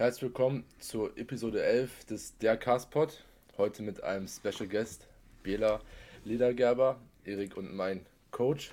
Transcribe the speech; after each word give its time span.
Herzlich 0.00 0.22
willkommen 0.22 0.64
zur 0.78 1.14
Episode 1.18 1.62
11 1.62 2.06
des 2.06 2.38
Der 2.38 2.56
Castpod. 2.56 3.22
Heute 3.58 3.82
mit 3.82 4.02
einem 4.02 4.26
Special 4.28 4.66
Guest, 4.66 5.06
Bela 5.42 5.82
Ledergerber, 6.24 6.98
Erik 7.26 7.54
und 7.58 7.76
mein 7.76 8.06
Coach. 8.30 8.70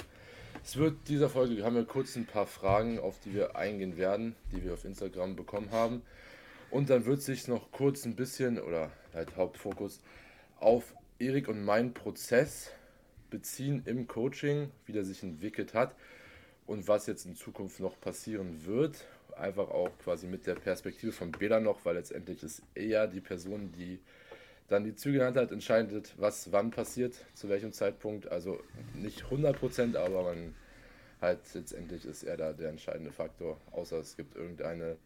Es 0.63 0.77
wird 0.77 0.95
dieser 1.09 1.27
Folge, 1.27 1.61
haben 1.65 1.75
wir 1.75 1.83
kurz 1.83 2.15
ein 2.15 2.25
paar 2.25 2.47
Fragen, 2.47 2.97
auf 2.97 3.19
die 3.19 3.33
wir 3.33 3.57
eingehen 3.57 3.97
werden, 3.97 4.37
die 4.53 4.63
wir 4.63 4.73
auf 4.73 4.85
Instagram 4.85 5.35
bekommen 5.35 5.69
haben. 5.71 6.01
Und 6.71 6.89
dann 6.89 7.05
wird 7.05 7.21
sich 7.21 7.49
noch 7.49 7.73
kurz 7.73 8.05
ein 8.05 8.15
bisschen, 8.15 8.57
oder 8.57 8.89
halt 9.13 9.35
Hauptfokus, 9.35 9.99
auf 10.61 10.95
Erik 11.19 11.49
und 11.49 11.61
meinen 11.61 11.93
Prozess 11.93 12.71
beziehen 13.29 13.81
im 13.83 14.07
Coaching, 14.07 14.71
wie 14.85 14.93
der 14.93 15.03
sich 15.03 15.23
entwickelt 15.23 15.73
hat 15.73 15.93
und 16.65 16.87
was 16.87 17.05
jetzt 17.05 17.25
in 17.25 17.35
Zukunft 17.35 17.81
noch 17.81 17.99
passieren 17.99 18.65
wird 18.65 19.05
einfach 19.39 19.69
auch 19.69 19.89
quasi 19.99 20.27
mit 20.27 20.47
der 20.47 20.55
Perspektive 20.55 21.11
von 21.11 21.31
Bela 21.31 21.59
noch, 21.59 21.85
weil 21.85 21.95
letztendlich 21.95 22.43
ist 22.43 22.61
er 22.75 23.07
die 23.07 23.21
Person, 23.21 23.71
die 23.71 23.99
dann 24.67 24.83
die 24.83 24.95
Züge 24.95 25.15
in 25.15 25.19
der 25.19 25.27
Hand 25.27 25.37
hat, 25.37 25.51
entscheidet, 25.51 26.13
was 26.17 26.51
wann 26.51 26.71
passiert, 26.71 27.15
zu 27.33 27.49
welchem 27.49 27.71
Zeitpunkt. 27.71 28.27
Also 28.27 28.59
nicht 28.93 29.23
100%, 29.23 29.95
aber 29.95 30.23
man 30.23 30.53
halt 31.21 31.39
letztendlich 31.53 32.05
ist 32.05 32.23
er 32.23 32.37
da 32.37 32.53
der 32.53 32.69
entscheidende 32.69 33.11
Faktor, 33.11 33.59
außer 33.71 33.97
es 33.97 34.17
gibt 34.17 34.35
irgendeine. 34.35 34.97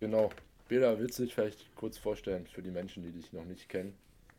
Genau. 0.00 0.30
Bela, 0.68 0.98
willst 0.98 1.18
du 1.18 1.22
dich 1.22 1.34
vielleicht 1.34 1.74
kurz 1.76 1.96
vorstellen 1.96 2.46
für 2.46 2.60
die 2.60 2.70
Menschen, 2.70 3.02
die 3.02 3.12
dich 3.12 3.32
noch 3.32 3.44
nicht 3.44 3.68
kennen? 3.68 3.94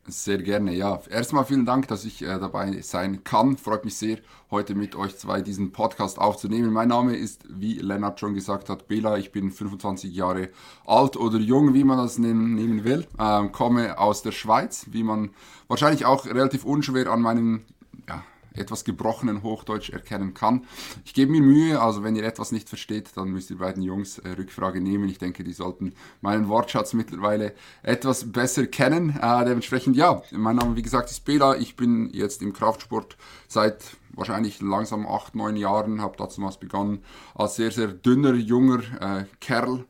Sehr 0.09 0.37
gerne, 0.37 0.73
ja. 0.73 1.01
Erstmal 1.09 1.43
vielen 1.43 1.65
Dank, 1.65 1.89
dass 1.89 2.05
ich 2.05 2.21
äh, 2.21 2.39
dabei 2.39 2.79
sein 2.81 3.25
kann. 3.25 3.57
Freut 3.57 3.83
mich 3.83 3.97
sehr, 3.97 4.19
heute 4.49 4.73
mit 4.73 4.95
euch 4.95 5.17
zwei 5.17 5.41
diesen 5.41 5.73
Podcast 5.73 6.17
aufzunehmen. 6.17 6.71
Mein 6.71 6.87
Name 6.87 7.17
ist, 7.17 7.43
wie 7.49 7.73
Lennart 7.73 8.17
schon 8.17 8.33
gesagt 8.33 8.69
hat, 8.69 8.87
Bela. 8.87 9.17
Ich 9.17 9.33
bin 9.33 9.51
25 9.51 10.15
Jahre 10.15 10.47
alt 10.85 11.17
oder 11.17 11.37
jung, 11.39 11.73
wie 11.73 11.83
man 11.83 11.97
das 11.97 12.19
nehmen, 12.19 12.85
will. 12.85 13.05
Ähm, 13.19 13.51
komme 13.51 13.99
aus 13.99 14.21
der 14.21 14.31
Schweiz, 14.31 14.85
wie 14.91 15.03
man 15.03 15.31
wahrscheinlich 15.67 16.05
auch 16.05 16.25
relativ 16.25 16.63
unschwer 16.63 17.11
an 17.11 17.21
meinem 17.21 17.65
ja, 18.07 18.23
etwas 18.57 18.83
gebrochenen 18.83 19.43
Hochdeutsch 19.43 19.89
erkennen 19.89 20.33
kann. 20.33 20.65
Ich 21.05 21.13
gebe 21.13 21.31
mir 21.31 21.41
Mühe, 21.41 21.81
also 21.81 22.03
wenn 22.03 22.15
ihr 22.15 22.23
etwas 22.23 22.51
nicht 22.51 22.69
versteht, 22.69 23.11
dann 23.15 23.29
müsst 23.29 23.49
ihr 23.49 23.57
beiden 23.57 23.83
Jungs 23.83 24.19
äh, 24.19 24.29
Rückfrage 24.29 24.81
nehmen. 24.81 25.09
Ich 25.09 25.19
denke, 25.19 25.43
die 25.43 25.53
sollten 25.53 25.93
meinen 26.21 26.47
Wortschatz 26.47 26.93
mittlerweile 26.93 27.53
etwas 27.83 28.31
besser 28.31 28.67
kennen. 28.67 29.17
Äh, 29.21 29.45
dementsprechend, 29.45 29.95
ja, 29.95 30.21
mein 30.31 30.55
Name, 30.55 30.75
wie 30.75 30.81
gesagt, 30.81 31.09
ist 31.09 31.25
Bela. 31.25 31.55
Ich 31.57 31.75
bin 31.75 32.09
jetzt 32.11 32.41
im 32.41 32.53
Kraftsport 32.53 33.17
seit 33.47 33.83
wahrscheinlich 34.11 34.61
langsam 34.61 35.07
acht, 35.07 35.35
neun 35.35 35.55
Jahren, 35.55 36.01
habe 36.01 36.17
damals 36.17 36.57
begonnen 36.57 37.03
als 37.35 37.55
sehr, 37.55 37.71
sehr 37.71 37.87
dünner, 37.87 38.33
junger 38.33 38.79
äh, 38.99 39.25
Kerl 39.39 39.85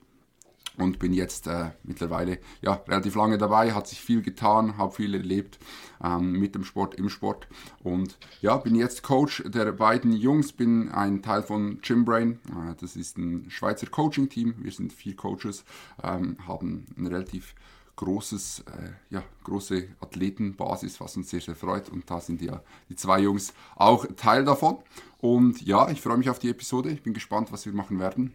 und 0.77 0.99
bin 0.99 1.13
jetzt 1.13 1.47
äh, 1.47 1.71
mittlerweile 1.83 2.39
ja, 2.61 2.73
relativ 2.87 3.15
lange 3.15 3.37
dabei, 3.37 3.73
hat 3.73 3.87
sich 3.87 4.01
viel 4.01 4.21
getan, 4.21 4.77
habe 4.77 4.93
viel 4.93 5.13
erlebt 5.13 5.59
ähm, 6.03 6.33
mit 6.33 6.55
dem 6.55 6.63
Sport, 6.63 6.95
im 6.95 7.09
Sport 7.09 7.47
und 7.83 8.17
ja, 8.41 8.57
bin 8.57 8.75
jetzt 8.75 9.03
Coach 9.03 9.43
der 9.45 9.71
beiden 9.71 10.13
Jungs, 10.13 10.53
bin 10.53 10.89
ein 10.89 11.21
Teil 11.21 11.43
von 11.43 11.81
Gymbrain, 11.81 12.39
äh, 12.49 12.75
das 12.79 12.95
ist 12.95 13.17
ein 13.17 13.49
Schweizer 13.49 13.87
Coaching-Team, 13.87 14.55
wir 14.59 14.71
sind 14.71 14.93
vier 14.93 15.15
Coaches, 15.15 15.65
ähm, 16.03 16.37
haben 16.47 16.85
ein 16.97 17.07
relativ 17.07 17.55
großes, 17.95 18.59
äh, 18.67 18.91
ja, 19.09 19.23
große 19.43 19.87
Athletenbasis, 19.99 21.01
was 21.01 21.17
uns 21.17 21.31
sehr, 21.31 21.41
sehr 21.41 21.55
freut 21.55 21.89
und 21.89 22.09
da 22.09 22.21
sind 22.21 22.41
ja 22.41 22.61
die 22.89 22.95
zwei 22.95 23.21
Jungs 23.21 23.53
auch 23.75 24.05
Teil 24.15 24.45
davon 24.45 24.77
und 25.19 25.61
ja, 25.63 25.89
ich 25.89 26.01
freue 26.01 26.17
mich 26.17 26.29
auf 26.29 26.37
die 26.37 26.49
Episode, 26.49 26.91
ich 26.91 27.01
bin 27.01 27.15
gespannt, 27.15 27.51
was 27.51 27.65
wir 27.65 27.73
machen 27.73 27.99
werden. 27.99 28.33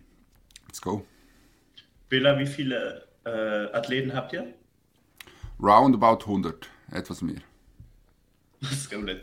Let's 0.66 0.80
go. 0.80 1.04
Billa, 2.12 2.38
wie 2.38 2.46
viele 2.46 3.08
äh, 3.24 3.74
Athleten 3.74 4.12
habt 4.12 4.34
ihr? 4.34 4.52
Round 5.58 5.94
about 5.94 6.26
100, 6.26 6.68
etwas 6.90 7.22
mehr. 7.22 7.40
Das 8.60 8.72
ist 8.72 8.90
gut. 8.90 9.22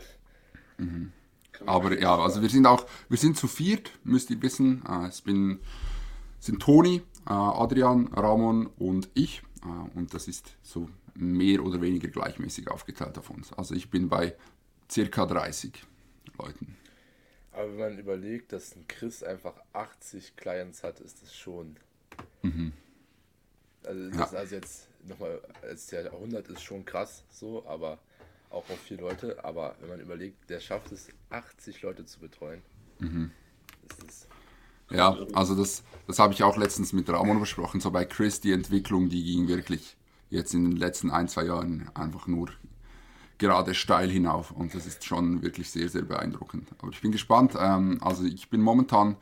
Mhm. 0.76 1.12
Aber 1.66 1.96
ja, 1.96 2.18
also 2.18 2.42
wir 2.42 2.48
sind 2.48 2.66
auch, 2.66 2.84
wir 3.08 3.16
sind 3.16 3.36
zu 3.36 3.46
viert, 3.46 3.92
müsst 4.02 4.28
ihr 4.30 4.42
wissen. 4.42 4.82
Äh, 4.88 5.06
es 5.06 5.20
bin, 5.20 5.60
sind 6.40 6.60
Toni, 6.60 6.96
äh, 7.28 7.32
Adrian, 7.32 8.08
Ramon 8.08 8.66
und 8.76 9.08
ich. 9.14 9.42
Äh, 9.62 9.96
und 9.96 10.12
das 10.12 10.26
ist 10.26 10.56
so 10.60 10.88
mehr 11.14 11.64
oder 11.64 11.80
weniger 11.80 12.08
gleichmäßig 12.08 12.72
aufgeteilt 12.72 13.16
auf 13.18 13.30
uns. 13.30 13.52
Also 13.52 13.76
ich 13.76 13.88
bin 13.88 14.08
bei 14.08 14.34
circa 14.90 15.26
30 15.26 15.80
Leuten. 16.40 16.76
Aber 17.52 17.68
wenn 17.68 17.78
man 17.78 17.98
überlegt, 17.98 18.52
dass 18.52 18.74
ein 18.74 18.88
Chris 18.88 19.22
einfach 19.22 19.54
80 19.74 20.34
Clients 20.34 20.82
hat, 20.82 20.98
ist 20.98 21.22
das 21.22 21.36
schon 21.36 21.76
Mhm. 22.42 22.72
Also, 23.84 24.10
das 24.10 24.32
ja. 24.32 24.38
also 24.38 24.54
jetzt 24.54 24.88
nochmal, 25.06 25.40
als 25.62 25.86
der 25.86 26.12
100 26.12 26.48
ist 26.48 26.62
schon 26.62 26.84
krass 26.84 27.24
so, 27.30 27.66
aber 27.66 27.98
auch 28.50 28.68
auf 28.68 28.78
vier 28.80 28.98
Leute. 28.98 29.42
Aber 29.44 29.76
wenn 29.80 29.88
man 29.88 30.00
überlegt, 30.00 30.50
der 30.50 30.60
schafft 30.60 30.92
es, 30.92 31.08
80 31.30 31.82
Leute 31.82 32.04
zu 32.04 32.20
betreuen. 32.20 32.62
Mhm. 32.98 33.30
ja, 34.90 35.16
also 35.32 35.54
das, 35.54 35.82
das 36.06 36.18
habe 36.18 36.34
ich 36.34 36.42
auch 36.42 36.56
letztens 36.56 36.92
mit 36.92 37.08
Ramon 37.08 37.40
besprochen. 37.40 37.80
So 37.80 37.90
bei 37.90 38.04
Chris, 38.04 38.40
die 38.40 38.52
Entwicklung, 38.52 39.08
die 39.08 39.24
ging 39.24 39.48
wirklich 39.48 39.96
jetzt 40.28 40.54
in 40.54 40.64
den 40.64 40.76
letzten 40.76 41.10
ein, 41.10 41.28
zwei 41.28 41.44
Jahren 41.44 41.90
einfach 41.94 42.26
nur 42.26 42.50
gerade 43.38 43.74
steil 43.74 44.10
hinauf. 44.10 44.50
Und 44.50 44.74
das 44.74 44.86
ist 44.86 45.04
schon 45.04 45.42
wirklich 45.42 45.70
sehr, 45.70 45.88
sehr 45.88 46.02
beeindruckend. 46.02 46.68
Aber 46.78 46.90
ich 46.92 47.00
bin 47.00 47.10
gespannt. 47.10 47.54
Ähm, 47.58 47.98
also 48.02 48.24
ich 48.24 48.50
bin 48.50 48.60
momentan 48.60 49.16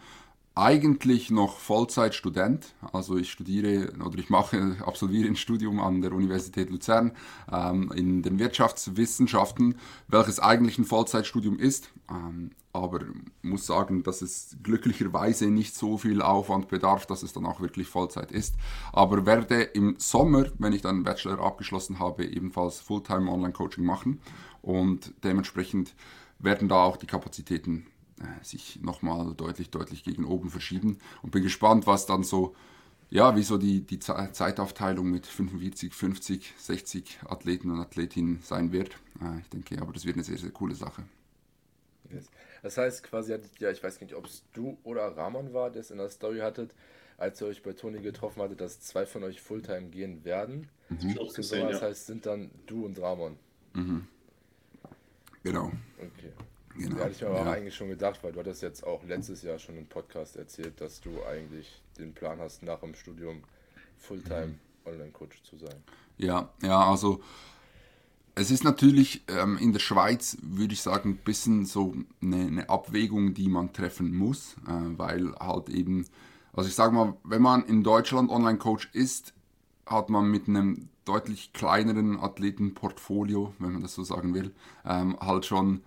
eigentlich 0.59 1.31
noch 1.31 1.59
Vollzeitstudent. 1.59 2.75
Also 2.93 3.17
ich 3.17 3.31
studiere 3.31 3.93
oder 4.05 4.19
ich 4.19 4.29
mache, 4.29 4.77
absolviere 4.85 5.29
ein 5.29 5.37
Studium 5.37 5.79
an 5.81 6.03
der 6.03 6.13
Universität 6.13 6.71
Luzern 6.71 7.13
ähm, 7.51 7.93
in 7.95 8.23
den 8.23 8.39
Wirtschaftswissenschaften, 8.39 9.77
welches 10.09 10.41
eigentlich 10.41 10.79
ein 10.79 10.85
Vollzeitstudium 10.85 11.59
ist. 11.59 11.91
Ähm, 12.11 12.51
aber 12.73 13.01
muss 13.43 13.67
sagen, 13.67 14.03
dass 14.03 14.21
es 14.21 14.57
glücklicherweise 14.63 15.47
nicht 15.47 15.75
so 15.75 15.97
viel 15.97 16.23
Aufwand 16.23 16.69
bedarf, 16.69 17.07
dass 17.07 17.23
es 17.23 17.33
dann 17.33 17.47
auch 17.47 17.61
wirklich 17.61 17.89
Vollzeit 17.89 18.31
ist. 18.33 18.57
Aber 18.93 19.27
werde 19.27 19.63
im 19.63 19.97
Sommer, 19.99 20.47
wenn 20.59 20.73
ich 20.73 20.83
dann 20.83 20.97
einen 20.97 21.05
Bachelor 21.05 21.41
abgeschlossen 21.41 21.99
habe, 21.99 22.25
ebenfalls 22.27 22.81
Fulltime 22.81 23.31
Online-Coaching 23.31 23.85
machen 23.85 24.21
und 24.61 25.15
dementsprechend 25.25 25.95
werden 26.39 26.69
da 26.69 26.85
auch 26.85 26.97
die 26.97 27.07
Kapazitäten 27.07 27.87
sich 28.43 28.81
nochmal 28.83 29.35
deutlich, 29.35 29.71
deutlich 29.71 30.05
gegen 30.05 30.25
oben 30.25 30.51
verschieben. 30.51 30.99
Und 31.23 31.31
bin 31.31 31.43
gespannt, 31.43 31.87
was 31.87 32.07
dann 32.07 32.25
so, 32.25 32.55
ja, 33.11 33.37
wie 33.37 33.43
so 33.43 33.59
die, 33.59 33.83
die 33.83 33.99
Zeitaufteilung 33.99 35.11
mit 35.11 35.27
45, 35.27 35.95
50, 35.95 36.55
60 36.59 37.21
Athleten 37.27 37.71
und 37.71 37.81
Athletinnen 37.81 38.41
sein 38.43 38.73
wird. 38.73 38.91
Äh, 39.21 39.41
ich 39.41 39.49
denke, 39.49 39.81
aber 39.81 39.93
das 39.93 40.05
wird 40.05 40.17
eine 40.17 40.25
sehr, 40.25 40.39
sehr 40.39 40.51
coole 40.51 40.75
Sache. 40.75 41.05
Yes. 42.11 42.27
Das 42.63 42.77
heißt 42.77 43.05
quasi, 43.05 43.37
ja, 43.59 43.71
ich 43.71 43.83
weiß 43.83 44.01
nicht, 44.01 44.15
ob 44.15 44.27
es 44.27 44.43
du 44.53 44.79
oder 44.83 45.17
Ramon 45.17 45.53
war, 45.53 45.71
der 45.71 45.81
es 45.81 45.91
in 45.91 45.99
der 45.99 46.09
Story 46.11 46.39
hattet, 46.39 46.75
als 47.17 47.41
ihr 47.41 47.49
euch 47.49 47.63
bei 47.63 47.73
Toni 47.73 48.01
getroffen 48.01 48.43
hattet, 48.43 48.61
dass 48.61 48.81
zwei 48.81 49.07
von 49.07 49.23
euch 49.25 49.41
Fulltime 49.41 49.89
gehen 49.89 50.25
werden. 50.25 50.69
Mhm. 50.89 51.15
Das 51.15 51.83
heißt, 51.83 52.07
sind 52.07 52.27
dann 52.27 52.51
du 52.67 52.85
und 52.85 53.01
Ramon. 53.01 53.37
Mhm. 53.75 54.07
Genau. 55.43 55.73
Okay. 55.99 56.33
Genau. 56.79 56.97
Ja, 56.97 57.05
hatte 57.05 57.13
ich 57.13 57.21
mir 57.21 57.29
aber 57.29 57.45
ja. 57.45 57.53
eigentlich 57.53 57.75
schon 57.75 57.89
gedacht, 57.89 58.23
weil 58.23 58.33
du 58.33 58.41
hattest 58.41 58.63
jetzt 58.63 58.85
auch 58.85 59.03
letztes 59.05 59.43
Jahr 59.43 59.59
schon 59.59 59.77
im 59.77 59.87
Podcast 59.87 60.37
erzählt, 60.37 60.81
dass 60.81 61.01
du 61.01 61.11
eigentlich 61.25 61.83
den 61.99 62.15
Plan 62.15 62.39
hast, 62.39 62.63
nach 62.63 62.81
dem 62.81 62.95
Studium 62.95 63.43
Fulltime 63.99 64.55
Online-Coach 64.85 65.43
zu 65.43 65.57
sein. 65.57 65.83
Ja, 66.17 66.49
ja, 66.63 66.91
also 66.91 67.21
es 68.35 68.51
ist 68.51 68.63
natürlich 68.63 69.23
ähm, 69.29 69.59
in 69.59 69.73
der 69.73 69.81
Schweiz, 69.81 70.39
würde 70.43 70.73
ich 70.73 70.83
sagen, 70.83 71.11
ein 71.11 71.17
bisschen 71.17 71.67
so 71.67 71.95
eine, 72.23 72.37
eine 72.37 72.71
Abwägung, 72.71 73.35
die 73.35 73.49
man 73.49 73.73
treffen 73.73 74.15
muss, 74.15 74.55
äh, 74.67 74.99
weil 74.99 75.35
halt 75.41 75.69
eben, 75.69 76.07
also 76.53 76.69
ich 76.69 76.75
sage 76.75 76.95
mal, 76.95 77.17
wenn 77.25 77.43
man 77.43 77.65
in 77.65 77.83
Deutschland 77.83 78.31
Online-Coach 78.31 78.91
ist, 78.93 79.35
hat 79.87 80.11
man 80.11 80.31
mit 80.31 80.47
einem 80.47 80.89
deutlich 81.05 81.53
kleineren 81.53 82.21
Athletenportfolio, 82.21 83.55
wenn 83.59 83.73
man 83.73 83.83
das 83.83 83.95
so 83.95 84.05
sagen 84.05 84.35
will, 84.35 84.53
ähm, 84.85 85.19
halt 85.21 85.47
schon 85.47 85.83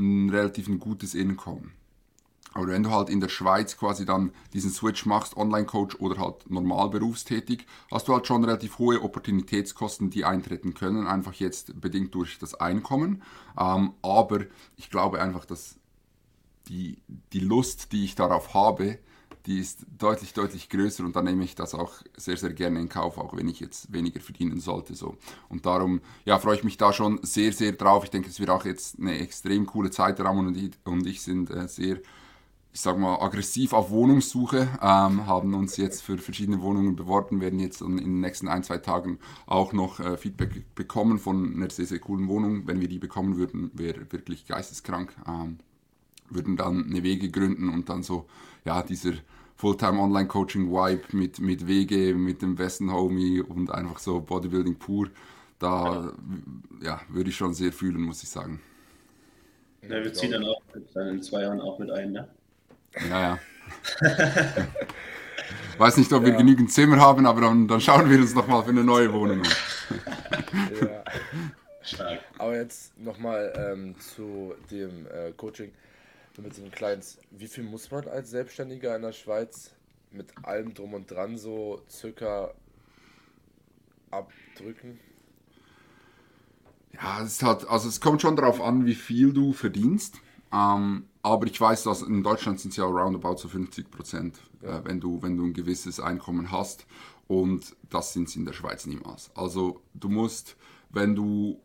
ein 0.00 0.30
relativ 0.30 0.68
ein 0.68 0.80
gutes 0.80 1.14
Einkommen. 1.14 1.72
Aber 2.52 2.68
wenn 2.68 2.82
du 2.82 2.90
halt 2.90 3.08
in 3.10 3.20
der 3.20 3.28
Schweiz 3.28 3.76
quasi 3.76 4.04
dann 4.04 4.32
diesen 4.52 4.70
Switch 4.70 5.06
machst, 5.06 5.36
Online-Coach 5.36 5.96
oder 6.00 6.18
halt 6.18 6.50
normal 6.50 6.90
berufstätig, 6.90 7.64
hast 7.92 8.08
du 8.08 8.12
halt 8.12 8.26
schon 8.26 8.44
relativ 8.44 8.78
hohe 8.78 9.02
Opportunitätskosten, 9.02 10.10
die 10.10 10.24
eintreten 10.24 10.74
können, 10.74 11.06
einfach 11.06 11.34
jetzt 11.34 11.80
bedingt 11.80 12.14
durch 12.14 12.38
das 12.38 12.54
Einkommen. 12.54 13.22
Ähm, 13.58 13.92
aber 14.02 14.40
ich 14.76 14.90
glaube 14.90 15.20
einfach, 15.20 15.44
dass 15.44 15.76
die, 16.66 16.98
die 17.32 17.40
Lust, 17.40 17.92
die 17.92 18.04
ich 18.04 18.16
darauf 18.16 18.52
habe, 18.52 18.98
die 19.50 19.58
ist 19.58 19.84
deutlich, 19.98 20.32
deutlich 20.32 20.68
größer 20.68 21.04
und 21.04 21.16
dann 21.16 21.24
nehme 21.24 21.42
ich 21.42 21.56
das 21.56 21.74
auch 21.74 21.94
sehr, 22.16 22.36
sehr 22.36 22.52
gerne 22.52 22.78
in 22.78 22.88
Kauf, 22.88 23.18
auch 23.18 23.36
wenn 23.36 23.48
ich 23.48 23.58
jetzt 23.58 23.92
weniger 23.92 24.20
verdienen 24.20 24.60
sollte. 24.60 24.94
So. 24.94 25.16
Und 25.48 25.66
darum 25.66 26.02
ja, 26.24 26.38
freue 26.38 26.54
ich 26.54 26.62
mich 26.62 26.76
da 26.76 26.92
schon 26.92 27.18
sehr, 27.22 27.52
sehr 27.52 27.72
drauf. 27.72 28.04
Ich 28.04 28.10
denke, 28.10 28.28
es 28.28 28.38
wird 28.38 28.50
auch 28.50 28.64
jetzt 28.64 29.00
eine 29.00 29.18
extrem 29.18 29.66
coole 29.66 29.90
Zeit. 29.90 30.20
Ramon 30.20 30.46
und 30.46 30.56
ich, 30.56 30.70
und 30.84 31.04
ich 31.04 31.20
sind 31.22 31.50
äh, 31.50 31.66
sehr 31.66 31.96
ich 32.72 32.80
sag 32.80 32.96
mal, 32.96 33.16
aggressiv 33.20 33.72
auf 33.72 33.90
Wohnungssuche, 33.90 34.68
ähm, 34.80 35.26
haben 35.26 35.54
uns 35.54 35.76
jetzt 35.76 36.02
für 36.02 36.18
verschiedene 36.18 36.62
Wohnungen 36.62 36.94
beworben, 36.94 37.40
werden 37.40 37.58
jetzt 37.58 37.80
in 37.80 37.96
den 37.96 38.20
nächsten 38.20 38.46
ein, 38.46 38.62
zwei 38.62 38.78
Tagen 38.78 39.18
auch 39.46 39.72
noch 39.72 39.98
äh, 39.98 40.16
Feedback 40.16 40.72
bekommen 40.76 41.18
von 41.18 41.56
einer 41.56 41.68
sehr, 41.70 41.86
sehr 41.86 41.98
coolen 41.98 42.28
Wohnung. 42.28 42.68
Wenn 42.68 42.80
wir 42.80 42.86
die 42.86 43.00
bekommen 43.00 43.36
würden, 43.36 43.72
wäre 43.74 44.12
wirklich 44.12 44.46
geisteskrank. 44.46 45.12
Ähm, 45.26 45.58
würden 46.30 46.56
dann 46.56 46.84
eine 46.84 47.02
Wege 47.02 47.28
gründen 47.30 47.68
und 47.68 47.88
dann 47.88 48.02
so, 48.02 48.26
ja, 48.64 48.82
dieser 48.82 49.14
Fulltime 49.60 50.00
Online 50.00 50.26
Coaching 50.26 50.70
Vibe 50.70 51.02
mit, 51.12 51.38
mit 51.38 51.66
Wege, 51.66 52.14
mit 52.14 52.40
dem 52.40 52.54
besten 52.54 52.90
Homie 52.90 53.42
und 53.42 53.70
einfach 53.70 53.98
so 53.98 54.18
Bodybuilding 54.18 54.76
pur. 54.76 55.10
Da, 55.58 56.14
ja, 56.82 57.02
würde 57.10 57.28
ich 57.28 57.36
schon 57.36 57.52
sehr 57.52 57.70
fühlen, 57.70 58.00
muss 58.00 58.22
ich 58.22 58.30
sagen. 58.30 58.62
Ja, 59.82 60.02
wir 60.02 60.14
ziehen 60.14 60.32
dann 60.32 60.44
auch 60.44 60.62
dann 60.94 61.08
in 61.08 61.22
zwei 61.22 61.42
Jahren 61.42 61.60
auch 61.60 61.78
mit 61.78 61.90
ein, 61.90 62.12
ne? 62.12 62.28
Ja, 63.10 63.20
ja. 63.20 63.38
Weiß 65.76 65.98
nicht, 65.98 66.10
ob 66.14 66.24
wir 66.24 66.32
genügend 66.32 66.72
Zimmer 66.72 66.98
haben, 66.98 67.26
aber 67.26 67.42
dann, 67.42 67.68
dann 67.68 67.82
schauen 67.82 68.08
wir 68.08 68.18
uns 68.18 68.34
nochmal 68.34 68.62
für 68.62 68.70
eine 68.70 68.82
neue 68.82 69.12
Wohnung 69.12 69.42
an. 69.42 69.52
ja. 70.80 71.04
Stark. 71.82 72.20
Aber 72.38 72.56
jetzt 72.56 72.98
nochmal 72.98 73.52
ähm, 73.56 73.94
zu 73.98 74.54
dem 74.70 75.06
äh, 75.06 75.32
Coaching 75.36 75.70
mit 76.40 76.56
den 76.56 76.70
Clients. 76.70 77.18
Wie 77.30 77.46
viel 77.46 77.64
muss 77.64 77.90
man 77.90 78.08
als 78.08 78.30
Selbstständiger 78.30 78.96
in 78.96 79.02
der 79.02 79.12
Schweiz 79.12 79.70
mit 80.10 80.32
allem 80.42 80.74
drum 80.74 80.94
und 80.94 81.10
dran 81.10 81.38
so 81.38 81.82
circa 81.88 82.52
abdrücken? 84.10 84.98
Ja, 86.92 87.22
es 87.22 87.42
hat, 87.42 87.68
also 87.68 87.88
es 87.88 88.00
kommt 88.00 88.20
schon 88.20 88.36
darauf 88.36 88.60
an, 88.60 88.84
wie 88.84 88.94
viel 88.94 89.32
du 89.32 89.52
verdienst. 89.52 90.16
Ähm, 90.52 91.04
aber 91.22 91.46
ich 91.46 91.60
weiß, 91.60 91.84
dass 91.84 92.02
in 92.02 92.22
Deutschland 92.22 92.58
sind 92.58 92.70
es 92.70 92.76
ja 92.76 92.84
roundabout 92.84 93.36
so 93.36 93.48
50 93.48 93.90
Prozent, 93.90 94.40
ja. 94.62 94.78
äh, 94.78 94.84
wenn, 94.84 95.00
du, 95.00 95.22
wenn 95.22 95.36
du 95.36 95.44
ein 95.44 95.52
gewisses 95.52 96.00
Einkommen 96.00 96.50
hast. 96.50 96.86
Und 97.28 97.76
das 97.90 98.12
sind 98.12 98.28
es 98.28 98.36
in 98.36 98.44
der 98.44 98.52
Schweiz 98.52 98.86
niemals. 98.86 99.30
Also 99.36 99.80
du 99.94 100.08
musst, 100.08 100.56
wenn 100.90 101.14
du 101.14 101.60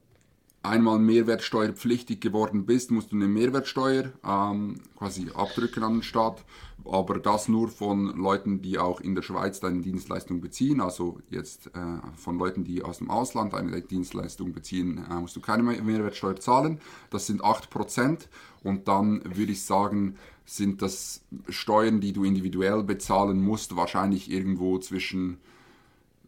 einmal 0.68 1.00
mehrwertsteuerpflichtig 1.00 2.20
geworden 2.20 2.66
bist, 2.66 2.92
musst 2.92 3.12
du 3.12 3.16
eine 3.16 3.28
Mehrwertsteuer 3.28 4.12
ähm, 4.24 4.82
quasi 4.98 5.30
abdrücken 5.34 5.84
an 5.84 5.94
den 5.94 6.04
Staat. 6.04 6.44
Aber 6.84 7.20
das 7.20 7.48
nur 7.48 7.70
von 7.70 8.16
Leuten, 8.16 8.62
die 8.62 8.78
auch 8.78 9.02
in 9.02 9.16
der 9.16 9.24
Schweiz 9.24 9.60
deine 9.60 9.82
Dienstleistung 9.82 10.42
beziehen. 10.42 10.82
Also 10.82 11.20
jetzt 11.30 11.68
äh, 11.68 11.80
von 12.16 12.38
Leuten, 12.38 12.64
die 12.64 12.84
aus 12.84 13.00
dem 13.00 13.10
Ausland 13.10 13.54
eine 13.54 13.82
Dienstleistung 13.82 14.54
beziehen, 14.54 15.04
äh, 15.10 15.16
musst 15.16 15.36
du 15.36 15.42
keine 15.42 15.64
Mehrwertsteuer 15.64 16.36
zahlen. 16.36 16.80
Das 17.10 17.26
sind 17.26 17.44
8%. 17.44 18.28
Und 18.64 18.88
dann 18.88 19.22
würde 19.26 19.52
ich 19.52 19.64
sagen, 19.64 20.16
sind 20.46 20.82
das 20.82 21.24
Steuern, 21.50 22.02
die 22.02 22.14
du 22.14 22.24
individuell 22.24 22.84
bezahlen 22.84 23.42
musst, 23.42 23.76
wahrscheinlich 23.76 24.30
irgendwo 24.30 24.78
zwischen 24.78 25.38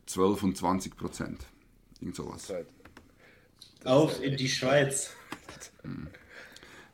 12 0.08 0.44
und 0.44 0.58
20 0.58 0.98
Prozent. 0.98 1.46
Irgend 2.00 2.16
sowas. 2.16 2.52
Auf 3.84 4.22
in 4.22 4.38
die 4.38 4.50
Schweiz. 4.50 5.12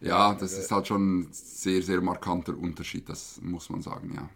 Ja, 0.02 0.34
das 0.36 0.54
ist 0.54 0.70
halt 0.72 0.88
schon 0.88 1.20
ein 1.20 1.28
sehr, 1.32 1.82
sehr 1.82 2.02
markanter 2.02 2.58
Unterschied, 2.58 3.08
das 3.08 3.40
muss 3.42 3.70
man 3.70 3.82
sagen, 3.82 4.14
ja. 4.14 4.30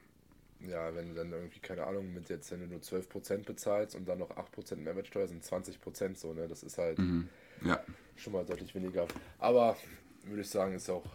Ja, 0.68 0.94
wenn 0.96 1.10
du 1.10 1.16
dann 1.16 1.32
irgendwie, 1.32 1.60
keine 1.60 1.86
Ahnung, 1.86 2.14
mit 2.14 2.30
jetzt, 2.30 2.52
wenn 2.52 2.62
du 2.62 2.68
nur 2.68 2.80
12% 2.80 3.44
bezahlst 3.44 3.96
und 3.96 4.08
dann 4.08 4.20
noch 4.20 4.32
8% 4.32 4.76
Mehrwertsteuer 4.78 5.28
sind 5.28 5.44
20% 5.44 6.18
so, 6.18 6.34
ne? 6.34 6.48
Das 6.48 6.64
ist 6.64 6.78
halt 6.78 6.98
mhm. 6.98 7.30
ja. 7.64 7.80
schon 8.16 8.34
mal 8.34 8.44
deutlich 8.44 8.74
weniger. 8.76 9.08
Aber 9.40 9.78
würde 10.24 10.42
ich 10.42 10.50
sagen, 10.50 10.74
ist 10.74 10.90
auch 10.90 11.06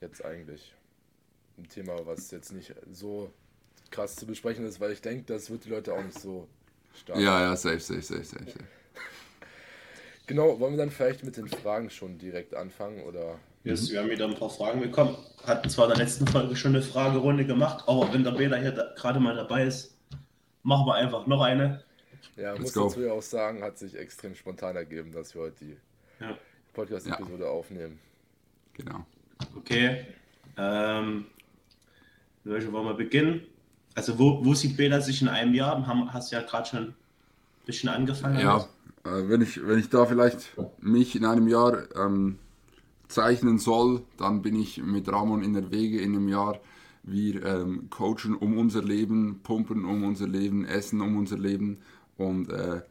jetzt 0.00 0.24
eigentlich 0.24 0.74
ein 1.56 1.68
Thema, 1.68 2.04
was 2.04 2.30
jetzt 2.30 2.52
nicht 2.52 2.74
so 2.90 3.32
krass 3.90 4.16
zu 4.16 4.26
besprechen 4.26 4.66
ist, 4.66 4.80
weil 4.80 4.92
ich 4.92 5.00
denke, 5.00 5.24
das 5.24 5.50
wird 5.50 5.64
die 5.64 5.70
Leute 5.70 5.94
auch 5.94 6.02
nicht 6.02 6.18
so 6.18 6.48
stark. 6.94 7.18
Ja, 7.18 7.40
ja, 7.40 7.56
safe, 7.56 7.80
safe, 7.80 8.02
safe, 8.02 8.24
safe. 8.24 8.44
safe. 8.44 8.64
Genau, 10.26 10.60
wollen 10.60 10.74
wir 10.74 10.78
dann 10.78 10.90
vielleicht 10.90 11.24
mit 11.24 11.36
den 11.36 11.48
Fragen 11.48 11.90
schon 11.90 12.18
direkt 12.18 12.54
anfangen 12.54 13.02
oder? 13.02 13.38
Yes, 13.64 13.90
wir 13.90 14.00
haben 14.00 14.10
wieder 14.10 14.26
ein 14.26 14.34
paar 14.34 14.48
Fragen 14.48 14.80
bekommen. 14.80 15.16
Hatten 15.44 15.68
zwar 15.68 15.86
in 15.86 15.90
der 15.90 15.98
letzten 15.98 16.26
Folge 16.26 16.56
schon 16.56 16.74
eine 16.74 16.82
Fragerunde 16.82 17.44
gemacht, 17.44 17.84
aber 17.86 18.12
wenn 18.12 18.24
der 18.24 18.30
Bela 18.30 18.56
hier 18.56 18.72
da, 18.72 18.94
gerade 18.96 19.20
mal 19.20 19.34
dabei 19.34 19.64
ist, 19.64 19.94
machen 20.62 20.86
wir 20.86 20.94
einfach 20.94 21.26
noch 21.26 21.42
eine. 21.42 21.82
Ja, 22.36 22.52
Let's 22.52 22.62
muss 22.62 22.72
go. 22.72 22.84
dazu 22.84 23.02
ja 23.02 23.12
auch 23.12 23.22
sagen, 23.22 23.62
hat 23.62 23.78
sich 23.78 23.96
extrem 23.96 24.34
spontan 24.34 24.76
ergeben, 24.76 25.12
dass 25.12 25.34
wir 25.34 25.42
heute 25.42 25.64
die 25.64 25.76
ja. 26.20 26.36
Podcast-Episode 26.72 27.44
ja. 27.44 27.50
aufnehmen. 27.50 27.98
Genau. 28.74 29.04
Okay. 29.56 30.06
Ähm, 30.56 31.26
welche 32.44 32.72
wollen 32.72 32.86
wir 32.86 32.94
beginnen? 32.94 33.42
Also 33.94 34.18
wo, 34.18 34.44
wo 34.44 34.54
sieht 34.54 34.76
Bela 34.76 35.00
sich 35.00 35.20
in 35.20 35.28
einem 35.28 35.54
Jahr? 35.54 35.86
Haben, 35.86 36.12
hast 36.12 36.32
du 36.32 36.36
ja 36.36 36.42
gerade 36.42 36.68
schon 36.68 36.82
ein 36.88 36.94
bisschen 37.66 37.88
angefangen. 37.88 38.38
Ja, 38.38 38.58
äh, 38.58 38.64
wenn, 39.04 39.40
ich, 39.40 39.66
wenn 39.66 39.78
ich 39.78 39.88
da 39.88 40.06
vielleicht 40.06 40.56
mich 40.80 41.16
in 41.16 41.24
einem 41.24 41.48
Jahr 41.48 41.94
ähm, 41.96 42.38
zeichnen 43.08 43.58
soll, 43.58 44.02
dann 44.16 44.42
bin 44.42 44.56
ich 44.56 44.82
mit 44.82 45.08
Ramon 45.08 45.42
in 45.42 45.54
der 45.54 45.70
Wege 45.70 46.00
in 46.00 46.14
einem 46.14 46.28
Jahr. 46.28 46.60
Wir 47.02 47.44
ähm, 47.44 47.88
coachen 47.90 48.36
um 48.36 48.58
unser 48.58 48.82
Leben, 48.82 49.40
pumpen 49.42 49.84
um 49.84 50.04
unser 50.04 50.28
Leben, 50.28 50.64
essen 50.64 51.00
um 51.00 51.16
unser 51.16 51.38
Leben 51.38 51.78
und 52.16 52.50
äh, 52.50 52.82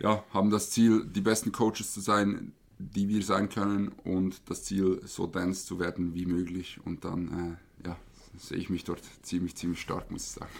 ja, 0.00 0.24
haben 0.32 0.50
das 0.50 0.70
Ziel, 0.70 1.04
die 1.04 1.20
besten 1.20 1.52
Coaches 1.52 1.92
zu 1.92 2.00
sein, 2.00 2.52
die 2.78 3.08
wir 3.08 3.22
sein 3.22 3.48
können 3.48 3.88
und 4.04 4.48
das 4.48 4.64
Ziel, 4.64 5.00
so 5.04 5.26
dance 5.26 5.66
zu 5.66 5.78
werden 5.78 6.14
wie 6.14 6.26
möglich. 6.26 6.78
Und 6.84 7.04
dann 7.04 7.58
äh, 7.82 7.88
ja, 7.88 7.96
sehe 8.36 8.58
ich 8.58 8.70
mich 8.70 8.84
dort 8.84 9.02
ziemlich, 9.22 9.56
ziemlich 9.56 9.80
stark, 9.80 10.10
muss 10.10 10.24
ich 10.24 10.30
sagen. 10.30 10.50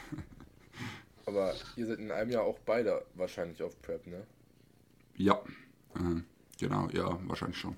Aber 1.27 1.55
ihr 1.77 1.87
seid 1.87 1.99
in 1.99 2.11
einem 2.11 2.31
Jahr 2.31 2.45
auch 2.45 2.59
beide 2.65 3.05
wahrscheinlich 3.15 3.63
auf 3.63 3.81
Prep, 3.83 4.07
ne? 4.07 4.27
Ja, 5.19 5.35
äh, 5.95 6.23
genau, 6.59 6.89
ja, 6.93 7.19
wahrscheinlich 7.27 7.59
schon. 7.59 7.77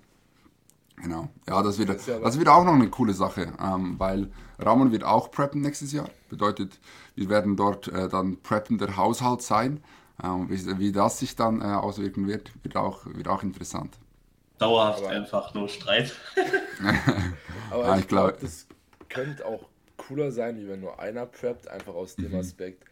Genau. 0.96 1.30
Ja, 1.48 1.62
das 1.62 1.78
wird, 1.78 1.88
das, 1.88 2.38
wird 2.38 2.48
auch 2.48 2.64
noch 2.64 2.74
eine 2.74 2.90
coole 2.90 3.14
Sache, 3.14 3.54
ähm, 3.58 3.98
weil 3.98 4.30
Ramon 4.58 4.92
wird 4.92 5.02
auch 5.02 5.30
preppen 5.30 5.62
nächstes 5.62 5.92
Jahr. 5.92 6.10
Bedeutet, 6.28 6.78
wir 7.14 7.30
werden 7.30 7.56
dort 7.56 7.88
äh, 7.88 8.08
dann 8.08 8.36
preppender 8.42 8.96
Haushalt 8.96 9.42
sein. 9.42 9.82
Ähm, 10.22 10.50
wie, 10.50 10.78
wie, 10.78 10.92
das 10.92 11.18
sich 11.18 11.36
dann 11.36 11.62
äh, 11.62 11.64
auswirken 11.64 12.26
wird, 12.26 12.52
wird 12.62 12.76
auch, 12.76 13.06
wird 13.06 13.28
auch 13.28 13.42
interessant. 13.42 13.96
Dauerhaft 14.58 15.02
Aber 15.02 15.10
einfach 15.10 15.54
nur 15.54 15.68
Streit. 15.70 16.14
Aber 17.70 17.84
ja, 17.86 17.94
ich, 17.94 18.00
ich 18.02 18.08
glaube, 18.08 18.32
glaub, 18.32 18.40
das 18.40 18.66
könnte 19.08 19.46
auch 19.46 19.64
cooler 19.96 20.30
sein, 20.32 20.58
wie 20.58 20.68
wenn 20.68 20.80
nur 20.80 20.98
einer 20.98 21.24
preppt, 21.24 21.68
einfach 21.68 21.94
aus 21.94 22.16
dem 22.16 22.32
mhm. 22.32 22.40
Aspekt, 22.40 22.84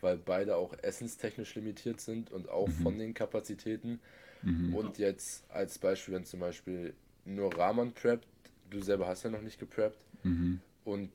weil 0.00 0.16
beide 0.16 0.56
auch 0.56 0.74
essenstechnisch 0.82 1.54
limitiert 1.54 2.00
sind 2.00 2.30
und 2.30 2.48
auch 2.48 2.68
mhm. 2.68 2.82
von 2.82 2.98
den 2.98 3.14
Kapazitäten. 3.14 4.00
Mhm. 4.42 4.74
Und 4.74 4.98
jetzt 4.98 5.44
als 5.50 5.78
Beispiel, 5.78 6.14
wenn 6.14 6.24
zum 6.24 6.40
Beispiel 6.40 6.94
nur 7.24 7.56
Rahman 7.56 7.92
preppt, 7.92 8.26
du 8.70 8.80
selber 8.82 9.06
hast 9.06 9.24
ja 9.24 9.30
noch 9.30 9.42
nicht 9.42 9.58
gepreppt 9.58 9.98
mhm. 10.22 10.60
und 10.84 11.10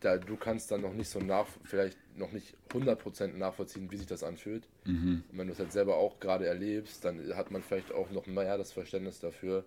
da, 0.00 0.18
du 0.18 0.36
kannst 0.36 0.70
dann 0.70 0.82
noch 0.82 0.92
nicht 0.92 1.08
so 1.08 1.18
nach, 1.18 1.46
vielleicht 1.64 1.98
noch 2.16 2.30
nicht 2.32 2.54
100% 2.70 3.36
nachvollziehen, 3.36 3.90
wie 3.90 3.96
sich 3.96 4.06
das 4.06 4.22
anfühlt. 4.22 4.68
Mhm. 4.84 5.24
Und 5.30 5.38
wenn 5.38 5.46
du 5.46 5.52
es 5.54 5.58
halt 5.58 5.72
selber 5.72 5.96
auch 5.96 6.20
gerade 6.20 6.46
erlebst, 6.46 7.04
dann 7.04 7.34
hat 7.34 7.50
man 7.50 7.62
vielleicht 7.62 7.92
auch 7.92 8.10
noch 8.10 8.26
mehr 8.26 8.58
das 8.58 8.72
Verständnis 8.72 9.20
dafür, 9.20 9.64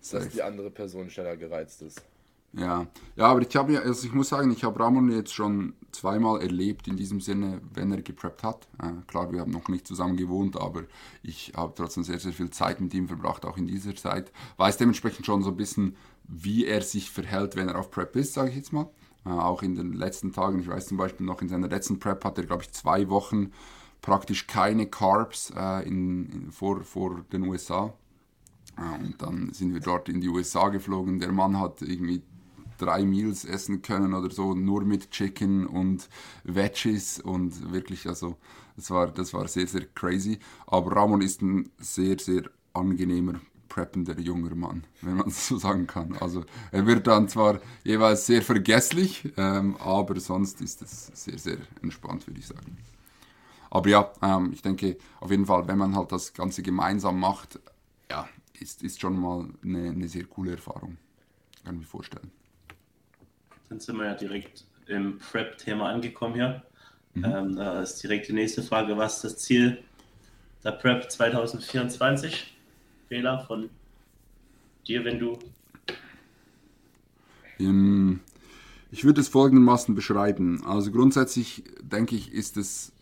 Safe. 0.00 0.24
dass 0.24 0.32
die 0.32 0.42
andere 0.42 0.70
Person 0.70 1.10
schneller 1.10 1.36
gereizt 1.36 1.82
ist. 1.82 2.02
Ja, 2.52 2.86
ja, 3.16 3.26
aber 3.26 3.42
ich 3.42 3.54
habe 3.54 3.74
ja, 3.74 3.80
also 3.80 4.06
ich 4.06 4.14
muss 4.14 4.30
sagen, 4.30 4.50
ich 4.50 4.64
habe 4.64 4.80
Ramon 4.80 5.10
jetzt 5.10 5.34
schon 5.34 5.74
zweimal 5.92 6.40
erlebt 6.40 6.88
in 6.88 6.96
diesem 6.96 7.20
Sinne, 7.20 7.60
wenn 7.74 7.92
er 7.92 8.00
gepreppt 8.00 8.42
hat. 8.42 8.66
Äh, 8.82 8.92
klar, 9.06 9.30
wir 9.30 9.40
haben 9.40 9.50
noch 9.50 9.68
nicht 9.68 9.86
zusammen 9.86 10.16
gewohnt, 10.16 10.56
aber 10.56 10.84
ich 11.22 11.52
habe 11.54 11.74
trotzdem 11.76 12.02
sehr, 12.02 12.18
sehr 12.18 12.32
viel 12.32 12.50
Zeit 12.50 12.80
mit 12.80 12.94
ihm 12.94 13.08
verbracht, 13.08 13.44
auch 13.44 13.58
in 13.58 13.66
dieser 13.66 13.94
Zeit. 13.94 14.32
Weiß 14.56 14.78
dementsprechend 14.78 15.26
schon 15.26 15.42
so 15.42 15.50
ein 15.50 15.56
bisschen, 15.56 15.96
wie 16.24 16.64
er 16.64 16.80
sich 16.80 17.10
verhält, 17.10 17.56
wenn 17.56 17.68
er 17.68 17.78
auf 17.78 17.90
Prep 17.90 18.16
ist, 18.16 18.32
sage 18.34 18.50
ich 18.50 18.56
jetzt 18.56 18.72
mal. 18.72 18.88
Äh, 19.26 19.30
auch 19.30 19.62
in 19.62 19.74
den 19.74 19.92
letzten 19.92 20.32
Tagen, 20.32 20.60
ich 20.60 20.68
weiß 20.68 20.86
zum 20.86 20.96
Beispiel 20.96 21.26
noch 21.26 21.42
in 21.42 21.48
seiner 21.48 21.68
letzten 21.68 21.98
Prep 21.98 22.24
hat 22.24 22.38
er, 22.38 22.44
glaube 22.44 22.62
ich, 22.62 22.72
zwei 22.72 23.10
Wochen 23.10 23.52
praktisch 24.00 24.46
keine 24.46 24.86
Carbs 24.86 25.52
äh, 25.54 25.86
in, 25.86 26.30
in, 26.30 26.52
vor, 26.52 26.82
vor 26.82 27.22
den 27.32 27.42
USA. 27.42 27.92
Äh, 28.78 29.04
und 29.04 29.20
dann 29.20 29.52
sind 29.52 29.74
wir 29.74 29.80
dort 29.80 30.08
in 30.08 30.20
die 30.20 30.28
USA 30.28 30.68
geflogen. 30.68 31.18
Der 31.18 31.32
Mann 31.32 31.58
hat 31.58 31.82
irgendwie 31.82 32.22
drei 32.78 33.04
Meals 33.04 33.44
essen 33.44 33.82
können 33.82 34.14
oder 34.14 34.30
so, 34.30 34.54
nur 34.54 34.84
mit 34.84 35.10
Chicken 35.10 35.66
und 35.66 36.08
Veggies 36.44 37.20
und 37.20 37.72
wirklich, 37.72 38.06
also 38.06 38.36
das 38.76 38.90
war, 38.90 39.08
das 39.08 39.32
war 39.32 39.48
sehr, 39.48 39.66
sehr 39.66 39.86
crazy. 39.94 40.38
Aber 40.66 40.94
Ramon 40.94 41.22
ist 41.22 41.42
ein 41.42 41.70
sehr, 41.78 42.18
sehr 42.18 42.42
angenehmer, 42.74 43.40
preppender 43.68 44.18
junger 44.18 44.54
Mann, 44.54 44.84
wenn 45.02 45.16
man 45.16 45.28
es 45.28 45.48
so 45.48 45.58
sagen 45.58 45.86
kann. 45.86 46.16
Also 46.18 46.44
er 46.72 46.86
wird 46.86 47.06
dann 47.06 47.28
zwar 47.28 47.60
jeweils 47.84 48.26
sehr 48.26 48.42
vergesslich, 48.42 49.32
ähm, 49.36 49.76
aber 49.76 50.20
sonst 50.20 50.60
ist 50.60 50.82
es 50.82 51.06
sehr, 51.14 51.38
sehr 51.38 51.58
entspannt, 51.82 52.26
würde 52.26 52.40
ich 52.40 52.46
sagen. 52.46 52.78
Aber 53.70 53.88
ja, 53.88 54.12
ähm, 54.22 54.52
ich 54.52 54.62
denke 54.62 54.96
auf 55.20 55.30
jeden 55.30 55.46
Fall, 55.46 55.66
wenn 55.68 55.78
man 55.78 55.96
halt 55.96 56.12
das 56.12 56.32
Ganze 56.32 56.62
gemeinsam 56.62 57.18
macht, 57.18 57.58
ja, 58.10 58.28
ist, 58.60 58.82
ist 58.82 59.00
schon 59.00 59.18
mal 59.18 59.48
eine, 59.62 59.90
eine 59.90 60.08
sehr 60.08 60.24
coole 60.24 60.52
Erfahrung. 60.52 60.96
Kann 61.64 61.74
ich 61.74 61.80
mir 61.80 61.86
vorstellen. 61.86 62.30
Dann 63.68 63.80
sind 63.80 63.96
wir 63.96 64.06
ja 64.06 64.14
direkt 64.14 64.64
im 64.86 65.18
Prep-Thema 65.18 65.88
angekommen 65.88 66.34
hier. 66.34 66.62
Mhm. 67.14 67.24
Ähm, 67.24 67.56
da 67.56 67.82
ist 67.82 68.02
direkt 68.02 68.28
die 68.28 68.32
nächste 68.32 68.62
Frage, 68.62 68.96
was 68.96 69.16
ist 69.16 69.24
das 69.24 69.36
Ziel 69.38 69.78
der 70.64 70.72
Prep 70.72 71.10
2024? 71.10 72.56
Fehler 73.08 73.44
von 73.46 73.70
dir, 74.86 75.04
wenn 75.04 75.18
du... 75.18 75.38
Ich 78.90 79.04
würde 79.04 79.20
es 79.20 79.28
folgendermaßen 79.28 79.94
beschreiben. 79.94 80.64
Also 80.66 80.92
grundsätzlich 80.92 81.64
denke 81.80 82.14
ich, 82.16 82.32
ist 82.32 82.56
es 82.56 82.92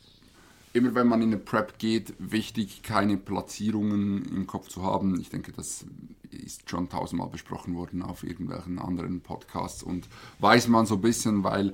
immer 0.74 0.94
wenn 0.94 1.06
man 1.06 1.22
in 1.22 1.28
eine 1.28 1.38
Prep 1.38 1.78
geht, 1.78 2.14
wichtig, 2.18 2.82
keine 2.82 3.16
Platzierungen 3.16 4.24
im 4.24 4.46
Kopf 4.46 4.68
zu 4.68 4.82
haben. 4.82 5.18
Ich 5.20 5.30
denke, 5.30 5.52
das 5.52 5.86
ist 6.30 6.68
schon 6.68 6.88
tausendmal 6.88 7.28
besprochen 7.28 7.76
worden 7.76 8.02
auf 8.02 8.24
irgendwelchen 8.24 8.78
anderen 8.80 9.20
Podcasts 9.20 9.82
und 9.82 10.08
weiß 10.40 10.68
man 10.68 10.84
so 10.84 10.96
ein 10.96 11.00
bisschen, 11.00 11.44
weil 11.44 11.72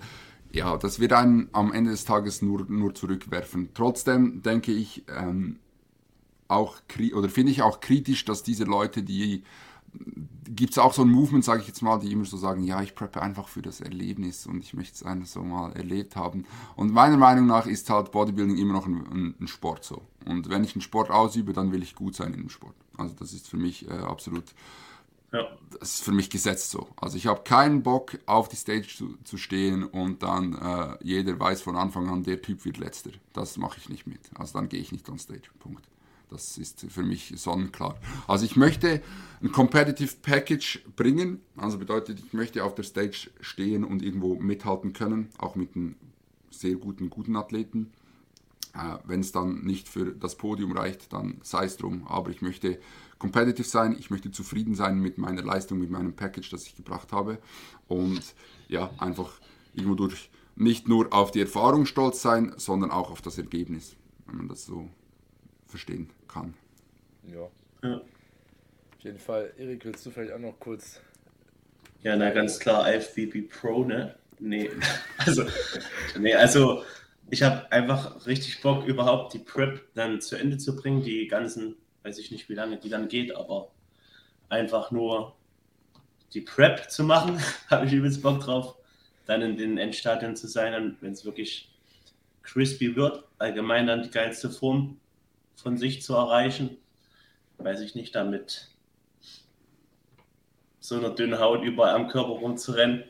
ja, 0.52 0.76
das 0.76 1.00
wird 1.00 1.14
einen 1.14 1.48
am 1.52 1.72
Ende 1.72 1.92
des 1.92 2.04
Tages 2.04 2.42
nur, 2.42 2.66
nur 2.68 2.94
zurückwerfen. 2.94 3.70
Trotzdem 3.72 4.42
denke 4.42 4.72
ich 4.72 5.04
ähm, 5.08 5.58
auch, 6.48 6.76
oder 7.14 7.28
finde 7.30 7.52
ich 7.52 7.62
auch 7.62 7.80
kritisch, 7.80 8.26
dass 8.26 8.42
diese 8.42 8.64
Leute, 8.64 9.02
die 9.02 9.44
gibt 10.60 10.72
es 10.72 10.78
auch 10.78 10.92
so 10.92 11.02
ein 11.02 11.08
Movement, 11.08 11.44
sage 11.44 11.62
ich 11.62 11.68
jetzt 11.68 11.80
mal, 11.80 11.98
die 11.98 12.12
immer 12.12 12.24
so 12.24 12.36
sagen, 12.36 12.62
ja, 12.64 12.82
ich 12.82 12.94
preppe 12.94 13.22
einfach 13.22 13.48
für 13.48 13.62
das 13.62 13.80
Erlebnis 13.80 14.46
und 14.46 14.62
ich 14.62 14.74
möchte 14.74 14.94
es 14.94 15.02
einfach 15.02 15.26
so 15.26 15.42
mal 15.42 15.72
erlebt 15.72 16.16
haben. 16.16 16.44
Und 16.76 16.92
meiner 16.92 17.16
Meinung 17.16 17.46
nach 17.46 17.66
ist 17.66 17.88
halt 17.88 18.10
Bodybuilding 18.10 18.58
immer 18.58 18.74
noch 18.74 18.86
ein, 18.86 19.34
ein, 19.40 19.48
Sport 19.48 19.84
so. 19.84 20.02
Und 20.26 20.50
wenn 20.50 20.64
ich 20.64 20.74
einen 20.74 20.82
Sport 20.82 21.10
ausübe, 21.10 21.52
dann 21.52 21.72
will 21.72 21.82
ich 21.82 21.94
gut 21.94 22.16
sein 22.16 22.34
in 22.34 22.40
dem 22.40 22.50
Sport. 22.50 22.74
Also 22.96 23.14
das 23.18 23.32
ist 23.32 23.48
für 23.48 23.56
mich 23.56 23.88
äh, 23.88 23.92
absolut, 23.92 24.44
ja. 25.32 25.46
das 25.78 25.94
ist 25.94 26.04
für 26.04 26.12
mich 26.12 26.30
gesetzt 26.30 26.70
so. 26.70 26.88
Also 26.96 27.16
ich 27.16 27.26
habe 27.26 27.42
keinen 27.42 27.82
Bock, 27.82 28.18
auf 28.26 28.48
die 28.48 28.56
Stage 28.56 28.88
zu, 28.88 29.16
zu 29.24 29.38
stehen 29.38 29.84
und 29.84 30.22
dann 30.22 30.54
äh, 30.54 30.98
jeder 31.02 31.38
weiß 31.38 31.62
von 31.62 31.76
Anfang 31.76 32.08
an, 32.08 32.24
der 32.24 32.42
Typ 32.42 32.64
wird 32.64 32.78
letzter. 32.78 33.10
Das 33.32 33.56
mache 33.56 33.78
ich 33.78 33.88
nicht 33.88 34.06
mit. 34.06 34.20
Also 34.34 34.58
dann 34.58 34.68
gehe 34.68 34.80
ich 34.80 34.92
nicht 34.92 35.08
on 35.08 35.18
Stage. 35.18 35.48
Punkt. 35.60 35.86
Das 36.30 36.58
ist 36.58 36.86
für 36.88 37.02
mich 37.02 37.32
sonnenklar. 37.36 37.98
Also 38.28 38.44
ich 38.44 38.54
möchte 38.54 39.02
ein 39.42 39.50
Competitive 39.50 40.14
Package 40.22 40.80
bringen. 40.94 41.40
Also 41.56 41.76
bedeutet, 41.76 42.20
ich 42.20 42.32
möchte 42.32 42.62
auf 42.62 42.74
der 42.76 42.84
Stage 42.84 43.30
stehen 43.40 43.84
und 43.84 44.02
irgendwo 44.02 44.36
mithalten 44.36 44.92
können, 44.92 45.30
auch 45.38 45.56
mit 45.56 45.74
einem 45.74 45.96
sehr 46.50 46.76
guten, 46.76 47.10
guten 47.10 47.34
Athleten. 47.34 47.90
Äh, 48.74 48.98
Wenn 49.04 49.20
es 49.20 49.32
dann 49.32 49.64
nicht 49.64 49.88
für 49.88 50.12
das 50.12 50.36
Podium 50.36 50.70
reicht, 50.70 51.12
dann 51.12 51.40
sei 51.42 51.64
es 51.64 51.76
drum. 51.76 52.06
Aber 52.06 52.30
ich 52.30 52.42
möchte 52.42 52.78
competitive 53.18 53.66
sein, 53.66 53.96
ich 53.98 54.10
möchte 54.10 54.30
zufrieden 54.30 54.76
sein 54.76 55.00
mit 55.00 55.18
meiner 55.18 55.42
Leistung, 55.42 55.78
mit 55.80 55.90
meinem 55.90 56.14
Package, 56.14 56.48
das 56.50 56.66
ich 56.66 56.76
gebracht 56.76 57.12
habe. 57.12 57.38
Und 57.88 58.22
ja, 58.68 58.90
einfach 58.98 59.32
irgendwo 59.74 59.96
durch 59.96 60.30
nicht 60.54 60.88
nur 60.88 61.12
auf 61.12 61.32
die 61.32 61.40
Erfahrung 61.40 61.86
stolz 61.86 62.22
sein, 62.22 62.52
sondern 62.56 62.92
auch 62.92 63.10
auf 63.10 63.22
das 63.22 63.38
Ergebnis, 63.38 63.96
wenn 64.26 64.36
man 64.36 64.48
das 64.48 64.64
so 64.64 64.88
verstehen 65.70 66.10
kann. 66.28 66.54
Ja. 67.26 67.48
ja. 67.82 67.96
Auf 67.96 69.04
jeden 69.04 69.18
Fall. 69.18 69.52
Erik, 69.56 69.84
willst 69.84 70.04
du 70.04 70.10
vielleicht 70.10 70.32
auch 70.32 70.38
noch 70.38 70.58
kurz. 70.58 71.00
Ja, 72.02 72.16
na 72.16 72.30
ganz 72.30 72.58
klar, 72.58 72.92
IFBB 72.92 73.48
Pro, 73.48 73.84
ne? 73.84 74.14
Nee, 74.38 74.70
also, 75.18 75.44
nee, 76.18 76.34
also 76.34 76.82
ich 77.30 77.42
habe 77.42 77.70
einfach 77.70 78.26
richtig 78.26 78.60
Bock, 78.62 78.86
überhaupt 78.86 79.34
die 79.34 79.38
Prep 79.38 79.94
dann 79.94 80.20
zu 80.20 80.36
Ende 80.36 80.58
zu 80.58 80.76
bringen. 80.76 81.02
Die 81.02 81.28
ganzen, 81.28 81.76
weiß 82.02 82.18
ich 82.18 82.30
nicht, 82.30 82.48
wie 82.48 82.54
lange 82.54 82.78
die 82.78 82.88
dann 82.88 83.08
geht, 83.08 83.34
aber 83.34 83.70
einfach 84.48 84.90
nur 84.90 85.36
die 86.34 86.40
Prep 86.40 86.90
zu 86.90 87.04
machen, 87.04 87.38
habe 87.70 87.86
ich 87.86 87.92
übelst 87.92 88.22
Bock 88.22 88.40
drauf. 88.40 88.76
Dann 89.26 89.42
in 89.42 89.56
den 89.56 89.78
Endstadien 89.78 90.36
zu 90.36 90.48
sein, 90.48 90.96
wenn 91.00 91.12
es 91.12 91.24
wirklich 91.24 91.70
crispy 92.42 92.96
wird, 92.96 93.24
allgemein 93.38 93.86
dann 93.86 94.02
die 94.02 94.10
geilste 94.10 94.50
Form 94.50 94.99
von 95.60 95.76
sich 95.76 96.02
zu 96.02 96.14
erreichen. 96.14 96.76
Weiß 97.58 97.80
ich 97.80 97.94
nicht, 97.94 98.14
damit 98.14 98.68
so 100.80 100.96
einer 100.96 101.10
dünnen 101.10 101.38
Haut 101.38 101.62
überall 101.62 101.94
am 101.94 102.08
Körper 102.08 102.30
rumzurennen 102.30 103.04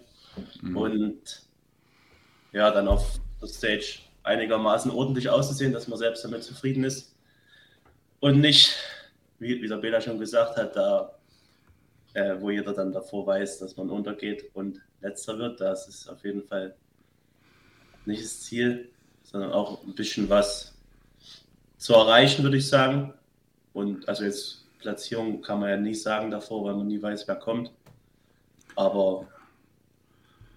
mhm. 0.60 0.76
und 0.76 1.42
ja, 2.52 2.70
dann 2.70 2.88
auf 2.88 3.20
der 3.40 3.48
Stage 3.48 4.00
einigermaßen 4.22 4.90
ordentlich 4.90 5.30
auszusehen, 5.30 5.72
dass 5.72 5.88
man 5.88 5.98
selbst 5.98 6.24
damit 6.24 6.42
zufrieden 6.42 6.84
ist 6.84 7.14
und 8.18 8.40
nicht, 8.40 8.76
wie, 9.38 9.62
wie 9.62 9.68
der 9.68 9.76
Bela 9.76 10.00
schon 10.00 10.18
gesagt 10.18 10.56
hat, 10.56 10.76
da, 10.76 11.18
äh, 12.14 12.34
wo 12.40 12.50
jeder 12.50 12.74
dann 12.74 12.92
davor 12.92 13.26
weiß, 13.26 13.60
dass 13.60 13.76
man 13.76 13.88
untergeht 13.88 14.50
und 14.54 14.80
letzter 15.00 15.38
wird, 15.38 15.60
das 15.60 15.88
ist 15.88 16.08
auf 16.08 16.24
jeden 16.24 16.42
Fall 16.42 16.74
nicht 18.04 18.22
das 18.22 18.42
Ziel, 18.42 18.90
sondern 19.22 19.52
auch 19.52 19.84
ein 19.84 19.94
bisschen 19.94 20.28
was 20.28 20.79
zu 21.80 21.94
erreichen, 21.94 22.44
würde 22.44 22.58
ich 22.58 22.68
sagen. 22.68 23.14
Und 23.72 24.08
also 24.08 24.22
jetzt 24.22 24.66
Platzierung 24.78 25.40
kann 25.40 25.60
man 25.60 25.70
ja 25.70 25.76
nicht 25.76 26.00
sagen 26.00 26.30
davor, 26.30 26.64
weil 26.64 26.74
man 26.74 26.86
nie 26.86 27.02
weiß, 27.02 27.26
wer 27.26 27.36
kommt. 27.36 27.72
Aber 28.76 29.26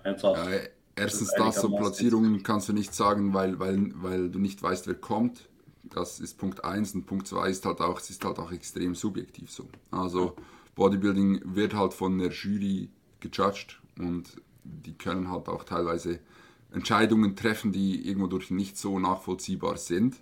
einfach. 0.04 0.36
Ja, 0.36 0.60
erstens 0.96 1.32
das, 1.36 1.62
so 1.62 1.70
Platzierungen 1.70 2.44
kannst 2.44 2.68
du 2.70 2.74
nicht 2.74 2.94
sagen, 2.94 3.34
weil, 3.34 3.58
weil, 3.58 3.92
weil 3.96 4.30
du 4.30 4.38
nicht 4.38 4.62
weißt, 4.62 4.86
wer 4.88 4.96
kommt. 4.96 5.48
Das 5.84 6.20
ist 6.20 6.38
Punkt 6.38 6.64
1 6.64 6.96
und 6.96 7.06
Punkt 7.06 7.28
2 7.28 7.50
ist 7.50 7.66
halt 7.66 7.80
auch, 7.80 8.00
es 8.00 8.10
ist 8.10 8.24
halt 8.26 8.38
auch 8.40 8.52
extrem 8.52 8.94
subjektiv 8.94 9.50
so. 9.50 9.68
Also 9.92 10.36
Bodybuilding 10.76 11.42
wird 11.56 11.74
halt 11.74 11.94
von 11.94 12.18
der 12.18 12.32
Jury 12.32 12.90
gejudged 13.20 13.80
und 13.98 14.42
die 14.64 14.94
können 14.94 15.30
halt 15.30 15.48
auch 15.48 15.64
teilweise 15.64 16.20
Entscheidungen 16.74 17.36
treffen, 17.36 17.72
die 17.72 18.08
irgendwo 18.08 18.28
durch 18.28 18.50
nicht 18.50 18.78
so 18.78 19.00
nachvollziehbar 19.00 19.78
sind. 19.78 20.16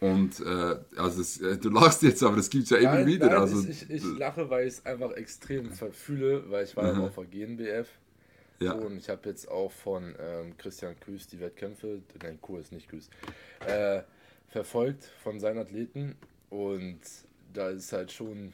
Und 0.00 0.40
äh, 0.40 0.76
also 0.96 1.20
es, 1.20 1.40
äh, 1.40 1.56
du 1.56 1.70
lachst 1.70 2.02
jetzt, 2.02 2.22
aber 2.22 2.36
das 2.36 2.50
gibt 2.50 2.64
es 2.64 2.70
ja 2.70 2.80
nein, 2.80 2.98
immer 2.98 3.06
wieder. 3.06 3.26
Nein, 3.26 3.36
also, 3.36 3.66
ich, 3.66 3.82
ich, 3.82 3.90
ich, 3.90 4.18
lache, 4.18 4.50
weil 4.50 4.66
ich 4.66 4.74
es 4.74 4.86
einfach 4.86 5.12
extrem 5.12 5.70
verfühle, 5.70 6.50
weil 6.50 6.64
ich 6.64 6.76
war 6.76 6.92
mhm. 6.92 7.00
ja 7.00 7.06
auf 7.06 7.14
der 7.14 7.24
GNBF. 7.24 7.88
Ja. 8.58 8.72
So, 8.72 8.86
und 8.86 8.96
ich 8.96 9.08
habe 9.08 9.28
jetzt 9.28 9.50
auch 9.50 9.70
von 9.70 10.14
ähm, 10.18 10.56
Christian 10.56 10.98
Küß 11.00 11.28
die 11.28 11.40
Wettkämpfe, 11.40 12.00
nein, 12.22 12.38
Kurs, 12.40 12.72
nicht 12.72 12.88
Küß, 12.88 13.08
äh, 13.66 14.02
verfolgt 14.48 15.04
von 15.22 15.40
seinen 15.40 15.58
Athleten. 15.58 16.14
Und 16.50 17.00
da 17.52 17.70
ist 17.70 17.92
halt 17.92 18.12
schon 18.12 18.52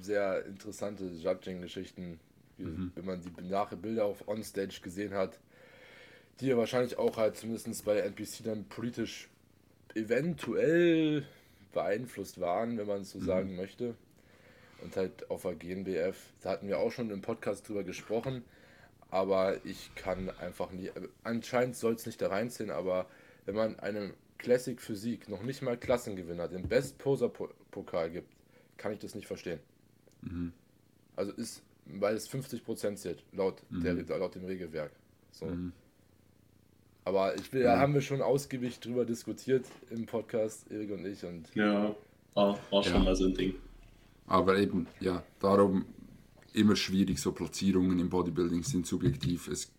sehr 0.00 0.44
interessante 0.46 1.04
Judging-Geschichten, 1.04 2.18
mhm. 2.58 2.92
wenn 2.94 3.04
man 3.04 3.20
die 3.20 3.30
nachher 3.42 3.76
Bilder 3.76 4.04
auf 4.04 4.26
Onstage 4.28 4.80
gesehen 4.80 5.14
hat, 5.14 5.38
die 6.40 6.46
ja 6.46 6.56
wahrscheinlich 6.56 6.98
auch 6.98 7.16
halt 7.16 7.36
zumindest 7.36 7.84
bei 7.84 7.98
NPC 7.98 8.44
dann 8.44 8.64
politisch 8.64 9.28
eventuell 9.94 11.26
beeinflusst 11.72 12.40
waren, 12.40 12.78
wenn 12.78 12.86
man 12.86 13.02
es 13.02 13.10
so 13.10 13.18
mhm. 13.18 13.24
sagen 13.24 13.56
möchte. 13.56 13.94
Und 14.82 14.96
halt 14.96 15.30
auf 15.30 15.42
der 15.42 15.54
GNBF, 15.54 16.16
da 16.40 16.50
hatten 16.50 16.66
wir 16.66 16.78
auch 16.78 16.90
schon 16.90 17.10
im 17.10 17.20
Podcast 17.20 17.68
drüber 17.68 17.84
gesprochen, 17.84 18.44
aber 19.10 19.64
ich 19.64 19.94
kann 19.94 20.28
einfach 20.40 20.72
nie, 20.72 20.90
anscheinend 21.22 21.76
soll 21.76 21.94
es 21.94 22.04
nicht 22.04 22.20
da 22.20 22.28
reinziehen, 22.28 22.70
aber 22.70 23.06
wenn 23.46 23.54
man 23.54 23.78
einem 23.78 24.14
Classic 24.38 24.80
Physik 24.80 25.28
noch 25.28 25.42
nicht 25.44 25.62
mal 25.62 25.76
Klassengewinner 25.76 26.48
den 26.48 26.68
Best 26.68 26.98
Poser 26.98 27.28
Pokal 27.28 28.10
gibt, 28.10 28.28
kann 28.76 28.92
ich 28.92 28.98
das 28.98 29.14
nicht 29.14 29.28
verstehen. 29.28 29.60
Mhm. 30.22 30.52
Also 31.14 31.30
ist, 31.32 31.62
weil 31.86 32.16
es 32.16 32.28
50% 32.28 32.96
zählt, 32.96 33.22
laut, 33.32 33.62
mhm. 33.70 33.82
der, 33.82 34.18
laut 34.18 34.34
dem 34.34 34.44
Regelwerk. 34.44 34.90
So. 35.30 35.46
Mhm. 35.46 35.72
Aber 37.04 37.34
ich 37.36 37.52
will, 37.52 37.64
da 37.64 37.78
haben 37.78 37.94
wir 37.94 38.00
schon 38.00 38.22
ausgiebig 38.22 38.78
drüber 38.78 39.04
diskutiert 39.04 39.66
im 39.90 40.06
Podcast, 40.06 40.70
Erik 40.70 40.92
und 40.92 41.04
ich. 41.04 41.24
Und 41.24 41.52
ja, 41.54 41.94
war, 42.34 42.58
war 42.70 42.82
schon 42.82 42.94
ja. 42.94 43.00
mal 43.00 43.16
so 43.16 43.24
ein 43.24 43.34
Ding. 43.34 43.54
Aber 44.26 44.58
eben, 44.58 44.86
ja, 45.00 45.22
darum 45.40 45.84
immer 46.52 46.76
schwierig, 46.76 47.18
so 47.18 47.32
Platzierungen 47.32 47.98
im 47.98 48.08
Bodybuilding 48.08 48.62
sind 48.62 48.86
subjektiv. 48.86 49.48
Es 49.48 49.72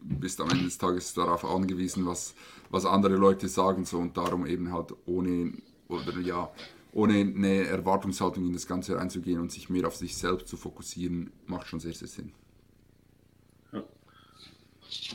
bist 0.00 0.40
am 0.40 0.50
Ende 0.50 0.64
des 0.64 0.78
Tages 0.78 1.12
darauf 1.12 1.44
angewiesen, 1.44 2.06
was, 2.06 2.34
was 2.70 2.86
andere 2.86 3.16
Leute 3.16 3.48
sagen 3.48 3.84
so 3.84 3.98
und 3.98 4.16
darum 4.16 4.46
eben 4.46 4.72
halt 4.72 4.94
ohne 5.06 5.52
oder 5.88 6.18
ja 6.20 6.50
ohne 6.92 7.14
eine 7.20 7.64
Erwartungshaltung 7.64 8.46
in 8.46 8.52
das 8.52 8.66
Ganze 8.66 8.96
reinzugehen 8.96 9.40
und 9.40 9.52
sich 9.52 9.70
mehr 9.70 9.86
auf 9.86 9.96
sich 9.96 10.16
selbst 10.16 10.48
zu 10.48 10.56
fokussieren, 10.56 11.30
macht 11.46 11.68
schon 11.68 11.80
sehr, 11.80 11.92
sehr 11.92 12.08
Sinn. 12.08 12.32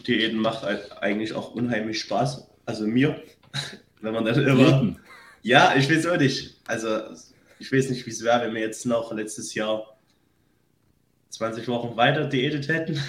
Diäten 0.07 0.39
macht 0.39 0.63
eigentlich 1.01 1.33
auch 1.33 1.53
unheimlich 1.53 1.99
Spaß. 2.01 2.47
Also 2.65 2.87
mir, 2.87 3.21
wenn 4.01 4.13
man 4.13 4.25
dann 4.25 4.47
immer. 4.47 4.95
Ja, 5.41 5.75
ich 5.75 5.89
weiß 5.89 6.07
auch 6.07 6.17
nicht. 6.17 6.59
Also 6.67 6.87
ich 7.59 7.71
weiß 7.71 7.89
nicht, 7.89 8.05
wie 8.05 8.09
es 8.09 8.23
wäre, 8.23 8.45
wenn 8.45 8.53
wir 8.53 8.61
jetzt 8.61 8.85
noch 8.85 9.13
letztes 9.13 9.53
Jahr 9.53 9.97
20 11.29 11.67
Wochen 11.67 11.95
weiter 11.97 12.25
diätet 12.25 12.67
hätten. 12.67 12.99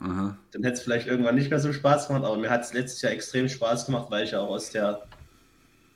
Aha. 0.00 0.36
Dann 0.52 0.62
hätte 0.62 0.74
es 0.74 0.82
vielleicht 0.82 1.06
irgendwann 1.06 1.36
nicht 1.36 1.50
mehr 1.50 1.60
so 1.60 1.72
Spaß 1.72 2.08
gemacht, 2.08 2.24
aber 2.24 2.36
mir 2.36 2.50
hat 2.50 2.62
es 2.62 2.72
letztes 2.72 3.02
Jahr 3.02 3.12
extrem 3.12 3.48
Spaß 3.48 3.86
gemacht, 3.86 4.10
weil 4.10 4.24
ich 4.24 4.34
auch 4.34 4.48
aus 4.48 4.70
der, 4.70 5.06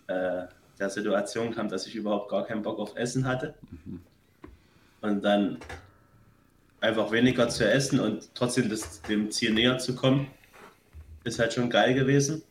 äh, 0.06 0.44
der 0.78 0.90
Situation 0.90 1.54
kam, 1.54 1.68
dass 1.68 1.86
ich 1.86 1.94
überhaupt 1.94 2.30
gar 2.30 2.46
keinen 2.46 2.62
Bock 2.62 2.78
auf 2.78 2.96
Essen 2.96 3.26
hatte. 3.26 3.54
Mhm. 3.84 4.00
Und 5.02 5.22
dann 5.22 5.58
einfach 6.80 7.12
weniger 7.12 7.48
zu 7.48 7.70
essen 7.70 8.00
und 8.00 8.30
trotzdem 8.34 8.68
das, 8.68 9.02
dem 9.02 9.30
Ziel 9.30 9.52
näher 9.52 9.78
zu 9.78 9.94
kommen, 9.94 10.28
ist 11.24 11.38
halt 11.38 11.52
schon 11.52 11.70
geil 11.70 11.94
gewesen. 11.94 12.42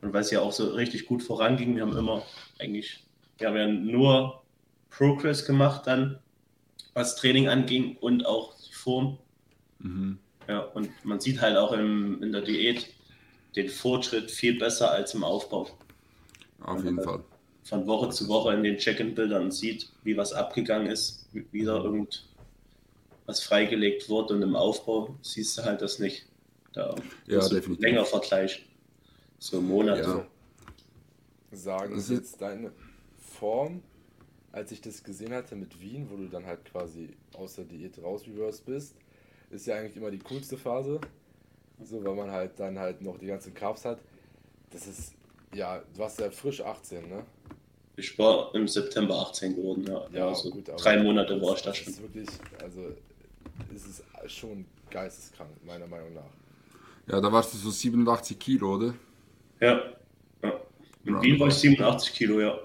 Und 0.00 0.12
weil 0.12 0.22
es 0.22 0.30
ja 0.30 0.40
auch 0.40 0.52
so 0.52 0.70
richtig 0.70 1.06
gut 1.06 1.22
voranging, 1.22 1.76
wir 1.76 1.82
haben 1.82 1.96
immer 1.96 2.22
eigentlich, 2.58 3.04
wir 3.38 3.48
haben 3.48 3.56
ja 3.56 3.68
nur 3.68 4.42
Progress 4.90 5.44
gemacht 5.46 5.86
dann, 5.86 6.18
was 6.94 7.16
Training 7.16 7.48
anging 7.48 7.96
und 7.98 8.26
auch 8.26 8.54
die 8.58 8.74
Form. 8.74 9.18
Mhm. 9.78 10.18
Ja, 10.48 10.60
und 10.60 10.90
man 11.04 11.20
sieht 11.20 11.40
halt 11.40 11.56
auch 11.56 11.72
im, 11.72 12.22
in 12.22 12.32
der 12.32 12.42
Diät 12.42 12.92
den 13.56 13.68
Fortschritt 13.68 14.30
viel 14.30 14.58
besser 14.58 14.90
als 14.90 15.14
im 15.14 15.24
Aufbau. 15.24 15.68
Auf 16.60 16.84
jeden 16.84 17.00
Fall. 17.02 17.22
Von 17.64 17.86
Woche 17.86 18.10
zu 18.10 18.28
Woche 18.28 18.52
in 18.54 18.64
den 18.64 18.76
Check-in-Bildern 18.76 19.52
sieht, 19.52 19.88
wie 20.02 20.16
was 20.16 20.32
abgegangen 20.32 20.88
ist, 20.88 21.28
wieder 21.52 21.84
irgend 21.84 22.26
was 23.26 23.42
freigelegt 23.42 24.08
wurde 24.08 24.34
und 24.34 24.42
im 24.42 24.56
Aufbau 24.56 25.16
siehst 25.22 25.58
du 25.58 25.64
halt 25.64 25.80
das 25.82 25.98
nicht. 25.98 26.26
Da 26.72 26.94
ja, 27.26 27.40
definitiv. 27.40 27.80
länger 27.80 28.04
Vergleich. 28.04 28.66
So 29.38 29.60
Monate. 29.60 30.02
Ja. 30.02 30.26
Sagen 31.56 32.00
Sie 32.00 32.14
jetzt 32.14 32.40
deine 32.40 32.72
Form, 33.18 33.82
als 34.52 34.72
ich 34.72 34.80
das 34.80 35.02
gesehen 35.02 35.34
hatte 35.34 35.54
mit 35.54 35.80
Wien, 35.80 36.08
wo 36.10 36.16
du 36.16 36.28
dann 36.28 36.46
halt 36.46 36.64
quasi 36.64 37.10
aus 37.34 37.56
der 37.56 37.64
Diät 37.64 38.02
raus 38.02 38.22
reverse 38.26 38.62
bist, 38.64 38.94
ist 39.50 39.66
ja 39.66 39.76
eigentlich 39.76 39.96
immer 39.96 40.10
die 40.10 40.18
coolste 40.18 40.56
Phase. 40.56 41.00
So, 41.84 42.02
weil 42.04 42.14
man 42.14 42.30
halt 42.30 42.58
dann 42.58 42.78
halt 42.78 43.02
noch 43.02 43.18
die 43.18 43.26
ganzen 43.26 43.52
Carbs 43.52 43.84
hat. 43.84 43.98
Das 44.70 44.86
ist, 44.86 45.14
ja, 45.54 45.78
du 45.78 45.98
warst 45.98 46.20
ja 46.20 46.30
frisch 46.30 46.60
18, 46.60 47.08
ne? 47.08 47.24
Ich 47.96 48.18
war 48.18 48.54
im 48.54 48.66
September 48.66 49.16
18 49.28 49.56
geworden, 49.56 49.84
ja. 49.86 50.06
ja 50.12 50.28
also 50.28 50.50
gut, 50.50 50.70
drei 50.76 51.02
Monate 51.02 51.40
war 51.42 51.54
ich 51.56 51.62
da 51.62 51.74
schon. 51.74 51.92
Ist 51.92 52.00
wirklich, 52.00 52.28
also 52.62 52.94
ist 53.74 54.02
es 54.24 54.32
schon 54.32 54.64
geisteskrank, 54.90 55.50
meiner 55.64 55.86
Meinung 55.86 56.14
nach. 56.14 56.30
Ja, 57.06 57.20
da 57.20 57.32
warst 57.32 57.52
du 57.54 57.58
so 57.58 57.70
87 57.70 58.38
Kilo, 58.38 58.74
oder? 58.74 58.94
Ja. 59.60 59.80
ja. 60.42 60.60
In 61.04 61.20
Wien 61.20 61.40
war 61.40 61.48
ich 61.48 61.54
87 61.54 62.12
Kilo, 62.12 62.40
ja. 62.40 62.58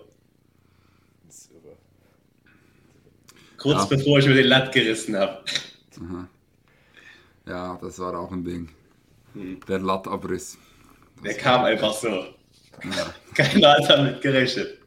Das 1.25 1.37
ist 1.37 1.51
irre. 1.51 1.75
Kurz 3.57 3.89
ja. 3.89 3.97
bevor 3.97 4.19
ich 4.19 4.27
mir 4.27 4.35
den 4.35 4.47
Latt 4.47 4.71
gerissen 4.71 5.15
habe. 5.15 5.43
Ja, 7.47 7.77
das 7.81 7.97
war 7.99 8.17
auch 8.19 8.31
ein 8.31 8.43
Ding. 8.43 8.69
Hm. 9.33 9.59
Der 9.67 9.79
Lattabriss. 9.79 10.57
Der 11.23 11.33
kam 11.33 11.63
einfach 11.63 11.93
so. 11.93 12.09
Ja. 12.83 13.13
Keiner 13.33 13.73
hat 13.73 13.89
damit 13.89 14.21
gerechnet. 14.21 14.79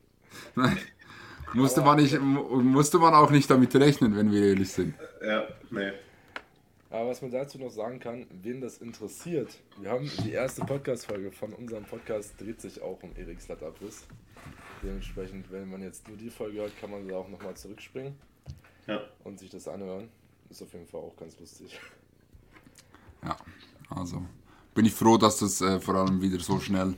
Musste, 1.55 1.81
man 1.81 1.97
nicht, 1.97 2.21
musste 2.21 2.99
man 2.99 3.15
auch 3.15 3.31
nicht 3.31 3.51
damit 3.51 3.75
rechnen, 3.75 4.17
wenn 4.17 4.33
wir 4.33 4.47
ehrlich 4.47 4.71
sind. 4.71 4.95
Ja, 5.23 5.45
nee. 5.71 5.93
Aber 6.91 7.11
was 7.11 7.23
man 7.23 7.31
dazu 7.31 7.59
noch 7.59 7.71
sagen 7.71 8.01
kann, 8.01 8.27
wen 8.43 8.61
das 8.61 8.79
interessiert, 8.79 9.57
wir 9.81 9.91
haben 9.91 10.11
die 10.25 10.33
erste 10.33 10.65
Podcast-Folge 10.65 11.31
von 11.31 11.53
unserem 11.53 11.85
Podcast 11.85 12.41
dreht 12.41 12.61
sich 12.61 12.83
auch 12.83 13.01
um 13.03 13.15
Eriks 13.15 13.47
Lattabriss. 13.47 14.07
Dementsprechend, 14.83 15.53
wenn 15.53 15.71
man 15.71 15.83
jetzt 15.83 16.09
nur 16.09 16.17
die 16.17 16.31
Folge 16.31 16.59
hört, 16.59 16.77
kann 16.81 16.91
man 16.91 17.07
da 17.07 17.17
auch 17.17 17.29
nochmal 17.29 17.55
zurückspringen 17.55 18.17
ja. 18.89 19.01
und 19.23 19.39
sich 19.39 19.51
das 19.51 19.69
anhören. 19.69 20.09
Ist 20.49 20.63
auf 20.63 20.73
jeden 20.73 20.87
Fall 20.87 21.01
auch 21.01 21.17
ganz 21.17 21.39
lustig. 21.39 21.79
Ja, 23.23 23.37
also 23.91 24.25
bin 24.75 24.87
ich 24.87 24.93
froh, 24.93 25.17
dass 25.17 25.39
das 25.39 25.61
äh, 25.61 25.79
vor 25.79 25.95
allem 25.95 26.21
wieder 26.21 26.41
so 26.41 26.59
schnell 26.59 26.95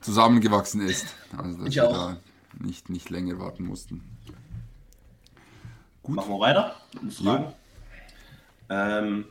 zusammengewachsen 0.00 0.80
ist. 0.80 1.06
Also 1.36 1.66
ich 1.66 1.80
auch. 1.80 2.16
Nicht, 2.58 2.90
nicht 2.90 3.10
länger 3.10 3.38
warten 3.38 3.64
mussten. 3.64 4.02
Gut. 6.02 6.16
Machen 6.16 6.32
wir 6.32 6.40
weiter. 6.40 6.76
Fragen. 7.10 7.52
Ähm, 8.68 9.26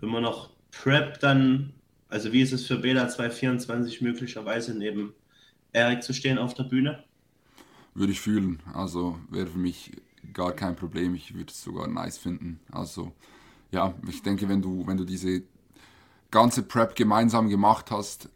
immer 0.00 0.20
noch 0.20 0.50
Prep 0.70 1.20
dann, 1.20 1.72
also 2.08 2.32
wie 2.32 2.42
ist 2.42 2.52
es 2.52 2.66
für 2.66 2.78
Bela 2.78 3.08
224 3.08 4.00
möglicherweise 4.00 4.76
neben 4.76 5.14
Erik 5.72 6.02
zu 6.02 6.12
stehen 6.12 6.38
auf 6.38 6.54
der 6.54 6.64
Bühne? 6.64 7.04
Würde 7.94 8.12
ich 8.12 8.20
fühlen. 8.20 8.60
Also 8.72 9.18
wäre 9.30 9.46
für 9.46 9.58
mich 9.58 9.92
gar 10.32 10.52
kein 10.52 10.76
Problem. 10.76 11.14
Ich 11.14 11.34
würde 11.34 11.50
es 11.50 11.62
sogar 11.62 11.88
nice 11.88 12.18
finden. 12.18 12.60
Also 12.70 13.12
ja, 13.70 13.94
ich 14.08 14.22
denke, 14.22 14.48
wenn 14.48 14.62
du, 14.62 14.86
wenn 14.86 14.96
du 14.96 15.04
diese 15.04 15.42
ganze 16.30 16.62
Prep 16.62 16.94
gemeinsam 16.94 17.48
gemacht 17.48 17.90
hast 17.90 18.28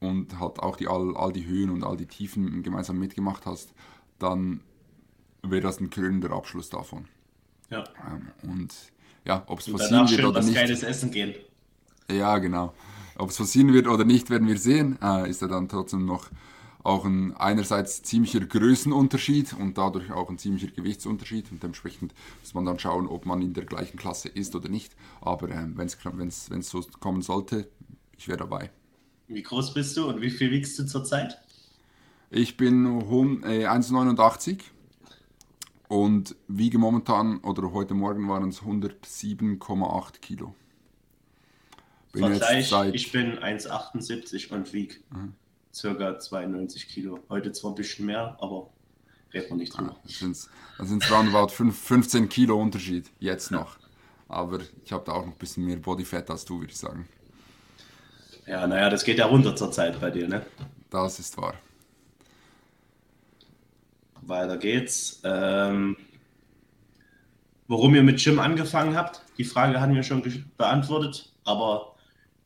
und 0.00 0.38
halt 0.40 0.58
auch 0.60 0.76
die, 0.76 0.88
all, 0.88 1.16
all 1.16 1.32
die 1.32 1.46
Höhen 1.46 1.70
und 1.70 1.84
all 1.84 1.96
die 1.96 2.06
Tiefen 2.06 2.62
gemeinsam 2.62 2.98
mitgemacht 2.98 3.46
hast, 3.46 3.72
dann 4.18 4.60
wäre 5.42 5.62
das 5.62 5.80
ein 5.80 5.90
krönender 5.90 6.32
Abschluss 6.32 6.70
davon. 6.70 7.06
Ja. 7.70 7.84
Ähm, 8.10 8.50
und 8.50 8.74
ja, 9.24 9.44
ob 9.46 9.60
es 9.60 9.70
passieren 9.70 10.10
wird 10.10 10.24
oder 10.24 10.42
nicht. 10.42 10.54
geiles 10.54 10.82
Essen 10.82 11.10
gehen. 11.10 11.34
Ja, 12.10 12.38
genau. 12.38 12.74
Ob 13.16 13.30
es 13.30 13.36
passieren 13.36 13.72
wird 13.72 13.86
oder 13.86 14.04
nicht, 14.04 14.30
werden 14.30 14.48
wir 14.48 14.58
sehen. 14.58 14.98
Äh, 15.02 15.28
ist 15.30 15.42
ja 15.42 15.48
dann 15.48 15.68
trotzdem 15.68 16.04
noch 16.04 16.28
auch 16.82 17.04
ein 17.04 17.36
einerseits 17.36 18.02
ziemlicher 18.02 18.40
Größenunterschied 18.40 19.52
und 19.52 19.76
dadurch 19.76 20.10
auch 20.12 20.30
ein 20.30 20.38
ziemlicher 20.38 20.68
Gewichtsunterschied 20.68 21.52
und 21.52 21.62
dementsprechend 21.62 22.14
muss 22.40 22.54
man 22.54 22.64
dann 22.64 22.78
schauen, 22.78 23.06
ob 23.06 23.26
man 23.26 23.42
in 23.42 23.52
der 23.52 23.66
gleichen 23.66 23.98
Klasse 23.98 24.28
ist 24.28 24.56
oder 24.56 24.70
nicht. 24.70 24.96
Aber 25.20 25.50
äh, 25.50 25.66
wenn 25.74 26.28
es 26.28 26.48
so 26.70 26.82
kommen 26.98 27.20
sollte, 27.20 27.68
ich 28.16 28.28
wäre 28.28 28.38
dabei. 28.38 28.70
Wie 29.30 29.42
groß 29.42 29.74
bist 29.74 29.96
du 29.96 30.08
und 30.08 30.20
wie 30.20 30.30
viel 30.30 30.50
wiegst 30.50 30.78
du 30.78 30.86
zurzeit? 30.86 31.40
Ich 32.30 32.56
bin 32.56 32.84
äh, 32.84 33.66
1,89 33.66 34.60
und 35.88 36.36
wiege 36.48 36.78
momentan 36.78 37.38
oder 37.38 37.72
heute 37.72 37.94
Morgen 37.94 38.28
waren 38.28 38.48
es 38.48 38.60
107,8 38.60 40.20
Kilo. 40.20 40.54
Bin 42.12 42.22
Vergleich, 42.22 42.72
ich 42.92 43.12
bin 43.12 43.38
1,78 43.38 44.52
und 44.52 44.72
wiege 44.72 44.96
mhm 45.10 45.34
circa 45.72 46.18
92 46.18 46.88
Kilo. 46.88 47.20
Heute 47.28 47.52
zwar 47.52 47.72
ein 47.72 47.74
bisschen 47.74 48.06
mehr, 48.06 48.36
aber 48.40 48.70
reden 49.32 49.50
wir 49.50 49.56
nicht 49.56 49.76
drüber. 49.76 49.96
Das 50.04 50.18
sind 50.18 51.02
es 51.02 51.10
roundabout 51.10 51.48
15 51.48 52.28
Kilo 52.28 52.60
Unterschied, 52.60 53.10
jetzt 53.18 53.50
noch. 53.50 53.78
Aber 54.28 54.60
ich 54.84 54.92
habe 54.92 55.04
da 55.04 55.12
auch 55.12 55.26
noch 55.26 55.32
ein 55.32 55.38
bisschen 55.38 55.64
mehr 55.64 55.76
Bodyfat 55.76 56.30
als 56.30 56.44
du, 56.44 56.60
würde 56.60 56.72
ich 56.72 56.78
sagen. 56.78 57.08
Ja, 58.46 58.66
naja, 58.66 58.90
das 58.90 59.04
geht 59.04 59.18
ja 59.18 59.26
runter 59.26 59.54
zur 59.54 59.70
Zeit 59.70 60.00
bei 60.00 60.10
dir, 60.10 60.28
ne? 60.28 60.44
Das 60.90 61.18
ist 61.18 61.36
wahr. 61.36 61.54
Weiter 64.22 64.56
geht's. 64.56 65.20
Ähm, 65.24 65.96
warum 67.68 67.94
ihr 67.94 68.02
mit 68.02 68.22
Gym 68.22 68.38
angefangen 68.38 68.96
habt, 68.96 69.22
die 69.38 69.44
Frage 69.44 69.80
hatten 69.80 69.94
wir 69.94 70.02
schon 70.02 70.22
beantwortet, 70.56 71.32
aber 71.44 71.94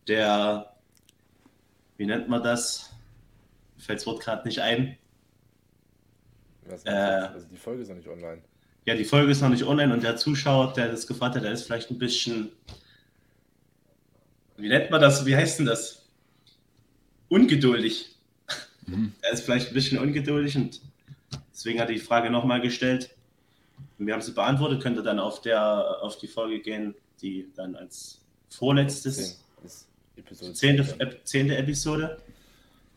der, 0.07 0.75
wie 1.97 2.07
nennt 2.07 2.29
man 2.29 2.43
das? 2.43 2.95
fällt 3.85 4.01
das 4.01 4.07
Wort 4.07 4.21
gerade 4.23 4.47
nicht 4.47 4.61
ein. 4.61 4.97
äh, 6.85 6.91
also 6.91 7.47
die 7.47 7.57
Folge 7.57 7.83
ist 7.83 7.89
noch 7.89 7.97
nicht 7.97 8.09
online. 8.09 8.43
Ja, 8.87 8.95
die 8.95 9.05
Folge 9.05 9.31
ist 9.33 9.41
noch 9.41 9.49
nicht 9.49 9.65
online 9.65 9.93
und 9.93 10.03
der 10.03 10.17
Zuschauer, 10.17 10.73
der 10.73 10.89
das 10.89 11.07
gefragt 11.07 11.37
hat, 11.37 11.45
der 11.45 11.53
ist 11.53 11.65
vielleicht 11.65 11.91
ein 11.91 11.99
bisschen. 11.99 12.51
Wie 14.57 14.69
nennt 14.69 14.91
man 14.91 15.01
das? 15.01 15.27
Wie 15.27 15.37
heißt 15.37 15.59
denn 15.59 15.67
das? 15.67 16.03
Ungeduldig. 17.29 18.17
Mhm. 18.87 19.13
Er 19.23 19.33
ist 19.33 19.45
vielleicht 19.45 19.69
ein 19.69 19.75
bisschen 19.75 19.99
ungeduldig 19.99 20.57
und 20.57 20.81
deswegen 21.53 21.81
hat 21.81 21.89
er 21.89 21.95
die 21.95 22.01
Frage 22.01 22.31
nochmal 22.31 22.61
gestellt. 22.61 23.11
Und 23.99 24.07
wir 24.07 24.15
haben 24.15 24.23
sie 24.23 24.33
beantwortet. 24.33 24.83
Könnt 24.83 24.97
ihr 24.97 25.03
dann 25.03 25.19
auf, 25.19 25.41
der, 25.41 26.03
auf 26.03 26.19
die 26.19 26.29
Folge 26.29 26.61
gehen, 26.61 26.95
die 27.21 27.51
dann 27.57 27.75
als 27.77 28.21
vorletztes. 28.51 29.41
Zehnte, 30.53 31.21
zehnte 31.25 31.57
Episode. 31.57 32.21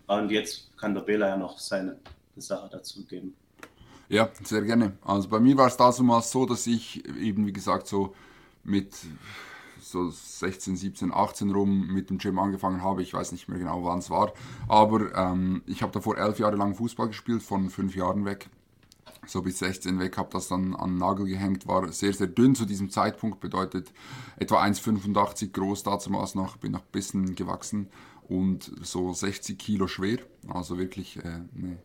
Und 0.06 0.32
jetzt 0.32 0.78
kann 0.78 0.94
der 0.94 1.02
Bela 1.02 1.30
ja 1.30 1.38
noch 1.38 1.58
seine 1.58 1.98
Sache 2.36 2.70
dazu 2.72 3.06
geben. 3.06 3.36
Ja, 4.10 4.30
sehr 4.44 4.62
gerne. 4.62 4.94
Also 5.04 5.28
bei 5.28 5.40
mir 5.40 5.58
war 5.58 5.68
es 5.68 5.76
damals 5.76 6.32
so, 6.32 6.46
dass 6.46 6.66
ich 6.68 7.04
eben, 7.18 7.46
wie 7.46 7.54
gesagt, 7.54 7.88
so 7.88 8.16
mit 8.64 8.94
so 9.90 10.10
16, 10.10 10.76
17, 10.76 11.14
18 11.14 11.52
rum 11.52 11.88
mit 11.88 12.10
dem 12.10 12.18
Gym 12.18 12.40
angefangen 12.40 12.82
habe. 12.82 13.02
Ich 13.02 13.14
weiß 13.14 13.32
nicht 13.32 13.48
mehr 13.48 13.60
genau, 13.60 13.84
wann 13.84 14.00
es 14.00 14.10
war. 14.10 14.34
Aber 14.68 15.16
ähm, 15.16 15.62
ich 15.66 15.82
habe 15.82 15.92
davor 15.92 16.18
elf 16.18 16.40
Jahre 16.40 16.56
lang 16.56 16.76
Fußball 16.76 17.08
gespielt, 17.08 17.44
von 17.44 17.70
fünf 17.70 17.96
Jahren 17.96 18.26
weg. 18.26 18.50
So 19.26 19.42
bis 19.42 19.60
16 19.60 20.00
weg, 20.00 20.18
habe 20.18 20.30
das 20.32 20.48
dann 20.48 20.74
an 20.74 20.92
den 20.92 20.98
Nagel 21.00 21.26
gehängt, 21.26 21.68
war 21.68 21.92
sehr, 21.92 22.14
sehr 22.14 22.28
dünn 22.28 22.56
zu 22.56 22.66
diesem 22.66 22.90
Zeitpunkt, 22.90 23.42
bedeutet 23.42 23.92
etwa 24.38 24.64
1,85 24.64 25.52
groß 25.52 25.84
damals 25.84 26.34
noch, 26.34 26.56
bin 26.58 26.72
noch 26.72 26.82
ein 26.82 26.92
bisschen 26.94 27.36
gewachsen 27.36 27.90
und 28.30 28.72
so 28.82 29.12
60 29.12 29.58
Kilo 29.58 29.88
schwer, 29.88 30.20
also 30.48 30.78
wirklich 30.78 31.18
äh, 31.18 31.42
eine 31.56 31.78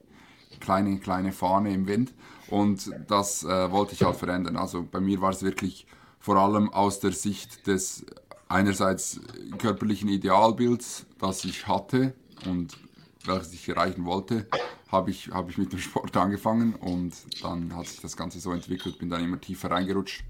kleine, 0.61 0.99
kleine 0.99 1.33
Fahne 1.33 1.73
im 1.73 1.87
Wind. 1.87 2.15
Und 2.49 2.91
das 3.09 3.45
äh, 3.45 3.71
wollte 3.71 3.95
ich 3.95 4.03
halt 4.03 4.17
verändern. 4.17 4.57
Also 4.57 4.87
bei 4.89 5.01
mir 5.01 5.21
war 5.21 5.31
es 5.31 5.43
wirklich 5.43 5.87
vor 6.23 6.37
allem 6.37 6.73
aus 6.73 7.01
der 7.01 7.13
Sicht 7.13 7.67
des 7.67 8.07
einerseits 8.49 9.21
körperlichen 9.59 10.09
Idealbilds, 10.09 11.05
das 11.19 11.45
ich 11.45 11.67
hatte 11.67 12.15
und 12.47 12.79
welches 13.25 13.53
ich 13.53 13.69
erreichen 13.69 14.05
wollte, 14.05 14.47
habe 14.89 15.11
ich, 15.11 15.31
hab 15.31 15.51
ich 15.51 15.59
mit 15.59 15.73
dem 15.73 15.81
Sport 15.81 16.17
angefangen 16.17 16.77
und 16.77 17.13
dann 17.43 17.75
hat 17.75 17.89
sich 17.89 18.01
das 18.01 18.17
Ganze 18.17 18.39
so 18.39 18.53
entwickelt, 18.53 18.99
bin 18.99 19.11
dann 19.11 19.25
immer 19.25 19.41
tiefer 19.41 19.73
reingerutscht 19.73 20.25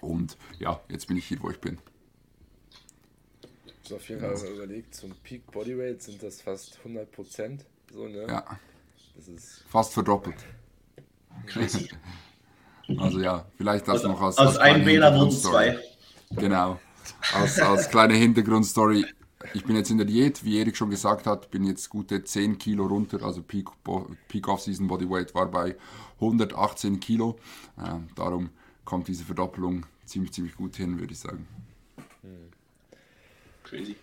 Und 0.00 0.38
ja, 0.58 0.80
jetzt 0.88 1.06
bin 1.06 1.18
ich 1.18 1.26
hier, 1.26 1.42
wo 1.42 1.50
ich 1.50 1.60
bin. 1.60 1.78
So 3.82 3.96
auf 3.96 4.08
jeden 4.08 4.22
Fall 4.22 4.32
mal 4.32 4.48
überlegt, 4.48 4.94
zum 4.94 5.14
Peak 5.22 5.50
Bodyweight 5.52 6.02
sind 6.02 6.22
das 6.22 6.40
fast 6.40 6.78
100 6.78 7.12
Prozent. 7.12 7.66
So, 7.92 8.08
ne? 8.08 8.26
Ja, 8.26 8.58
Das 9.16 9.28
ist 9.28 9.64
fast 9.68 9.92
verdoppelt. 9.92 10.36
Also 12.98 13.20
ja, 13.20 13.46
vielleicht 13.56 13.88
das 13.88 14.04
Aus, 14.04 14.04
noch 14.04 14.20
als, 14.20 14.38
aus 14.38 14.56
einem 14.56 14.84
Wähler 14.86 15.14
wurden 15.14 15.30
zwei. 15.30 15.78
Genau. 16.30 16.78
Als, 17.32 17.58
als 17.58 17.90
kleine 17.90 18.14
Hintergrundstory. 18.14 19.06
Ich 19.52 19.64
bin 19.64 19.76
jetzt 19.76 19.90
in 19.90 19.98
der 19.98 20.06
Diät, 20.06 20.44
wie 20.44 20.58
Erik 20.58 20.76
schon 20.76 20.90
gesagt 20.90 21.26
hat, 21.26 21.50
bin 21.50 21.64
jetzt 21.64 21.90
gute 21.90 22.24
10 22.24 22.58
Kilo 22.58 22.86
runter. 22.86 23.22
Also 23.22 23.42
Peak, 23.42 23.68
Peak 24.28 24.48
Off-Season 24.48 24.86
Bodyweight 24.86 25.34
war 25.34 25.50
bei 25.50 25.76
118 26.16 26.98
Kilo. 27.00 27.38
Ähm, 27.78 28.08
darum 28.14 28.50
kommt 28.84 29.08
diese 29.08 29.24
Verdoppelung 29.24 29.84
ziemlich, 30.06 30.32
ziemlich 30.32 30.56
gut 30.56 30.76
hin, 30.76 30.98
würde 30.98 31.12
ich 31.12 31.18
sagen. 31.18 31.46
Crazy. 33.64 33.96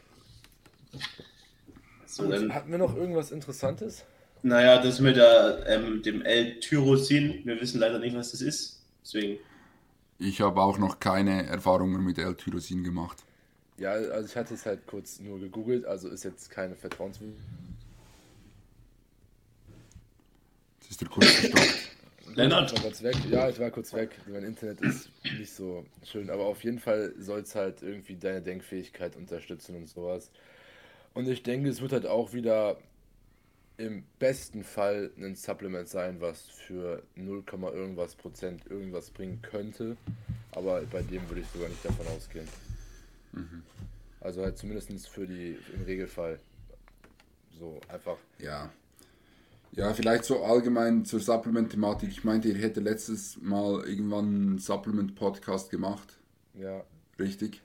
So, 2.06 2.28
dann, 2.28 2.54
Hatten 2.54 2.72
wir 2.72 2.78
noch 2.78 2.96
irgendwas 2.96 3.32
Interessantes? 3.32 4.04
Naja, 4.44 4.82
das 4.82 5.00
mit 5.00 5.16
der, 5.18 5.64
ähm, 5.68 6.02
dem 6.04 6.22
L-Tyrosin, 6.24 7.42
wir 7.46 7.60
wissen 7.62 7.80
leider 7.80 8.00
nicht, 8.00 8.16
was 8.16 8.32
das 8.32 8.42
ist. 8.42 8.86
Deswegen, 9.04 9.40
Ich 10.20 10.40
habe 10.40 10.62
auch 10.62 10.78
noch 10.78 11.00
keine 11.02 11.46
Erfahrungen 11.48 12.02
mit 12.06 12.18
L-Tyrosin 12.18 12.82
gemacht. 12.84 13.26
Ja, 13.78 13.92
also 13.92 14.26
ich 14.30 14.36
hatte 14.38 14.54
es 14.54 14.66
halt 14.66 14.86
kurz 14.88 15.20
nur 15.20 15.40
gegoogelt, 15.40 15.86
also 15.86 16.10
ist 16.10 16.24
jetzt 16.24 16.50
keine 16.50 16.76
Vertrauenswürdigkeit. 16.78 17.50
Jetzt 20.80 20.92
ist 20.92 21.02
der 21.02 21.10
kurz 21.10 21.36
gestoppt. 21.36 21.92
Lennart, 22.36 22.70
Ich 22.70 22.74
war 22.74 22.82
kurz 22.82 23.02
weg. 23.04 23.26
Ja, 23.26 23.50
ich 23.50 23.60
war 23.60 23.72
kurz 23.72 23.94
weg. 23.94 24.22
Mein 24.26 24.44
Internet 24.44 24.82
ist 24.82 25.12
nicht 25.38 25.54
so 25.54 25.86
schön, 26.04 26.30
aber 26.30 26.46
auf 26.46 26.64
jeden 26.64 26.80
Fall 26.80 27.14
soll 27.18 27.42
es 27.42 27.56
halt 27.56 27.82
irgendwie 27.82 28.16
deine 28.18 28.42
Denkfähigkeit 28.42 29.16
unterstützen 29.16 29.76
und 29.76 29.88
sowas. 29.90 30.32
Und 31.14 31.28
ich 31.28 31.44
denke, 31.44 31.70
es 31.70 31.82
wird 31.82 31.94
halt 31.94 32.06
auch 32.08 32.34
wieder 32.34 32.78
im 33.82 34.04
besten 34.20 34.64
Fall 34.64 35.12
ein 35.18 35.36
Supplement 35.36 35.88
sein, 35.90 36.22
was 36.22 36.42
für 36.42 37.04
0, 37.16 37.44
irgendwas 37.74 38.16
Prozent 38.16 38.66
irgendwas 38.70 39.10
bringen 39.10 39.42
könnte. 39.42 39.98
Aber 40.52 40.82
bei 40.92 41.02
dem 41.02 41.28
würde 41.30 41.42
ich 41.42 41.48
sogar 41.48 41.70
nicht 41.70 41.84
davon 41.84 42.06
ausgehen. 42.08 42.48
Also 44.20 44.44
halt 44.44 44.58
zumindest 44.58 45.08
für 45.10 45.26
die 45.26 45.58
im 45.74 45.84
Regelfall. 45.84 46.40
So 47.58 47.80
einfach. 47.88 48.18
Ja. 48.40 48.72
Ja, 49.74 49.94
vielleicht 49.94 50.26
so 50.26 50.44
allgemein 50.44 51.06
zur 51.06 51.22
Supplement-Thematik. 51.22 52.10
Ich 52.10 52.24
meinte, 52.24 52.50
ihr 52.50 52.56
hättet 52.58 52.84
letztes 52.84 53.38
Mal 53.42 53.86
irgendwann 53.88 54.26
einen 54.26 54.60
Supplement-Podcast 54.60 55.70
gemacht, 55.70 56.20
Ja. 56.56 56.84
richtig? 57.18 57.62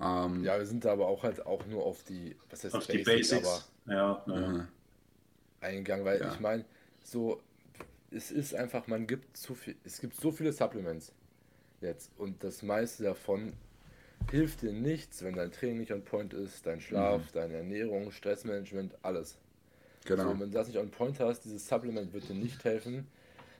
Ähm, 0.00 0.42
Ja, 0.42 0.58
wir 0.58 0.64
sind 0.64 0.84
da 0.86 0.92
aber 0.92 1.06
auch 1.06 1.22
halt 1.22 1.44
auch 1.44 1.66
nur 1.66 1.84
auf 1.84 2.02
die, 2.04 2.34
was 2.48 2.64
heißt 2.64 2.74
auf 2.74 2.86
die 2.86 2.98
Basics, 3.02 3.32
aber 3.34 3.42
Basics. 3.42 3.70
Ja, 3.86 4.22
naja. 4.26 4.68
Eingegangen, 5.60 6.04
weil 6.04 6.20
Ja. 6.20 6.28
ich 6.28 6.40
meine, 6.40 6.64
so, 7.02 7.40
es 8.10 8.30
ist 8.30 8.54
einfach, 8.54 8.86
man 8.86 9.06
gibt 9.06 9.36
zu 9.36 9.54
viel, 9.54 9.76
es 9.84 10.00
gibt 10.00 10.14
so 10.14 10.30
viele 10.32 10.52
Supplements 10.52 11.12
jetzt 11.80 12.10
und 12.18 12.42
das 12.44 12.62
meiste 12.62 13.04
davon 13.04 13.52
hilft 14.30 14.62
dir 14.62 14.72
nichts, 14.72 15.22
wenn 15.22 15.34
dein 15.34 15.50
Training 15.52 15.78
nicht 15.78 15.92
on 15.92 16.02
point 16.02 16.34
ist, 16.34 16.66
dein 16.66 16.80
Schlaf, 16.80 17.30
deine 17.32 17.54
Ernährung, 17.54 18.10
Stressmanagement, 18.10 18.94
alles. 19.02 19.38
genau. 20.04 20.24
So, 20.24 20.40
wenn 20.40 20.50
du 20.50 20.58
das 20.58 20.68
nicht 20.68 20.78
on 20.78 20.90
point 20.90 21.18
hast, 21.20 21.44
dieses 21.44 21.66
Supplement 21.66 22.12
wird 22.12 22.28
dir 22.28 22.34
nicht 22.34 22.62
helfen, 22.64 23.06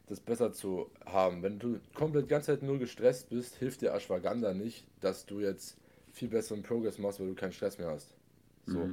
das 0.09 0.21
besser 0.21 0.53
zu 0.53 0.91
haben. 1.07 1.43
Wenn 1.43 1.59
du 1.59 1.81
komplett 1.95 2.29
ganze 2.29 2.49
Zeit 2.49 2.63
nur 2.63 2.79
gestresst 2.79 3.31
bist, 3.31 3.57
hilft 3.57 3.81
dir 3.81 3.93
Ashwagandha 3.95 4.53
nicht, 4.55 4.85
dass 5.01 5.25
du 5.25 5.41
jetzt 5.41 5.77
viel 6.13 6.29
besseren 6.29 6.63
Progress 6.63 6.99
machst, 6.99 7.21
weil 7.21 7.29
du 7.29 7.35
keinen 7.35 7.53
Stress 7.53 7.79
mehr 7.79 7.89
hast. 7.89 8.13
So. 8.67 8.91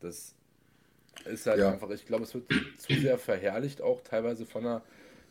Das 0.00 0.34
ist 1.24 1.46
halt 1.46 1.58
Ja. 1.58 1.72
einfach, 1.72 1.90
ich 1.90 2.06
glaube, 2.06 2.24
es 2.24 2.34
wird 2.34 2.50
zu 2.78 2.94
sehr 2.94 3.18
verherrlicht, 3.18 3.80
auch 3.82 4.02
teilweise 4.02 4.46
von 4.46 4.64
der 4.64 4.82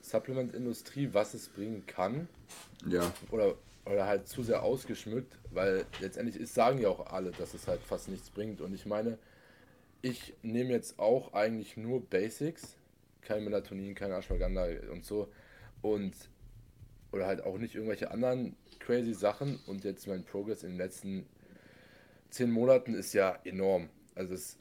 Supplement-Industrie, 0.01 1.09
was 1.13 1.33
es 1.33 1.49
bringen 1.49 1.85
kann. 1.85 2.27
Ja, 2.85 3.11
Oder, 3.31 3.55
oder 3.85 4.05
halt 4.05 4.27
zu 4.27 4.43
sehr 4.43 4.63
ausgeschmückt, 4.63 5.37
weil 5.51 5.85
letztendlich 5.99 6.39
ist, 6.39 6.53
sagen 6.53 6.79
ja 6.79 6.89
auch 6.89 7.07
alle, 7.07 7.31
dass 7.31 7.53
es 7.53 7.67
halt 7.67 7.81
fast 7.81 8.09
nichts 8.09 8.29
bringt. 8.29 8.61
Und 8.61 8.73
ich 8.73 8.85
meine, 8.85 9.17
ich 10.01 10.33
nehme 10.43 10.71
jetzt 10.71 10.99
auch 10.99 11.33
eigentlich 11.33 11.77
nur 11.77 12.01
Basics, 12.01 12.75
kein 13.21 13.43
Melatonin, 13.43 13.95
kein 13.95 14.11
Ashwagandha 14.11 14.67
und 14.91 15.03
so. 15.05 15.29
Und 15.81 16.13
oder 17.11 17.25
halt 17.25 17.41
auch 17.41 17.57
nicht 17.57 17.75
irgendwelche 17.75 18.11
anderen 18.11 18.55
crazy 18.79 19.13
Sachen. 19.13 19.59
Und 19.65 19.83
jetzt 19.83 20.07
mein 20.07 20.23
Progress 20.23 20.63
in 20.63 20.71
den 20.71 20.77
letzten 20.77 21.25
zehn 22.29 22.51
Monaten 22.51 22.93
ist 22.93 23.13
ja 23.13 23.39
enorm. 23.43 23.89
Also 24.15 24.33
das 24.33 24.57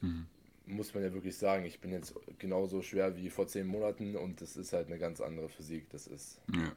muss 0.66 0.94
man 0.94 1.02
ja 1.02 1.12
wirklich 1.12 1.36
sagen. 1.36 1.64
Ich 1.64 1.80
bin 1.80 1.92
jetzt 1.92 2.14
genauso 2.38 2.82
schwer 2.82 3.16
wie 3.16 3.30
vor 3.30 3.46
zehn 3.46 3.66
Monaten 3.66 4.16
und 4.16 4.40
das 4.40 4.56
ist 4.56 4.72
halt 4.72 4.88
eine 4.88 4.98
ganz 4.98 5.20
andere 5.20 5.48
Physik. 5.48 5.88
Das 5.90 6.06
ist 6.06 6.40
ja. 6.52 6.72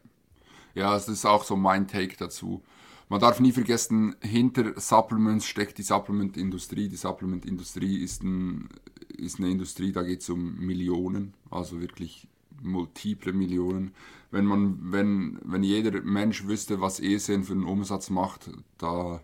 Ja, 0.75 0.93
das 0.93 1.09
ist 1.09 1.25
auch 1.25 1.43
so 1.43 1.55
mein 1.55 1.87
Take 1.87 2.15
dazu. 2.17 2.63
Man 3.09 3.19
darf 3.19 3.39
nie 3.39 3.51
vergessen, 3.51 4.15
hinter 4.21 4.79
Supplements 4.79 5.47
steckt 5.47 5.79
die 5.79 5.83
Supplement-Industrie. 5.83 6.89
Die 6.89 6.95
Supplement-Industrie 6.95 8.03
ist, 8.03 8.23
ein, 8.23 8.69
ist 9.17 9.39
eine 9.39 9.49
Industrie, 9.49 9.91
da 9.91 10.03
geht 10.03 10.21
es 10.21 10.29
um 10.29 10.59
Millionen, 10.59 11.33
also 11.49 11.81
wirklich 11.81 12.27
multiple 12.61 13.33
Millionen. 13.33 13.95
Wenn 14.29 14.45
man, 14.45 14.91
wenn, 14.91 15.39
wenn 15.43 15.63
jeder 15.63 16.01
Mensch 16.01 16.45
wüsste, 16.45 16.81
was 16.81 16.99
ESN 16.99 17.43
für 17.43 17.53
einen 17.53 17.63
Umsatz 17.63 18.11
macht, 18.11 18.51
da 18.77 19.23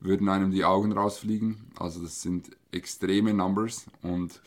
würden 0.00 0.28
einem 0.28 0.50
die 0.50 0.64
Augen 0.64 0.92
rausfliegen. 0.92 1.56
Also 1.78 2.02
das 2.02 2.22
sind 2.22 2.50
extreme 2.72 3.32
Numbers 3.32 3.86
und 4.02 4.40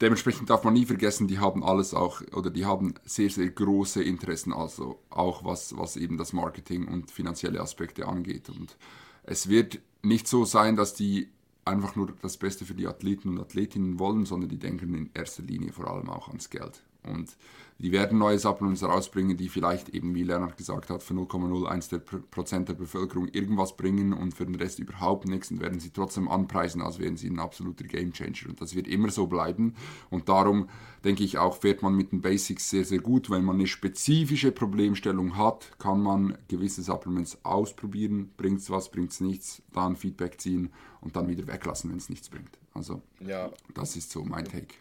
dementsprechend 0.00 0.50
darf 0.50 0.64
man 0.64 0.74
nie 0.74 0.86
vergessen, 0.86 1.28
die 1.28 1.38
haben 1.38 1.62
alles 1.62 1.94
auch, 1.94 2.22
oder 2.32 2.50
die 2.50 2.64
haben 2.64 2.94
sehr, 3.04 3.30
sehr 3.30 3.50
große 3.50 4.02
Interessen, 4.02 4.52
also 4.52 5.00
auch 5.10 5.44
was, 5.44 5.76
was 5.76 5.96
eben 5.96 6.18
das 6.18 6.32
Marketing 6.32 6.88
und 6.88 7.10
finanzielle 7.10 7.60
Aspekte 7.60 8.06
angeht. 8.06 8.48
Und 8.48 8.76
es 9.24 9.48
wird 9.48 9.80
nicht 10.02 10.28
so 10.28 10.44
sein, 10.44 10.76
dass 10.76 10.94
die 10.94 11.28
einfach 11.64 11.96
nur 11.96 12.12
das 12.20 12.36
Beste 12.36 12.64
für 12.64 12.74
die 12.74 12.86
Athleten 12.86 13.30
und 13.30 13.40
Athletinnen 13.40 13.98
wollen, 13.98 14.26
sondern 14.26 14.50
die 14.50 14.58
denken 14.58 14.94
in 14.94 15.10
erster 15.14 15.42
Linie 15.42 15.72
vor 15.72 15.88
allem 15.90 16.10
auch 16.10 16.28
ans 16.28 16.50
Geld. 16.50 16.82
Und 17.04 17.36
die 17.78 17.90
werden 17.90 18.18
neue 18.18 18.38
Supplements 18.38 18.84
rausbringen, 18.84 19.36
die 19.36 19.48
vielleicht 19.48 19.88
eben, 19.88 20.14
wie 20.14 20.22
Leonard 20.22 20.56
gesagt 20.56 20.90
hat, 20.90 21.02
für 21.02 21.12
0,01 21.14 21.90
der 21.90 21.98
Pr- 21.98 22.22
Prozent 22.30 22.68
der 22.68 22.74
Bevölkerung 22.74 23.26
irgendwas 23.28 23.76
bringen 23.76 24.12
und 24.12 24.32
für 24.32 24.46
den 24.46 24.54
Rest 24.54 24.78
überhaupt 24.78 25.26
nichts 25.26 25.50
und 25.50 25.60
werden 25.60 25.80
sie 25.80 25.90
trotzdem 25.90 26.28
anpreisen, 26.28 26.80
als 26.80 27.00
wären 27.00 27.16
sie 27.16 27.28
ein 27.28 27.40
absoluter 27.40 27.84
Gamechanger. 27.84 28.48
Und 28.48 28.60
das 28.60 28.76
wird 28.76 28.86
immer 28.86 29.10
so 29.10 29.26
bleiben. 29.26 29.74
Und 30.08 30.28
darum 30.28 30.68
denke 31.02 31.24
ich 31.24 31.36
auch, 31.38 31.56
fährt 31.58 31.82
man 31.82 31.96
mit 31.96 32.12
den 32.12 32.20
Basics 32.20 32.70
sehr, 32.70 32.84
sehr 32.84 33.00
gut. 33.00 33.28
Wenn 33.28 33.44
man 33.44 33.56
eine 33.56 33.66
spezifische 33.66 34.52
Problemstellung 34.52 35.36
hat, 35.36 35.72
kann 35.80 36.00
man 36.00 36.38
gewisse 36.46 36.82
Supplements 36.82 37.38
ausprobieren. 37.44 38.30
Bringt 38.36 38.60
es 38.60 38.70
was, 38.70 38.90
bringt 38.90 39.10
es 39.10 39.20
nichts, 39.20 39.62
dann 39.72 39.96
Feedback 39.96 40.40
ziehen 40.40 40.70
und 41.00 41.16
dann 41.16 41.28
wieder 41.28 41.46
weglassen, 41.48 41.90
wenn 41.90 41.98
es 41.98 42.08
nichts 42.08 42.28
bringt. 42.28 42.56
Also, 42.72 43.02
ja 43.20 43.50
das 43.74 43.96
ist 43.96 44.10
so 44.12 44.24
mein 44.24 44.44
Take. 44.44 44.74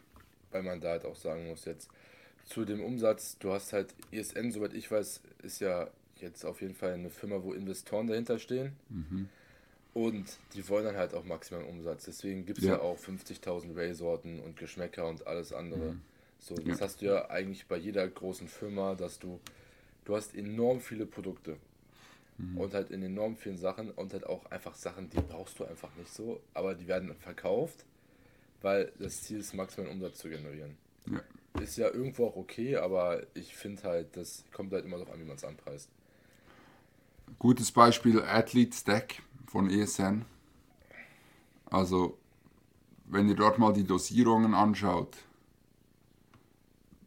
weil 0.51 0.63
man 0.63 0.79
da 0.79 0.89
halt 0.89 1.05
auch 1.05 1.15
sagen 1.15 1.47
muss 1.47 1.65
jetzt 1.65 1.89
zu 2.45 2.65
dem 2.65 2.83
Umsatz, 2.83 3.37
du 3.39 3.51
hast 3.51 3.73
halt 3.73 3.93
ESN, 4.11 4.51
soweit 4.51 4.73
ich 4.73 4.89
weiß, 4.91 5.21
ist 5.43 5.59
ja 5.59 5.89
jetzt 6.17 6.45
auf 6.45 6.61
jeden 6.61 6.75
Fall 6.75 6.93
eine 6.93 7.09
Firma, 7.09 7.43
wo 7.43 7.53
Investoren 7.53 8.07
dahinter 8.07 8.39
stehen. 8.39 8.73
Und 9.93 10.25
die 10.53 10.67
wollen 10.69 10.85
dann 10.85 10.97
halt 10.97 11.13
auch 11.13 11.23
maximalen 11.23 11.67
Umsatz. 11.67 12.05
Deswegen 12.05 12.45
gibt 12.45 12.59
es 12.59 12.65
ja. 12.65 12.73
Ja. 12.73 12.79
auch 12.79 12.97
50.000 12.97 13.75
Ray-Sorten 13.75 14.39
und 14.39 14.57
Geschmäcker 14.57 15.07
und 15.07 15.27
alles 15.27 15.53
andere. 15.53 15.97
So, 16.39 16.55
das 16.55 16.79
Ja. 16.79 16.85
hast 16.85 17.01
du 17.01 17.05
ja 17.05 17.29
eigentlich 17.29 17.67
bei 17.67 17.77
jeder 17.77 18.07
großen 18.07 18.47
Firma, 18.47 18.95
dass 18.95 19.19
du, 19.19 19.39
du 20.05 20.15
hast 20.15 20.35
enorm 20.35 20.81
viele 20.81 21.05
Produkte. 21.05 21.57
Und 22.55 22.73
halt 22.73 22.89
in 22.89 23.03
enorm 23.03 23.37
vielen 23.37 23.57
Sachen 23.59 23.91
und 23.91 24.11
halt 24.11 24.25
auch 24.25 24.45
einfach 24.47 24.73
Sachen, 24.73 25.07
die 25.11 25.21
brauchst 25.21 25.59
du 25.59 25.65
einfach 25.65 25.95
nicht 25.95 26.11
so, 26.11 26.41
aber 26.55 26.73
die 26.73 26.87
werden 26.87 27.13
verkauft, 27.15 27.85
weil 28.63 28.91
das 28.97 29.21
Ziel 29.21 29.39
ist, 29.39 29.53
maximalen 29.53 29.93
Umsatz 29.93 30.17
zu 30.17 30.29
generieren. 30.29 30.75
Ja. 31.05 31.21
Ist 31.61 31.77
ja 31.77 31.89
irgendwo 31.89 32.27
auch 32.27 32.35
okay, 32.35 32.77
aber 32.77 33.23
ich 33.35 33.55
finde 33.55 33.83
halt, 33.83 34.17
das 34.17 34.43
kommt 34.51 34.73
halt 34.73 34.85
immer 34.85 34.97
darauf 34.97 35.13
an, 35.13 35.19
wie 35.19 35.25
man 35.25 35.35
es 35.35 35.43
anpreist. 35.43 35.89
Gutes 37.39 37.71
Beispiel 37.71 38.21
Athlete 38.21 38.75
Stack 38.75 39.21
von 39.47 39.69
ESN. 39.69 40.25
Also, 41.65 42.17
wenn 43.05 43.29
ihr 43.29 43.35
dort 43.35 43.59
mal 43.59 43.73
die 43.73 43.83
Dosierungen 43.83 44.53
anschaut, 44.53 45.17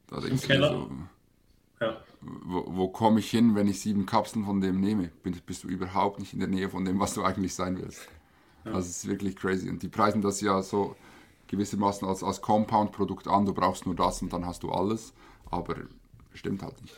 da 0.08 0.20
denkst 0.20 0.46
du 0.46 0.62
so, 0.62 0.90
Ja. 1.80 2.00
wo, 2.20 2.64
wo 2.68 2.88
komme 2.88 3.20
ich 3.20 3.30
hin, 3.30 3.54
wenn 3.54 3.66
ich 3.66 3.80
sieben 3.80 4.06
Kapseln 4.06 4.44
von 4.44 4.60
dem 4.60 4.80
nehme? 4.80 5.10
Bist 5.46 5.64
du 5.64 5.68
überhaupt 5.68 6.20
nicht 6.20 6.32
in 6.32 6.40
der 6.40 6.48
Nähe 6.48 6.70
von 6.70 6.84
dem, 6.84 6.98
was 7.00 7.14
du 7.14 7.22
eigentlich 7.22 7.54
sein 7.54 7.78
willst. 7.78 8.08
Also 8.64 8.78
es 8.78 9.04
ist 9.04 9.08
wirklich 9.08 9.36
crazy. 9.36 9.68
Und 9.68 9.82
die 9.82 9.88
preisen 9.88 10.22
das 10.22 10.40
ja 10.40 10.62
so 10.62 10.96
gewissermaßen 11.48 12.06
als, 12.08 12.22
als 12.22 12.40
Compound-Produkt 12.40 13.28
an, 13.28 13.44
du 13.46 13.52
brauchst 13.54 13.86
nur 13.86 13.94
das 13.94 14.22
und 14.22 14.32
dann 14.32 14.44
hast 14.46 14.62
du 14.62 14.70
alles. 14.70 15.12
Aber 15.50 15.76
stimmt 16.34 16.62
halt 16.62 16.80
nicht. 16.82 16.94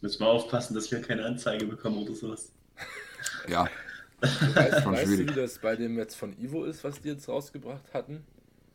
Müssen 0.00 0.20
wir 0.20 0.28
aufpassen, 0.28 0.74
dass 0.74 0.90
wir 0.90 1.00
keine 1.02 1.24
Anzeige 1.24 1.66
bekommen 1.66 1.98
oder 1.98 2.14
sowas. 2.14 2.52
Ja, 3.48 3.66
Weißt, 4.20 4.82
Schon 4.82 4.92
weißt 4.92 5.02
du, 5.10 5.14
schwierig. 5.16 5.30
wie 5.30 5.40
das 5.40 5.58
bei 5.58 5.76
dem 5.76 5.96
jetzt 5.96 6.14
von 6.16 6.36
Ivo 6.40 6.64
ist, 6.64 6.82
was 6.84 7.00
die 7.00 7.08
jetzt 7.08 7.28
rausgebracht 7.28 7.92
hatten? 7.94 8.24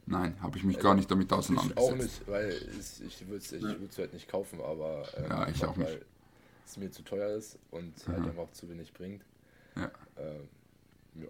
nein, 0.06 0.36
habe 0.42 0.58
ich 0.58 0.64
mich 0.66 0.80
gar 0.80 0.96
nicht 0.96 1.10
damit 1.12 1.28
Ich 1.28 1.32
auch 1.34 1.38
auseinandergesetzt. 1.40 2.02
nicht, 2.02 2.28
weil 2.28 2.50
es, 2.80 3.00
ich 3.02 3.28
würde 3.28 3.86
es 3.90 3.98
halt 3.98 4.14
nicht 4.14 4.28
kaufen, 4.30 4.60
aber 4.62 5.06
ähm, 5.18 5.26
Ja, 5.30 5.48
ich 5.48 5.64
auch 5.66 5.76
nicht. 5.78 5.90
weil 5.90 6.02
es 6.66 6.78
mir 6.78 6.92
zu 6.92 7.04
teuer 7.04 7.30
ist 7.38 7.58
und 7.72 7.94
halt 8.08 8.20
Mhm. 8.20 8.26
einfach 8.30 8.52
zu 8.52 8.70
wenig 8.70 8.94
bringt. 8.94 9.24
Ja. 9.78 9.92
Ähm, 10.18 10.50
ja. 11.22 11.28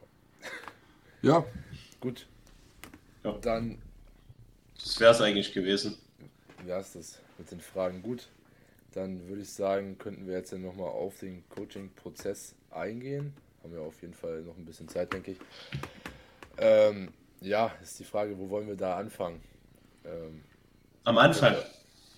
Ja, 1.22 1.46
Gut, 2.00 2.28
Ja. 3.24 3.42
dann 3.42 3.82
Das 4.78 5.00
wäre 5.00 5.12
es 5.14 5.22
eigentlich 5.22 5.52
gewesen. 5.54 5.98
wäre 6.64 6.80
es 6.82 6.94
das 6.94 7.20
mit 7.38 7.52
den 7.52 7.60
Fragen. 7.62 8.02
Gut, 8.02 8.30
dann 8.94 9.28
würde 9.28 9.42
ich 9.42 9.52
sagen, 9.52 9.98
könnten 9.98 10.28
wir 10.28 10.36
jetzt 10.38 10.52
ja 10.52 10.58
nochmal 10.58 10.90
auf 10.90 11.20
den 11.20 11.48
Coaching-Prozess 11.50 12.56
eingehen. 12.72 13.34
Haben 13.64 13.74
wir 13.74 13.82
auf 13.82 14.02
jeden 14.02 14.14
Fall 14.14 14.42
noch 14.44 14.58
ein 14.58 14.66
bisschen 14.66 14.88
Zeit, 14.88 15.14
denke 15.14 15.32
ich. 15.32 15.42
Ähm, 16.58 17.14
ja, 17.42 17.68
ist 17.82 18.00
die 18.00 18.04
Frage, 18.04 18.38
wo 18.38 18.50
wollen 18.50 18.68
wir 18.68 18.76
da 18.78 18.98
anfangen? 18.98 19.42
Ähm, 20.06 20.44
Am 21.06 21.18
Anfang. 21.18 21.56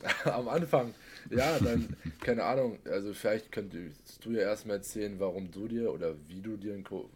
am 0.25 0.47
Anfang, 0.47 0.93
ja, 1.29 1.59
dann, 1.59 1.95
keine 2.21 2.43
Ahnung, 2.43 2.79
also 2.85 3.13
vielleicht 3.13 3.51
könntest 3.51 4.23
du 4.23 4.31
ja 4.31 4.41
erstmal 4.41 4.77
erzählen, 4.77 5.19
warum 5.19 5.51
du 5.51 5.67
dir 5.67 5.91
oder 5.93 6.15
wie 6.27 6.41
du 6.41 6.57
dir 6.57 6.73
einen 6.73 6.83
Coach 6.83 7.09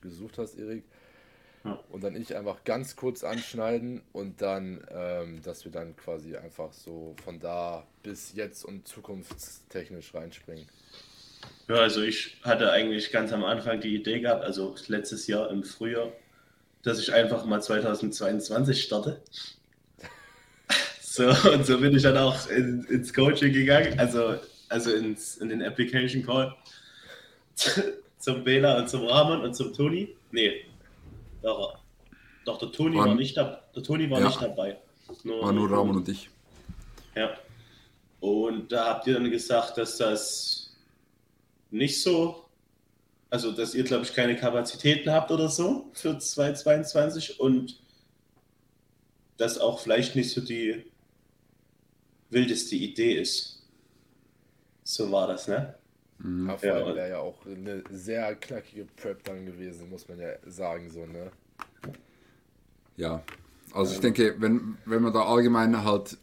gesucht 0.00 0.38
hast, 0.38 0.56
Erik. 0.56 0.84
Und 1.90 2.04
dann 2.04 2.16
ich 2.16 2.34
einfach 2.34 2.64
ganz 2.64 2.96
kurz 2.96 3.22
anschneiden 3.22 4.00
und 4.12 4.40
dann, 4.40 4.80
ähm, 4.90 5.42
dass 5.42 5.64
wir 5.64 5.72
dann 5.72 5.94
quasi 5.94 6.36
einfach 6.36 6.72
so 6.72 7.14
von 7.22 7.38
da 7.38 7.86
bis 8.02 8.32
jetzt 8.34 8.64
und 8.64 8.88
zukunftstechnisch 8.88 10.14
reinspringen. 10.14 10.66
Ja, 11.68 11.76
also 11.76 12.02
ich 12.02 12.38
hatte 12.42 12.72
eigentlich 12.72 13.12
ganz 13.12 13.32
am 13.32 13.44
Anfang 13.44 13.80
die 13.80 13.94
Idee 13.94 14.20
gehabt, 14.20 14.44
also 14.44 14.74
letztes 14.88 15.26
Jahr 15.26 15.50
im 15.50 15.62
Frühjahr, 15.62 16.12
dass 16.82 16.98
ich 16.98 17.12
einfach 17.12 17.44
mal 17.44 17.60
2022 17.60 18.82
starte. 18.82 19.20
So, 21.02 21.26
und 21.50 21.66
so 21.66 21.80
bin 21.80 21.94
ich 21.96 22.04
dann 22.04 22.16
auch 22.16 22.48
in, 22.50 22.84
ins 22.84 23.12
Coaching 23.12 23.52
gegangen, 23.52 23.98
also, 23.98 24.36
also 24.68 24.92
ins, 24.92 25.38
in 25.38 25.48
den 25.48 25.60
Application 25.60 26.24
Call 26.24 26.54
zum 28.20 28.44
Bela 28.44 28.78
und 28.78 28.88
zum 28.88 29.04
Rahman 29.06 29.40
und 29.40 29.54
zum 29.54 29.74
Toni. 29.74 30.14
Nee, 30.30 30.64
doch, 31.42 31.78
doch 32.44 32.58
der 32.58 32.72
Toni 32.72 32.96
War- 32.96 33.06
war 33.08 33.14
nicht, 33.14 33.36
dab, 33.36 33.72
der 33.72 33.82
Toni 33.82 34.10
war 34.10 34.20
Ja. 34.20 34.26
nicht 34.26 34.40
dabei. 34.42 34.78
war 35.24 35.52
nur 35.52 35.70
Ramon 35.70 35.96
und 35.96 36.08
ich. 36.08 36.30
Ja. 37.16 37.36
Und 38.20 38.70
da 38.70 38.86
habt 38.90 39.06
ihr 39.06 39.14
dann 39.14 39.30
gesagt, 39.30 39.76
dass 39.78 39.96
das 39.96 40.76
nicht 41.70 42.00
so, 42.02 42.44
also 43.30 43.50
dass 43.52 43.74
ihr, 43.74 43.84
glaube 43.84 44.04
ich, 44.04 44.12
keine 44.14 44.36
Kapazitäten 44.36 45.10
habt 45.10 45.30
oder 45.30 45.48
so 45.48 45.90
für 45.94 46.18
2022 46.18 47.40
und 47.40 47.80
das 49.36 49.58
auch 49.58 49.80
vielleicht 49.80 50.14
nicht 50.16 50.30
so 50.30 50.40
die 50.42 50.84
wildeste 52.28 52.76
Idee 52.76 53.14
ist. 53.20 53.62
So 54.84 55.10
war 55.10 55.26
das, 55.28 55.48
ne? 55.48 55.74
Mhm. 56.22 56.48
Ja, 56.48 56.56
vor 56.58 56.72
allem 56.72 56.96
wäre 56.96 57.10
ja 57.10 57.18
auch 57.18 57.46
eine 57.46 57.82
sehr 57.90 58.34
knackige 58.36 58.86
Prep 58.96 59.24
dann 59.24 59.46
gewesen, 59.46 59.88
muss 59.88 60.08
man 60.08 60.18
ja 60.18 60.30
sagen, 60.46 60.90
so, 60.90 61.06
ne? 61.06 61.30
Ja, 62.96 63.22
also 63.72 63.94
ich 63.94 64.00
denke, 64.00 64.36
wenn, 64.38 64.76
wenn 64.84 65.02
man 65.02 65.12
da 65.12 65.22
allgemein 65.22 65.84
halt 65.84 66.18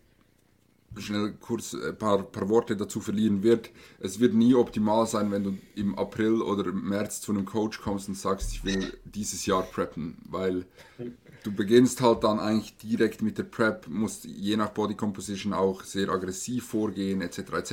schnell 0.98 1.34
kurz 1.40 1.74
ein 1.74 1.98
paar, 1.98 2.24
paar 2.24 2.50
Worte 2.50 2.76
dazu 2.76 3.00
verlieren 3.00 3.44
wird, 3.44 3.72
es 4.00 4.20
wird 4.20 4.34
nie 4.34 4.56
optimal 4.56 5.06
sein, 5.06 5.32
wenn 5.32 5.44
du 5.44 5.58
im 5.76 5.98
April 5.98 6.42
oder 6.42 6.66
im 6.68 6.90
März 6.90 7.22
zu 7.22 7.32
einem 7.32 7.46
Coach 7.46 7.82
kommst 7.82 8.08
und 8.08 8.16
sagst, 8.16 8.52
ich 8.52 8.64
will 8.64 8.98
dieses 9.06 9.46
Jahr 9.46 9.64
preppen, 9.64 10.18
weil 10.30 10.66
du 11.48 11.54
beginnst 11.54 12.02
halt 12.02 12.26
dann 12.26 12.40
eigentlich 12.40 12.76
direkt 12.76 13.22
mit 13.22 13.38
der 13.38 13.44
Prep, 13.44 13.88
musst 13.88 14.26
je 14.26 14.58
nach 14.58 14.72
Body 14.72 14.96
Composition 14.96 15.54
auch 15.54 15.82
sehr 15.84 16.10
aggressiv 16.10 16.68
vorgehen, 16.68 17.22
etc. 17.22 17.40
etc. 17.54 17.72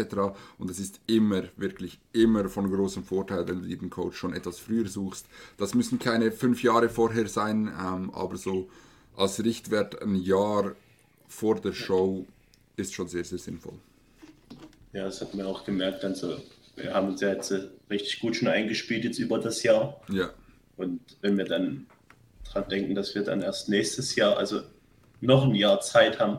Und 0.58 0.70
es 0.70 0.78
ist 0.78 1.00
immer, 1.08 1.42
wirklich 1.56 1.98
immer 2.12 2.48
von 2.48 2.70
großem 2.70 3.02
Vorteil, 3.02 3.48
wenn 3.48 3.62
du 3.62 3.66
dir 3.66 3.76
den 3.76 3.90
Coach 3.90 4.16
schon 4.16 4.32
etwas 4.32 4.60
früher 4.60 4.86
suchst. 4.86 5.26
Das 5.58 5.74
müssen 5.74 5.98
keine 5.98 6.30
fünf 6.30 6.62
Jahre 6.62 6.88
vorher 6.88 7.26
sein, 7.26 7.66
ähm, 7.66 8.14
aber 8.14 8.36
so 8.36 8.68
als 9.16 9.42
Richtwert 9.42 10.00
ein 10.00 10.14
Jahr 10.14 10.76
vor 11.26 11.56
der 11.60 11.72
Show 11.72 12.26
ist 12.76 12.94
schon 12.94 13.08
sehr, 13.08 13.24
sehr 13.24 13.38
sinnvoll. 13.38 13.78
Ja, 14.92 15.06
das 15.06 15.20
hat 15.20 15.34
man 15.34 15.46
auch 15.46 15.64
gemerkt. 15.64 16.04
Dann 16.04 16.14
so, 16.14 16.36
wir 16.76 16.94
haben 16.94 17.08
uns 17.08 17.20
ja 17.20 17.32
jetzt 17.32 17.50
äh, 17.50 17.62
richtig 17.90 18.20
gut 18.20 18.36
schon 18.36 18.46
eingespielt 18.46 19.02
jetzt 19.02 19.18
über 19.18 19.40
das 19.40 19.64
Jahr. 19.64 20.00
Ja, 20.08 20.30
Und 20.76 21.00
wenn 21.22 21.36
wir 21.36 21.44
dann 21.44 21.86
dran 22.54 22.68
denken, 22.68 22.94
dass 22.94 23.14
wir 23.14 23.22
dann 23.22 23.42
erst 23.42 23.68
nächstes 23.68 24.14
Jahr, 24.16 24.36
also 24.38 24.62
noch 25.20 25.44
ein 25.44 25.54
Jahr 25.54 25.80
Zeit 25.80 26.18
haben, 26.20 26.38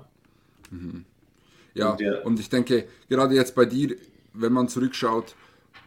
Ja, 1.74 1.92
Und 1.92 2.00
der- 2.00 2.26
und 2.26 2.40
ich 2.40 2.50
denke, 2.50 2.88
gerade 3.10 3.36
jetzt 3.36 3.54
bei 3.54 3.66
dir, 3.66 3.96
wenn 4.34 4.54
man 4.54 4.70
zurückschaut, 4.70 5.36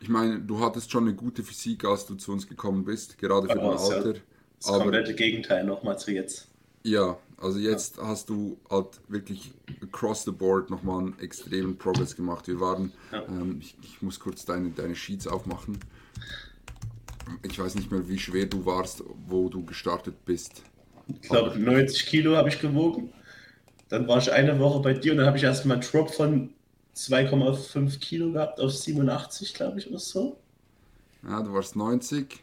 ich 0.00 0.08
meine, 0.08 0.38
du 0.38 0.60
hattest 0.60 0.90
schon 0.90 1.04
eine 1.04 1.14
gute 1.14 1.42
Physik, 1.42 1.84
als 1.84 2.04
du 2.06 2.14
zu 2.14 2.32
uns 2.32 2.46
gekommen 2.46 2.84
bist, 2.84 3.18
gerade 3.18 3.48
für 3.48 3.54
dein 3.58 3.72
ist 3.74 3.88
ja 3.88 3.96
Alter. 3.96 4.14
das 4.58 4.68
Aber 4.68 4.78
komplette 4.82 5.14
Gegenteil 5.14 5.64
nochmal 5.64 5.98
zu 5.98 6.12
jetzt. 6.12 6.48
ja, 6.84 7.16
also 7.40 7.58
jetzt 7.58 7.98
hast 7.98 8.28
du 8.28 8.58
halt 8.70 9.00
wirklich 9.08 9.52
across 9.82 10.24
the 10.24 10.30
board 10.30 10.68
nochmal 10.70 11.00
einen 11.00 11.18
extremen 11.20 11.76
Progress 11.78 12.14
gemacht. 12.14 12.46
Wir 12.48 12.60
waren, 12.60 12.92
Ja. 13.12 13.24
ähm, 13.28 13.58
ich, 13.60 13.74
ich 13.82 14.02
muss 14.02 14.20
kurz 14.20 14.44
deine, 14.44 14.70
deine 14.70 14.94
Sheets 14.94 15.26
aufmachen. 15.26 15.78
Ich 17.42 17.58
weiß 17.58 17.74
nicht 17.74 17.90
mehr, 17.90 18.08
wie 18.08 18.18
schwer 18.18 18.46
du 18.46 18.64
warst, 18.64 19.02
wo 19.26 19.48
du 19.48 19.64
gestartet 19.64 20.24
bist. 20.24 20.62
Ich 21.08 21.28
glaube, 21.28 21.58
90 21.58 22.06
Kilo 22.06 22.36
habe 22.36 22.48
ich 22.48 22.60
gewogen. 22.60 23.12
Dann 23.88 24.06
war 24.06 24.18
ich 24.18 24.30
eine 24.30 24.58
Woche 24.58 24.80
bei 24.80 24.92
dir 24.92 25.12
und 25.12 25.18
dann 25.18 25.26
habe 25.26 25.38
ich 25.38 25.44
erstmal 25.44 25.78
einen 25.78 25.86
Drop 25.86 26.10
von 26.10 26.50
2,5 26.94 27.98
Kilo 28.00 28.32
gehabt 28.32 28.60
auf 28.60 28.72
87, 28.72 29.54
glaube 29.54 29.78
ich, 29.78 29.88
oder 29.88 29.98
so. 29.98 30.38
Ja, 31.22 31.42
du 31.42 31.52
warst 31.52 31.76
90. 31.76 32.42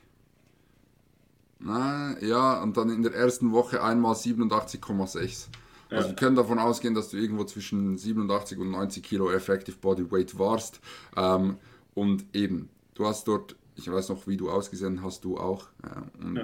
Na, 1.59 2.15
ja, 2.21 2.61
und 2.61 2.75
dann 2.77 2.89
in 2.89 3.03
der 3.03 3.13
ersten 3.13 3.51
Woche 3.51 3.83
einmal 3.83 4.13
87,6. 4.13 5.47
Also 5.89 6.09
wir 6.09 6.15
können 6.15 6.35
davon 6.35 6.59
ausgehen, 6.59 6.93
dass 6.93 7.09
du 7.09 7.17
irgendwo 7.17 7.43
zwischen 7.43 7.97
87 7.97 8.57
und 8.57 8.71
90 8.71 9.03
Kilo 9.03 9.31
Effective 9.31 9.77
Body 9.77 10.11
Weight 10.11 10.37
warst. 10.37 10.79
Ähm, 11.15 11.57
und 11.93 12.25
eben, 12.33 12.69
du 12.95 13.05
hast 13.05 13.27
dort, 13.27 13.55
ich 13.75 13.91
weiß 13.91 14.09
noch, 14.09 14.25
wie 14.27 14.37
du 14.37 14.49
ausgesehen 14.49 15.03
hast, 15.03 15.23
du 15.25 15.37
auch. 15.37 15.67
Äh, 15.83 16.23
und 16.23 16.35
Ja. 16.37 16.43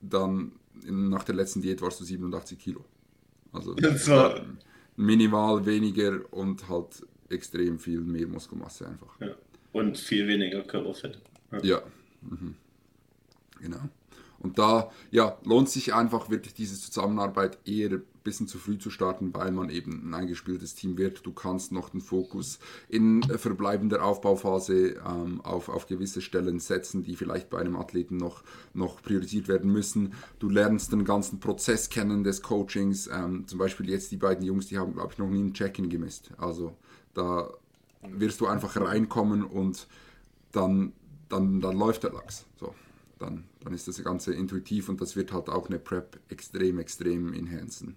dann 0.00 0.52
in, 0.86 1.08
nach 1.10 1.24
der 1.24 1.34
letzten 1.34 1.60
Diät 1.60 1.80
warst 1.82 2.00
du 2.00 2.04
87 2.04 2.58
Kilo. 2.58 2.84
Also 3.52 3.74
war- 3.76 4.40
minimal 4.96 5.64
weniger 5.66 6.20
und 6.32 6.68
halt 6.68 7.04
extrem 7.28 7.78
viel 7.78 8.00
mehr 8.00 8.26
Muskelmasse 8.26 8.86
einfach. 8.88 9.18
Ja. 9.20 9.34
Und 9.72 9.98
viel 9.98 10.26
weniger 10.26 10.62
Körperfett. 10.62 11.20
Ja. 11.52 11.62
Ja. 11.64 11.82
Mhm. 12.22 12.54
Genau. 13.60 13.80
Und 14.40 14.58
da 14.58 14.90
ja, 15.10 15.36
lohnt 15.44 15.68
sich 15.68 15.92
einfach 15.94 16.30
wirklich 16.30 16.54
diese 16.54 16.80
Zusammenarbeit 16.80 17.58
eher 17.66 18.00
bisschen 18.22 18.46
zu 18.46 18.58
früh 18.58 18.78
zu 18.78 18.90
starten, 18.90 19.34
weil 19.34 19.50
man 19.50 19.70
eben 19.70 20.08
ein 20.08 20.14
eingespieltes 20.14 20.74
Team 20.74 20.98
wird. 20.98 21.24
Du 21.24 21.32
kannst 21.32 21.72
noch 21.72 21.90
den 21.90 22.00
Fokus 22.00 22.58
in 22.88 23.22
verbleibender 23.22 24.04
Aufbauphase 24.04 24.96
ähm, 25.06 25.40
auf, 25.42 25.68
auf 25.68 25.86
gewisse 25.86 26.20
Stellen 26.20 26.60
setzen, 26.60 27.02
die 27.02 27.16
vielleicht 27.16 27.50
bei 27.50 27.58
einem 27.58 27.76
Athleten 27.76 28.16
noch, 28.16 28.42
noch 28.74 29.02
priorisiert 29.02 29.48
werden 29.48 29.72
müssen. 29.72 30.14
Du 30.38 30.48
lernst 30.48 30.92
den 30.92 31.04
ganzen 31.04 31.40
Prozess 31.40 31.88
kennen 31.88 32.24
des 32.24 32.42
Coachings. 32.42 33.08
Ähm, 33.12 33.46
zum 33.46 33.58
Beispiel 33.58 33.88
jetzt 33.88 34.10
die 34.12 34.16
beiden 34.16 34.44
Jungs, 34.44 34.66
die 34.66 34.78
haben, 34.78 34.94
glaube 34.94 35.12
ich, 35.12 35.18
noch 35.18 35.28
nie 35.28 35.42
ein 35.42 35.54
Check-in 35.54 35.88
gemisst. 35.88 36.30
Also 36.38 36.76
da 37.14 37.50
wirst 38.02 38.40
du 38.40 38.46
einfach 38.46 38.76
reinkommen 38.76 39.44
und 39.44 39.86
dann, 40.52 40.92
dann, 41.28 41.60
dann 41.60 41.76
läuft 41.76 42.04
der 42.04 42.12
Lachs. 42.12 42.46
So, 42.58 42.74
dann, 43.18 43.44
dann 43.60 43.74
ist 43.74 43.88
das 43.88 44.02
Ganze 44.02 44.34
intuitiv 44.34 44.88
und 44.88 45.00
das 45.00 45.16
wird 45.16 45.32
halt 45.32 45.48
auch 45.48 45.68
eine 45.68 45.78
Prep 45.78 46.18
extrem, 46.28 46.78
extrem 46.78 47.32
enhancen. 47.32 47.96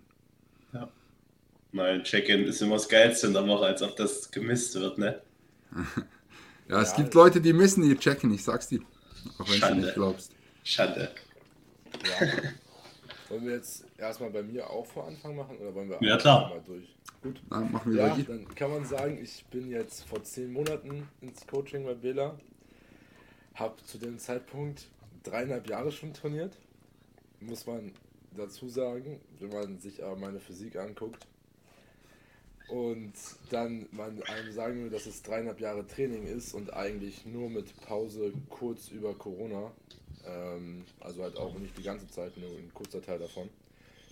Ja. 1.73 1.83
Mein 1.83 2.03
Check-in 2.03 2.45
ist 2.45 2.61
immer 2.61 2.75
das 2.75 2.87
Geilste 2.87 3.27
in 3.27 3.33
der 3.33 3.47
Woche, 3.47 3.65
als 3.65 3.81
ob 3.81 3.95
das 3.97 4.31
gemisst 4.31 4.75
wird, 4.75 4.97
ne? 4.97 5.21
Ja, 6.69 6.81
es 6.81 6.91
Ja, 6.91 6.97
gibt 6.97 7.13
Leute, 7.13 7.41
die 7.41 7.53
müssen 7.53 7.83
ihr 7.83 7.99
checken, 7.99 8.33
ich 8.33 8.43
sag's 8.43 8.69
dir. 8.69 8.79
Auch 9.37 9.49
wenn 9.49 9.59
du 9.59 9.59
Schande. 9.59 9.81
nicht 9.81 9.93
glaubst. 9.95 10.31
Schande. 10.63 11.13
Ja. 12.03 12.27
wollen 13.29 13.45
wir 13.45 13.53
jetzt 13.55 13.85
erstmal 13.97 14.29
bei 14.31 14.43
mir 14.43 14.69
auch 14.69 14.85
vor 14.85 15.07
Anfang 15.07 15.35
machen 15.35 15.57
oder 15.57 15.73
wollen 15.75 15.89
wir 15.89 16.01
Ja, 16.01 16.17
einfach 16.17 16.21
klar. 16.21 16.49
mal 16.49 16.61
durch? 16.65 16.95
Gut. 17.21 17.41
Na, 17.49 17.59
machen 17.61 17.93
wir 17.93 18.01
Ja, 18.01 18.15
dann 18.27 18.47
kann 18.55 18.71
man 18.71 18.85
sagen, 18.85 19.17
ich 19.21 19.45
bin 19.51 19.69
jetzt 19.69 20.03
vor 20.05 20.23
zehn 20.23 20.51
Monaten 20.53 21.07
ins 21.21 21.45
Coaching 21.47 21.85
bei 21.85 21.93
Bela. 21.95 22.37
Hab 23.55 23.85
zu 23.85 23.97
dem 23.97 24.19
Zeitpunkt 24.19 24.87
dreieinhalb 25.23 25.69
Jahre 25.69 25.91
schon 25.91 26.13
trainiert. 26.13 26.57
Muss 27.39 27.65
man 27.65 27.91
dazu 28.35 28.69
sagen, 28.69 29.19
wenn 29.39 29.49
man 29.49 29.79
sich 29.79 30.03
aber 30.03 30.15
meine 30.15 30.39
Physik 30.39 30.75
anguckt. 30.77 31.27
Und 32.69 33.13
dann 33.49 33.87
man 33.91 34.21
einem 34.23 34.51
sagen 34.51 34.83
will, 34.83 34.89
dass 34.89 35.05
es 35.05 35.21
dreieinhalb 35.21 35.59
Jahre 35.59 35.85
Training 35.85 36.25
ist 36.25 36.53
und 36.53 36.73
eigentlich 36.73 37.25
nur 37.25 37.49
mit 37.49 37.75
Pause 37.81 38.33
kurz 38.49 38.89
über 38.89 39.13
Corona, 39.13 39.71
ähm, 40.25 40.83
also 40.99 41.23
halt 41.23 41.37
auch 41.37 41.57
nicht 41.59 41.77
die 41.77 41.83
ganze 41.83 42.07
Zeit, 42.09 42.37
nur 42.37 42.49
ein 42.49 42.71
kurzer 42.73 43.01
Teil 43.01 43.19
davon, 43.19 43.49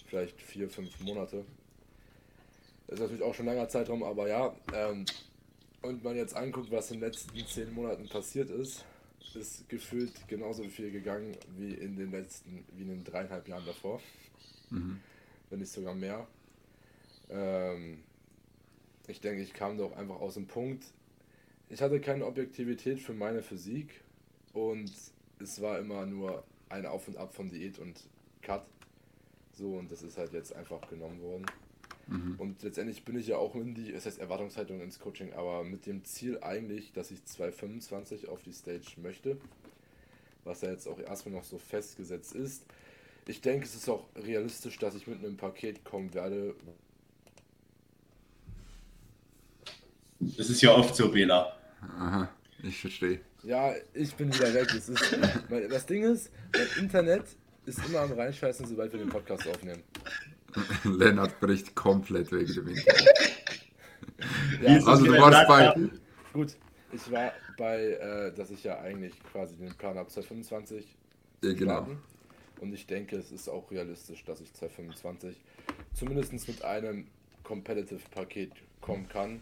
vielleicht 0.07 0.41
vier, 0.41 0.69
fünf 0.69 0.99
Monate. 1.01 1.45
Das 2.87 2.95
ist 2.95 3.01
natürlich 3.01 3.23
auch 3.23 3.33
schon 3.33 3.47
ein 3.47 3.55
langer 3.55 3.69
Zeitraum, 3.69 4.03
aber 4.03 4.27
ja, 4.27 4.53
ähm, 4.73 5.05
und 5.81 6.03
man 6.03 6.15
jetzt 6.15 6.35
anguckt, 6.35 6.71
was 6.71 6.91
in 6.91 6.99
den 6.99 7.09
letzten 7.09 7.45
zehn 7.47 7.73
Monaten 7.73 8.07
passiert 8.07 8.49
ist, 8.49 8.85
ist 9.35 9.67
gefühlt 9.69 10.27
genauso 10.27 10.63
viel 10.65 10.91
gegangen 10.91 11.35
wie 11.57 11.73
in 11.73 11.95
den 11.95 12.11
letzten, 12.11 12.65
wie 12.73 12.83
in 12.83 12.89
den 12.89 13.03
dreieinhalb 13.03 13.47
Jahren 13.47 13.65
davor. 13.65 14.01
Mhm. 14.69 14.99
Wenn 15.49 15.59
nicht 15.59 15.71
sogar 15.71 15.95
mehr. 15.95 16.27
Ähm, 17.29 18.03
ich 19.11 19.21
denke, 19.21 19.41
ich 19.43 19.53
kam 19.53 19.77
doch 19.77 19.95
einfach 19.95 20.19
aus 20.19 20.33
dem 20.35 20.47
Punkt. 20.47 20.85
Ich 21.69 21.81
hatte 21.81 21.99
keine 21.99 22.25
Objektivität 22.25 22.99
für 22.99 23.13
meine 23.13 23.41
Physik 23.41 24.01
und 24.53 24.91
es 25.39 25.61
war 25.61 25.79
immer 25.79 26.05
nur 26.05 26.43
ein 26.69 26.85
Auf 26.85 27.07
und 27.07 27.17
Ab 27.17 27.33
von 27.33 27.49
Diät 27.49 27.79
und 27.79 28.09
Cut. 28.41 28.65
So, 29.53 29.75
und 29.75 29.91
das 29.91 30.01
ist 30.01 30.17
halt 30.17 30.33
jetzt 30.33 30.55
einfach 30.55 30.89
genommen 30.89 31.21
worden. 31.21 31.45
Mhm. 32.07 32.35
Und 32.37 32.63
letztendlich 32.63 33.03
bin 33.03 33.17
ich 33.17 33.27
ja 33.27 33.37
auch 33.37 33.55
in 33.55 33.73
die, 33.73 33.91
es 33.91 34.05
heißt 34.05 34.19
Erwartungshaltung 34.19 34.81
ins 34.81 34.99
Coaching, 34.99 35.33
aber 35.33 35.63
mit 35.63 35.85
dem 35.85 36.03
Ziel 36.03 36.39
eigentlich, 36.41 36.93
dass 36.93 37.11
ich 37.11 37.23
225 37.25 38.27
auf 38.27 38.41
die 38.43 38.53
Stage 38.53 38.95
möchte, 38.97 39.37
was 40.43 40.61
ja 40.61 40.71
jetzt 40.71 40.87
auch 40.87 40.99
erstmal 40.99 41.35
noch 41.35 41.43
so 41.43 41.57
festgesetzt 41.57 42.33
ist. 42.33 42.65
Ich 43.27 43.41
denke, 43.41 43.65
es 43.65 43.75
ist 43.75 43.87
auch 43.87 44.07
realistisch, 44.15 44.77
dass 44.79 44.95
ich 44.95 45.07
mit 45.07 45.19
einem 45.19 45.37
Paket 45.37 45.85
kommen 45.85 46.13
werde. 46.13 46.55
Das 50.37 50.49
ist 50.49 50.61
ja 50.61 50.71
oft 50.73 50.95
so, 50.95 51.09
Bela. 51.09 51.57
Aha, 51.81 52.29
ich 52.63 52.79
verstehe. 52.79 53.21
Ja, 53.43 53.73
ich 53.93 54.13
bin 54.15 54.33
wieder 54.33 54.53
weg. 54.53 54.67
Das, 54.67 54.87
ist, 54.87 55.17
das 55.69 55.85
Ding 55.85 56.03
ist, 56.03 56.31
mein 56.53 56.83
Internet 56.83 57.25
ist 57.65 57.79
immer 57.87 58.01
am 58.01 58.11
reinscheißen, 58.11 58.65
sobald 58.67 58.91
wir 58.91 58.99
den 58.99 59.09
Podcast 59.09 59.47
aufnehmen. 59.47 59.83
Lennart 60.83 61.39
bricht 61.39 61.73
komplett 61.75 62.31
wegen 62.31 62.53
dem 62.53 62.67
Internet. 62.67 63.07
ja, 64.61 64.85
also 64.85 65.05
du 65.05 65.13
warst 65.13 65.47
bei... 65.47 65.89
Gut, 66.33 66.55
ich 66.91 67.11
war 67.11 67.33
bei, 67.57 67.93
äh, 67.93 68.33
dass 68.33 68.51
ich 68.51 68.63
ja 68.63 68.79
eigentlich 68.79 69.13
quasi 69.31 69.55
den 69.55 69.73
Plan 69.75 69.97
habe 69.97 70.09
225 70.09 70.85
ja, 71.43 71.53
genau. 71.53 71.87
Und 72.59 72.73
ich 72.73 72.85
denke, 72.85 73.15
es 73.15 73.31
ist 73.31 73.49
auch 73.49 73.71
realistisch, 73.71 74.23
dass 74.23 74.39
ich 74.41 74.53
225 74.53 75.35
zumindest 75.93 76.47
mit 76.47 76.63
einem 76.63 77.07
Competitive-Paket 77.43 78.51
kommen 78.81 79.09
kann, 79.09 79.41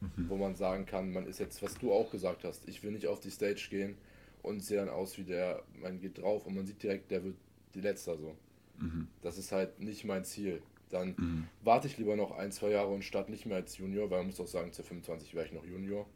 mhm. 0.00 0.28
wo 0.28 0.36
man 0.36 0.54
sagen 0.54 0.86
kann, 0.86 1.12
man 1.12 1.26
ist 1.26 1.40
jetzt, 1.40 1.62
was 1.62 1.74
du 1.78 1.92
auch 1.92 2.10
gesagt 2.10 2.44
hast, 2.44 2.68
ich 2.68 2.82
will 2.82 2.92
nicht 2.92 3.06
auf 3.06 3.20
die 3.20 3.30
Stage 3.30 3.68
gehen 3.70 3.96
und 4.42 4.60
sehe 4.60 4.78
dann 4.78 4.88
aus 4.88 5.18
wie 5.18 5.24
der, 5.24 5.62
man 5.80 6.00
geht 6.00 6.18
drauf 6.18 6.46
und 6.46 6.54
man 6.54 6.66
sieht 6.66 6.82
direkt, 6.82 7.10
der 7.10 7.24
wird 7.24 7.36
die 7.74 7.80
Letzte 7.80 8.16
so. 8.16 8.36
Mhm. 8.78 9.08
Das 9.22 9.38
ist 9.38 9.52
halt 9.52 9.80
nicht 9.80 10.04
mein 10.04 10.24
Ziel. 10.24 10.62
Dann 10.90 11.14
mhm. 11.18 11.48
warte 11.62 11.86
ich 11.86 11.98
lieber 11.98 12.16
noch 12.16 12.32
ein, 12.32 12.50
zwei 12.52 12.70
Jahre 12.70 12.88
und 12.88 13.04
starte 13.04 13.30
nicht 13.30 13.44
mehr 13.44 13.56
als 13.56 13.76
Junior, 13.76 14.10
weil 14.10 14.18
man 14.18 14.28
muss 14.28 14.40
auch 14.40 14.46
sagen, 14.46 14.72
zu 14.72 14.82
25 14.82 15.34
wäre 15.34 15.46
ich 15.46 15.52
noch 15.52 15.64
Junior. 15.64 16.06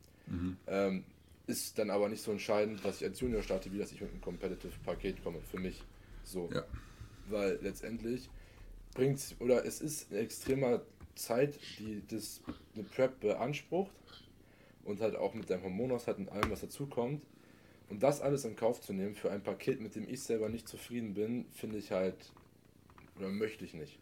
Ähm, 0.66 1.04
ist 1.46 1.78
dann 1.78 1.90
aber 1.90 2.08
nicht 2.08 2.22
so 2.22 2.30
entscheidend, 2.30 2.84
dass 2.84 2.96
ich 2.96 3.04
als 3.04 3.20
Junior 3.20 3.42
starte, 3.42 3.72
wie 3.72 3.78
dass 3.78 3.92
ich 3.92 4.00
mit 4.00 4.10
einem 4.10 4.20
Competitive-Paket 4.20 5.22
komme, 5.22 5.40
für 5.50 5.58
mich. 5.58 5.82
So. 6.24 6.48
Ja. 6.52 6.64
Weil 7.28 7.58
letztendlich 7.62 8.30
bringt 8.94 9.20
oder 9.40 9.64
es 9.64 9.80
ist 9.80 10.10
eine 10.10 10.20
extremer 10.20 10.82
Zeit, 11.14 11.58
die 11.78 12.02
das 12.08 12.40
eine 12.74 12.84
Prep 12.84 13.20
beansprucht 13.20 13.92
und 14.84 15.00
halt 15.00 15.16
auch 15.16 15.34
mit 15.34 15.50
deinem 15.50 15.64
Hormonhaushalt 15.64 16.18
und 16.18 16.30
allem, 16.30 16.50
was 16.50 16.60
dazukommt. 16.60 17.22
Und 17.88 18.02
das 18.02 18.20
alles 18.20 18.44
in 18.44 18.56
Kauf 18.56 18.80
zu 18.80 18.92
nehmen 18.92 19.14
für 19.14 19.30
ein 19.30 19.42
Paket, 19.42 19.80
mit 19.80 19.94
dem 19.94 20.08
ich 20.08 20.22
selber 20.22 20.48
nicht 20.48 20.66
zufrieden 20.66 21.14
bin, 21.14 21.44
finde 21.52 21.78
ich 21.78 21.92
halt, 21.92 22.32
oder 23.18 23.28
möchte 23.28 23.64
ich 23.64 23.74
nicht. 23.74 23.98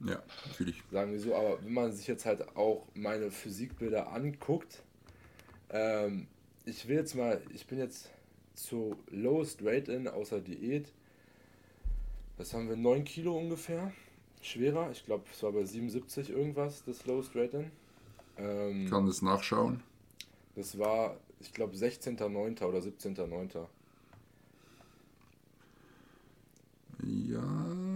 Ja, 0.00 0.22
natürlich. 0.46 0.82
Sagen 0.90 1.12
wir 1.12 1.20
so, 1.20 1.34
aber 1.34 1.62
wenn 1.62 1.72
man 1.72 1.92
sich 1.92 2.06
jetzt 2.06 2.26
halt 2.26 2.56
auch 2.56 2.86
meine 2.94 3.30
Physikbilder 3.30 4.12
anguckt, 4.12 4.82
ähm, 5.70 6.28
ich 6.64 6.86
will 6.88 6.96
jetzt 6.96 7.14
mal, 7.14 7.40
ich 7.54 7.66
bin 7.66 7.78
jetzt 7.78 8.10
zu 8.54 8.96
lowest 9.10 9.62
rate 9.62 9.92
in 9.92 10.08
außer 10.08 10.40
Diät. 10.40 10.92
Das 12.36 12.54
haben 12.54 12.68
wir 12.68 12.76
9 12.76 13.04
Kilo 13.04 13.36
ungefähr. 13.36 13.92
Schwerer. 14.42 14.90
Ich 14.90 15.04
glaube, 15.04 15.24
es 15.32 15.42
war 15.42 15.52
bei 15.52 15.64
77 15.64 16.30
irgendwas, 16.30 16.82
das 16.84 17.04
lowest 17.06 17.34
rate 17.34 17.58
in. 17.58 17.70
Ähm, 18.38 18.90
Kann 18.90 19.06
das 19.06 19.22
nachschauen? 19.22 19.82
Das 20.54 20.78
war, 20.78 21.16
ich 21.40 21.52
glaube, 21.52 21.74
16.09. 21.76 22.64
oder 22.64 22.78
17.09. 22.78 23.66
Ja, 27.04 27.38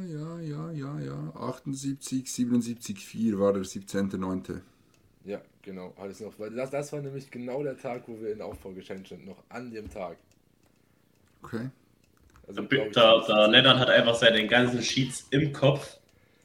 ja, 0.06 0.40
ja, 0.40 0.70
ja, 0.70 1.00
ja. 1.00 1.32
78, 1.34 2.30
77, 2.30 3.04
4 3.04 3.38
war 3.38 3.52
der 3.52 3.62
17.09. 3.62 4.60
Ja, 5.24 5.40
genau, 5.62 5.92
alles 5.96 6.20
noch. 6.20 6.38
Weil 6.38 6.50
das, 6.50 6.70
das 6.70 6.92
war 6.92 7.00
nämlich 7.00 7.30
genau 7.30 7.62
der 7.62 7.76
Tag, 7.76 8.04
wo 8.06 8.20
wir 8.20 8.32
in 8.32 8.40
Aufbau 8.40 8.70
geschenkt 8.70 9.08
sind, 9.08 9.26
noch 9.26 9.42
an 9.48 9.70
dem 9.70 9.90
Tag. 9.90 10.16
Okay. 11.42 11.70
Also, 12.46 12.62
der, 12.62 12.90
der 12.90 13.48
Lennart 13.48 13.78
hat 13.78 13.90
einfach 13.90 14.14
seine 14.14 14.46
ganzen 14.46 14.82
Sheets 14.82 15.26
im 15.30 15.52
Kopf, 15.52 15.98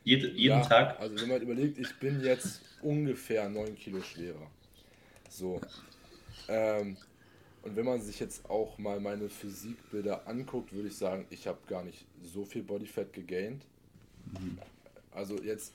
jede, 0.07 0.29
jeden 0.29 0.59
ja, 0.59 0.65
Tag. 0.65 0.99
Also 1.01 1.19
wenn 1.19 1.27
man 1.27 1.41
überlegt, 1.41 1.77
ich 1.77 1.93
bin 1.99 2.23
jetzt 2.23 2.61
ungefähr 2.81 3.49
9 3.49 3.75
Kilo 3.75 4.01
schwerer. 4.01 4.49
So. 5.29 5.59
Ähm, 6.47 6.95
und 7.63 7.75
wenn 7.75 7.85
man 7.85 8.01
sich 8.01 8.19
jetzt 8.21 8.49
auch 8.49 8.77
mal 8.77 9.01
meine 9.01 9.27
Physikbilder 9.27 10.25
anguckt, 10.25 10.71
würde 10.71 10.87
ich 10.87 10.95
sagen, 10.95 11.25
ich 11.29 11.45
habe 11.45 11.57
gar 11.67 11.83
nicht 11.83 12.05
so 12.23 12.45
viel 12.45 12.63
Bodyfat 12.63 13.11
gegaint. 13.11 13.65
Mhm. 14.39 14.57
Also 15.11 15.41
jetzt 15.43 15.73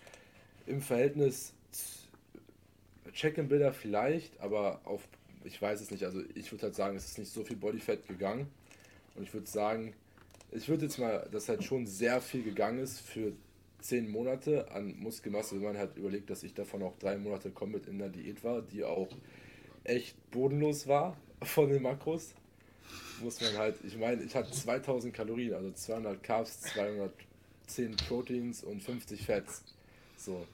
im 0.66 0.81
Verhältnis 0.81 1.53
Check-in-Bilder 3.12 3.75
vielleicht, 3.75 4.40
aber 4.40 4.81
auf, 4.85 5.07
ich 5.45 5.61
weiß 5.61 5.83
es 5.83 5.90
nicht, 5.90 6.05
also 6.05 6.23
ich 6.35 6.51
würde 6.51 6.62
halt 6.62 6.75
sagen, 6.75 6.97
es 6.97 7.05
ist 7.05 7.18
nicht 7.18 7.31
so 7.31 7.45
viel 7.45 7.57
Bodyfat 7.57 8.09
gegangen. 8.09 8.47
Und 9.14 9.25
ich 9.25 9.35
würde 9.35 9.47
sagen, 9.47 9.92
ich 10.53 10.71
würde 10.71 10.87
jetzt 10.87 10.99
mal, 10.99 11.29
dass 11.31 11.51
halt 11.51 11.62
schon 11.62 11.87
sehr 11.87 12.23
viel 12.23 12.42
gegangen 12.42 12.79
ist 12.79 13.01
für 13.01 13.35
zehn 13.83 14.11
Monate 14.11 14.71
an 14.71 14.97
Muskelmasse, 14.99 15.57
wenn 15.57 15.62
man 15.62 15.79
halt 15.79 15.97
überlegt, 15.97 16.31
dass 16.31 16.42
ich 16.42 16.55
davon 16.55 16.83
auch 16.83 16.97
drei 16.99 17.18
Monate 17.18 17.51
komplett 17.51 17.87
in 17.87 17.99
der 17.99 18.09
Diät 18.09 18.42
war, 18.45 18.62
die 18.62 18.85
auch 18.85 19.09
echt 19.85 20.16
bodenlos 20.31 20.87
war 20.87 21.16
von 21.42 21.68
den 21.68 21.83
Makros. 21.83 22.35
Muss 23.23 23.40
man 23.40 23.57
halt, 23.57 23.77
ich 23.85 23.97
meine, 23.97 24.23
ich 24.23 24.35
hatte 24.35 24.51
2000 24.51 25.14
Kalorien, 25.14 25.55
also 25.55 25.71
200 25.71 26.23
Carbs, 26.23 26.61
210 26.62 27.97
Proteins 28.09 28.64
und 28.64 28.83
50 28.83 29.25
Fats. 29.25 29.64
So. 30.16 30.47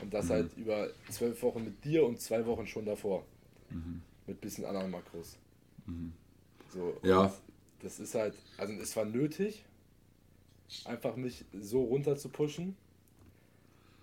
Und 0.00 0.12
das 0.14 0.26
mhm. 0.26 0.30
halt 0.30 0.56
über 0.56 0.90
zwölf 1.10 1.42
Wochen 1.42 1.64
mit 1.64 1.84
dir 1.84 2.04
und 2.06 2.20
zwei 2.20 2.44
Wochen 2.46 2.66
schon 2.66 2.84
davor. 2.84 3.24
Mhm. 3.70 4.02
Mit 4.26 4.40
bisschen 4.40 4.64
anderen 4.64 4.90
Makros. 4.90 5.36
Mhm. 5.86 6.12
So, 6.72 6.96
ja. 7.02 7.32
Das 7.82 7.98
ist 7.98 8.14
halt, 8.14 8.34
also 8.58 8.72
es 8.74 8.94
war 8.96 9.04
nötig, 9.04 9.64
einfach 10.84 11.16
mich 11.16 11.44
so 11.60 11.82
runter 11.82 12.16
zu 12.16 12.28
pushen. 12.28 12.76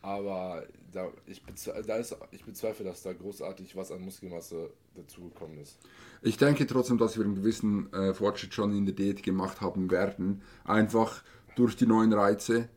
Aber 0.02 0.64
da, 0.94 1.12
ich, 1.26 1.44
bezweifle, 1.44 1.84
da 1.84 1.98
ist, 1.98 2.16
ich 2.32 2.46
bezweifle, 2.46 2.86
dass 2.86 3.04
da 3.04 3.14
großartig 3.14 3.76
was 3.76 3.92
an 3.92 4.02
Muskelmasse 4.02 4.70
dazugekommen 4.96 5.60
ist. 5.60 5.78
Ich 6.22 6.38
denke 6.38 6.66
trotzdem, 6.66 6.98
dass 6.98 7.18
wir 7.18 7.26
einen 7.26 7.36
gewissen 7.36 7.92
äh, 7.92 8.14
Fortschritt 8.14 8.54
schon 8.54 8.76
in 8.76 8.86
der 8.86 8.96
Diät 8.96 9.24
gemacht 9.24 9.60
haben 9.60 9.92
werden. 9.92 10.44
Einfach 10.64 11.24
durch 11.56 11.76
die 11.76 11.88
neuen 11.88 12.14
Reize, 12.14 12.70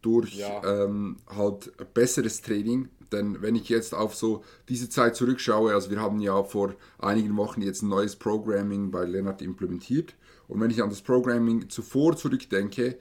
durch 0.00 0.36
ja. 0.36 0.62
ähm, 0.64 1.16
halt 1.28 1.72
besseres 1.94 2.40
Training. 2.40 2.88
Denn 3.12 3.42
wenn 3.42 3.56
ich 3.56 3.68
jetzt 3.68 3.94
auf 3.94 4.14
so 4.14 4.44
diese 4.68 4.88
Zeit 4.88 5.16
zurückschaue, 5.16 5.72
also 5.74 5.90
wir 5.90 6.00
haben 6.00 6.20
ja 6.20 6.42
vor 6.44 6.74
einigen 6.98 7.36
Wochen 7.36 7.62
jetzt 7.62 7.82
ein 7.82 7.88
neues 7.88 8.16
Programming 8.16 8.90
bei 8.90 9.04
Lennart 9.04 9.42
implementiert. 9.42 10.14
Und 10.46 10.60
wenn 10.60 10.70
ich 10.70 10.82
an 10.82 10.90
das 10.90 11.02
Programming 11.02 11.68
zuvor 11.68 12.16
zurückdenke, 12.16 12.98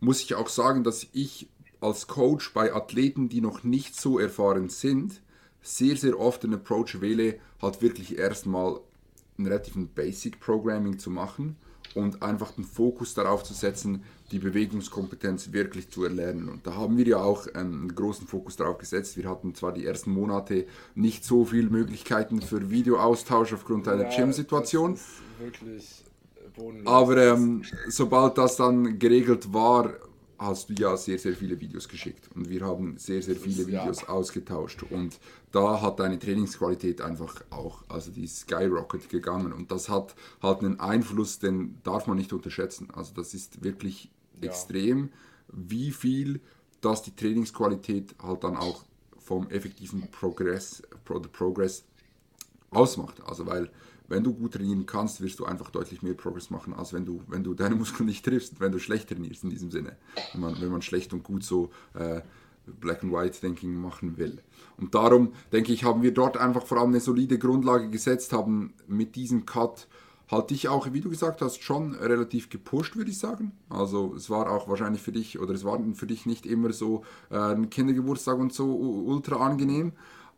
muss 0.00 0.20
ich 0.22 0.34
auch 0.34 0.48
sagen, 0.48 0.84
dass 0.84 1.06
ich 1.12 1.48
als 1.80 2.06
Coach 2.06 2.52
bei 2.52 2.72
Athleten, 2.74 3.28
die 3.28 3.40
noch 3.40 3.64
nicht 3.64 4.00
so 4.00 4.18
erfahren 4.18 4.68
sind, 4.68 5.20
sehr, 5.62 5.96
sehr 5.96 6.18
oft 6.18 6.42
den 6.42 6.54
Approach 6.54 7.00
wähle, 7.00 7.38
halt 7.60 7.82
wirklich 7.82 8.18
erstmal 8.18 8.80
ein 9.38 9.46
relativ 9.46 9.74
Basic 9.94 10.40
Programming 10.40 10.98
zu 10.98 11.10
machen 11.10 11.56
und 11.94 12.22
einfach 12.22 12.52
den 12.52 12.64
Fokus 12.64 13.14
darauf 13.14 13.42
zu 13.42 13.54
setzen, 13.54 14.04
die 14.30 14.38
Bewegungskompetenz 14.38 15.52
wirklich 15.52 15.90
zu 15.90 16.04
erlernen. 16.04 16.48
Und 16.48 16.66
da 16.66 16.74
haben 16.74 16.96
wir 16.96 17.06
ja 17.06 17.18
auch 17.18 17.46
einen 17.54 17.94
großen 17.94 18.26
Fokus 18.26 18.56
darauf 18.56 18.78
gesetzt. 18.78 19.16
Wir 19.16 19.28
hatten 19.28 19.54
zwar 19.54 19.72
die 19.72 19.86
ersten 19.86 20.10
Monate 20.12 20.66
nicht 20.94 21.24
so 21.24 21.44
viele 21.44 21.70
Möglichkeiten 21.70 22.42
für 22.42 22.70
Videoaustausch 22.70 23.52
aufgrund 23.52 23.88
einer 23.88 24.10
ja, 24.10 24.16
Gym-Situation. 24.16 24.98
Wirklich 25.38 26.05
bodenlos. 26.56 26.86
Aber 26.92 27.16
ähm, 27.18 27.62
sobald 27.88 28.36
das 28.38 28.56
dann 28.56 28.98
geregelt 28.98 29.52
war, 29.52 29.94
hast 30.38 30.68
du 30.68 30.74
ja 30.74 30.96
sehr, 30.96 31.18
sehr 31.18 31.34
viele 31.34 31.58
Videos 31.58 31.88
geschickt 31.88 32.28
und 32.34 32.50
wir 32.50 32.60
haben 32.60 32.98
sehr, 32.98 33.22
sehr 33.22 33.36
viele 33.36 33.62
ist- 33.62 33.68
ja. 33.70 33.82
Videos 33.82 34.04
ausgetauscht 34.08 34.82
und 34.90 35.18
da 35.50 35.80
hat 35.80 35.98
deine 35.98 36.18
Trainingsqualität 36.18 37.00
einfach 37.00 37.42
auch, 37.48 37.82
also 37.88 38.10
die 38.10 38.26
skyrocket 38.26 39.08
gegangen 39.08 39.52
und 39.54 39.70
das 39.70 39.88
hat 39.88 40.14
halt 40.42 40.60
einen 40.60 40.78
Einfluss, 40.78 41.38
den 41.38 41.78
darf 41.84 42.06
man 42.06 42.18
nicht 42.18 42.32
unterschätzen. 42.34 42.88
Also 42.92 43.14
das 43.14 43.32
ist 43.32 43.64
wirklich 43.64 44.10
Ja. 44.42 44.48
extrem, 44.48 45.08
wie 45.52 45.90
viel 45.90 46.40
das 46.82 47.02
die 47.02 47.16
Trainingsqualität 47.16 48.14
halt 48.22 48.44
dann 48.44 48.58
auch 48.58 48.84
vom 49.18 49.48
effektiven 49.48 50.06
Progress, 50.10 50.82
Pro, 51.06 51.18
Progress 51.20 51.84
ausmacht. 52.76 53.22
Also 53.26 53.46
weil 53.46 53.70
wenn 54.08 54.22
du 54.22 54.32
gut 54.32 54.52
trainieren 54.54 54.86
kannst, 54.86 55.20
wirst 55.20 55.40
du 55.40 55.44
einfach 55.44 55.70
deutlich 55.70 56.02
mehr 56.02 56.14
Progress 56.14 56.50
machen, 56.50 56.74
als 56.74 56.92
wenn 56.92 57.04
du, 57.04 57.22
wenn 57.26 57.42
du 57.42 57.54
deine 57.54 57.74
Muskeln 57.76 58.06
nicht 58.06 58.24
triffst, 58.24 58.60
wenn 58.60 58.72
du 58.72 58.78
schlecht 58.78 59.08
trainierst 59.08 59.44
in 59.44 59.50
diesem 59.50 59.70
Sinne. 59.70 59.96
Wenn 60.32 60.40
man, 60.40 60.60
wenn 60.60 60.70
man 60.70 60.82
schlecht 60.82 61.12
und 61.12 61.24
gut 61.24 61.42
so 61.42 61.70
äh, 61.94 62.20
Black 62.80 63.02
and 63.02 63.12
White 63.12 63.38
Thinking 63.40 63.74
machen 63.74 64.16
will. 64.16 64.38
Und 64.76 64.94
darum 64.94 65.32
denke 65.52 65.72
ich, 65.72 65.84
haben 65.84 66.02
wir 66.02 66.12
dort 66.12 66.36
einfach 66.36 66.66
vor 66.66 66.78
allem 66.78 66.90
eine 66.90 67.00
solide 67.00 67.38
Grundlage 67.38 67.90
gesetzt, 67.90 68.32
haben 68.32 68.74
mit 68.86 69.16
diesem 69.16 69.46
Cut 69.46 69.86
halt 70.28 70.50
dich 70.50 70.68
auch, 70.68 70.92
wie 70.92 71.00
du 71.00 71.08
gesagt 71.08 71.40
hast, 71.40 71.62
schon 71.62 71.94
relativ 71.94 72.48
gepusht, 72.48 72.96
würde 72.96 73.10
ich 73.10 73.18
sagen. 73.18 73.52
Also 73.68 74.14
es 74.16 74.28
war 74.28 74.50
auch 74.50 74.68
wahrscheinlich 74.68 75.00
für 75.00 75.12
dich, 75.12 75.38
oder 75.38 75.54
es 75.54 75.64
war 75.64 75.80
für 75.94 76.06
dich 76.06 76.26
nicht 76.26 76.46
immer 76.46 76.72
so 76.72 77.04
äh, 77.30 77.36
ein 77.38 77.70
Kindergeburtstag 77.70 78.38
und 78.38 78.52
so 78.52 78.74
ultra 78.74 79.36
angenehm. 79.36 79.92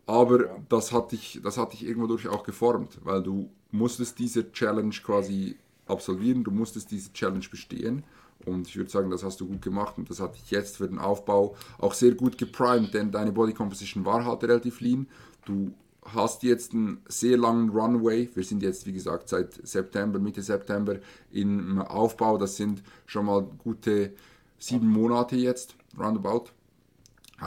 Aber 0.09 0.57
das 0.69 0.91
hat 0.91 1.11
dich, 1.11 1.39
das 1.43 1.59
hat 1.59 1.71
dich 1.71 1.85
irgendwo 1.85 2.07
durch 2.07 2.27
auch 2.27 2.41
geformt, 2.41 2.97
weil 3.03 3.21
du 3.21 3.51
musstest 3.69 4.17
diese 4.17 4.51
Challenge 4.51 4.95
quasi 5.03 5.55
absolvieren, 5.85 6.43
du 6.43 6.49
musstest 6.49 6.89
diese 6.89 7.13
Challenge 7.13 7.45
bestehen. 7.51 8.03
Und 8.43 8.67
ich 8.67 8.75
würde 8.75 8.89
sagen, 8.89 9.11
das 9.11 9.23
hast 9.23 9.39
du 9.39 9.45
gut 9.45 9.61
gemacht 9.61 9.99
und 9.99 10.09
das 10.09 10.19
hat 10.19 10.33
dich 10.33 10.49
jetzt 10.49 10.77
für 10.77 10.87
den 10.87 10.97
Aufbau 10.97 11.55
auch 11.77 11.93
sehr 11.93 12.15
gut 12.15 12.39
geprimed, 12.39 12.91
denn 12.95 13.11
deine 13.11 13.31
Body 13.31 13.53
Composition 13.53 14.03
war 14.03 14.25
halt 14.25 14.41
relativ 14.45 14.81
lean. 14.81 15.05
Du 15.45 15.73
hast 16.03 16.41
jetzt 16.41 16.73
einen 16.73 17.03
sehr 17.07 17.37
langen 17.37 17.69
Runway. 17.69 18.31
Wir 18.33 18.43
sind 18.43 18.63
jetzt, 18.63 18.87
wie 18.87 18.93
gesagt, 18.93 19.29
seit 19.29 19.53
September, 19.67 20.17
Mitte 20.17 20.41
September 20.41 20.95
im 21.31 21.83
Aufbau. 21.83 22.39
Das 22.39 22.55
sind 22.55 22.81
schon 23.05 23.27
mal 23.27 23.43
gute 23.59 24.13
sieben 24.57 24.87
Monate 24.87 25.35
jetzt, 25.35 25.75
roundabout. 25.99 26.45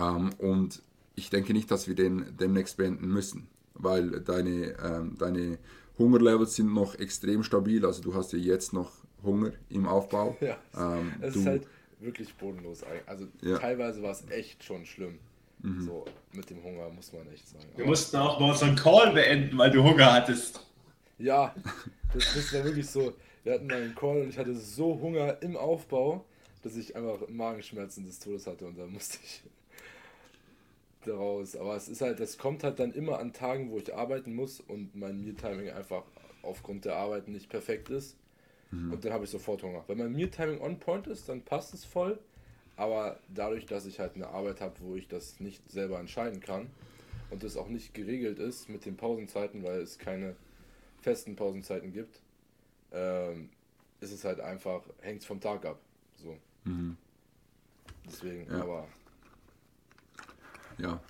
Ähm, 0.00 0.30
und 0.38 0.80
ich 1.14 1.30
denke 1.30 1.52
nicht, 1.52 1.70
dass 1.70 1.88
wir 1.88 1.94
den 1.94 2.36
demnächst 2.38 2.76
beenden 2.76 3.08
müssen, 3.08 3.48
weil 3.74 4.20
deine, 4.20 4.76
ähm, 4.82 5.16
deine 5.18 5.58
Hungerlevels 5.98 6.56
sind 6.56 6.72
noch 6.72 6.94
extrem 6.98 7.42
stabil. 7.42 7.84
Also 7.84 8.02
du 8.02 8.14
hast 8.14 8.32
ja 8.32 8.38
jetzt 8.38 8.72
noch 8.72 8.90
Hunger 9.22 9.52
im 9.68 9.86
Aufbau. 9.86 10.36
Ja, 10.40 10.56
Ähm, 10.76 11.12
es 11.20 11.34
du, 11.34 11.40
ist 11.40 11.46
halt 11.46 11.66
wirklich 12.00 12.34
bodenlos. 12.34 12.82
eigentlich. 12.82 13.08
Also 13.08 13.26
Ja. 13.42 13.56
Mhm. 13.56 13.60
teilweise 13.60 14.02
war 14.02 14.10
es 14.12 14.24
echt 14.30 14.64
schon 14.64 14.84
schlimm. 14.86 15.18
So 15.78 16.04
mit 16.32 16.50
dem 16.50 16.60
Hunger, 16.64 16.88
muss 16.90 17.12
man 17.12 17.32
echt 17.32 17.46
sagen. 17.48 17.64
Wir 17.76 17.86
mussten 17.86 18.16
auch 18.16 18.40
mal 18.40 18.50
unseren 18.50 18.74
Call 18.74 19.12
beenden, 19.12 19.56
weil 19.56 19.70
du 19.70 19.80
Hunger 19.84 20.12
hattest. 20.12 20.66
Ja, 21.18 21.54
das, 22.12 22.34
das 22.34 22.52
war 22.52 22.64
wirklich 22.64 22.88
so. 22.90 23.12
Wir 23.44 23.52
hatten 23.54 23.70
einen 23.70 23.94
Call 23.94 24.22
und 24.22 24.30
ich 24.30 24.38
hatte 24.38 24.56
so 24.56 24.98
Hunger 25.00 25.40
im 25.40 25.56
Aufbau, 25.56 26.24
dass 26.64 26.74
ich 26.74 26.96
einfach 26.96 27.28
Magenschmerzen 27.28 28.04
des 28.04 28.18
Todes 28.18 28.48
hatte 28.48 28.66
und 28.66 28.76
da 28.76 28.86
musste 28.86 29.18
ich 29.22 29.44
daraus. 31.06 31.56
Aber 31.56 31.76
es 31.76 31.88
ist 31.88 32.00
halt, 32.00 32.20
das 32.20 32.38
kommt 32.38 32.64
halt 32.64 32.78
dann 32.78 32.92
immer 32.92 33.18
an 33.18 33.32
Tagen, 33.32 33.70
wo 33.70 33.78
ich 33.78 33.94
arbeiten 33.94 34.34
muss 34.34 34.60
und 34.60 34.94
mein 34.94 35.20
Meal-Timing 35.20 35.70
einfach 35.70 36.04
aufgrund 36.42 36.84
der 36.84 36.96
Arbeit 36.96 37.28
nicht 37.28 37.48
perfekt 37.48 37.88
ist. 37.90 38.16
Und 38.92 39.04
dann 39.04 39.12
habe 39.12 39.24
ich 39.24 39.30
sofort 39.30 39.62
Hunger. 39.62 39.84
Wenn 39.86 39.98
mein 39.98 40.12
Meal-Timing 40.12 40.60
on 40.60 40.78
point 40.78 41.06
ist, 41.06 41.28
dann 41.28 41.42
passt 41.42 41.74
es 41.74 41.84
voll. 41.84 42.18
Aber 42.76 43.18
dadurch, 43.28 43.66
dass 43.66 43.84
ich 43.84 44.00
halt 44.00 44.14
eine 44.16 44.28
Arbeit 44.28 44.62
habe, 44.62 44.74
wo 44.80 44.94
ich 44.96 45.08
das 45.08 45.40
nicht 45.40 45.70
selber 45.70 46.00
entscheiden 46.00 46.40
kann 46.40 46.68
und 47.30 47.44
es 47.44 47.58
auch 47.58 47.68
nicht 47.68 47.92
geregelt 47.92 48.38
ist 48.38 48.70
mit 48.70 48.86
den 48.86 48.96
Pausenzeiten, 48.96 49.62
weil 49.62 49.80
es 49.82 49.98
keine 49.98 50.36
festen 51.02 51.36
Pausenzeiten 51.36 51.92
gibt, 51.92 52.20
ähm, 52.92 53.50
ist 54.00 54.12
es 54.12 54.24
halt 54.24 54.40
einfach, 54.40 54.82
hängt 55.02 55.20
es 55.20 55.26
vom 55.26 55.38
Tag 55.40 55.66
ab. 55.66 55.78
So. 56.16 56.34
Deswegen, 58.06 58.50
Ja. 58.50 58.62
aber 58.62 58.86
Ja. 60.78 61.00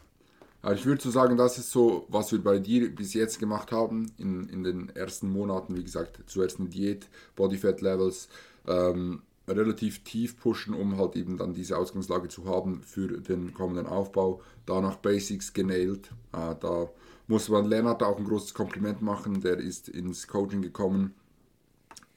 Aber 0.62 0.74
ich 0.74 0.86
würde 0.86 1.02
so 1.02 1.10
sagen, 1.10 1.36
das 1.36 1.58
ist 1.58 1.70
so, 1.70 2.06
was 2.08 2.30
wir 2.30 2.42
bei 2.42 2.58
dir 2.58 2.94
bis 2.94 3.14
jetzt 3.14 3.40
gemacht 3.40 3.72
haben, 3.72 4.12
in, 4.16 4.48
in 4.48 4.62
den 4.62 4.94
ersten 4.94 5.28
Monaten, 5.28 5.76
wie 5.76 5.82
gesagt, 5.82 6.20
zuerst 6.26 6.60
eine 6.60 6.68
Diät, 6.68 7.08
Bodyfat 7.34 7.80
Levels, 7.80 8.28
ähm, 8.68 9.22
relativ 9.48 10.04
tief 10.04 10.38
pushen, 10.38 10.72
um 10.72 10.96
halt 10.98 11.16
eben 11.16 11.36
dann 11.36 11.52
diese 11.52 11.76
Ausgangslage 11.76 12.28
zu 12.28 12.44
haben 12.44 12.82
für 12.84 13.08
den 13.08 13.52
kommenden 13.54 13.86
Aufbau. 13.86 14.40
Danach 14.66 14.96
Basics 14.96 15.52
genailt. 15.52 16.12
Äh, 16.32 16.54
da 16.60 16.88
muss 17.26 17.48
man 17.48 17.64
Lennart 17.64 18.02
auch 18.04 18.18
ein 18.18 18.24
großes 18.24 18.54
Kompliment 18.54 19.02
machen, 19.02 19.40
der 19.40 19.58
ist 19.58 19.88
ins 19.88 20.28
Coaching 20.28 20.62
gekommen 20.62 21.14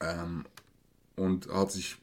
ähm, 0.00 0.44
und 1.16 1.48
hat 1.48 1.72
sich 1.72 1.96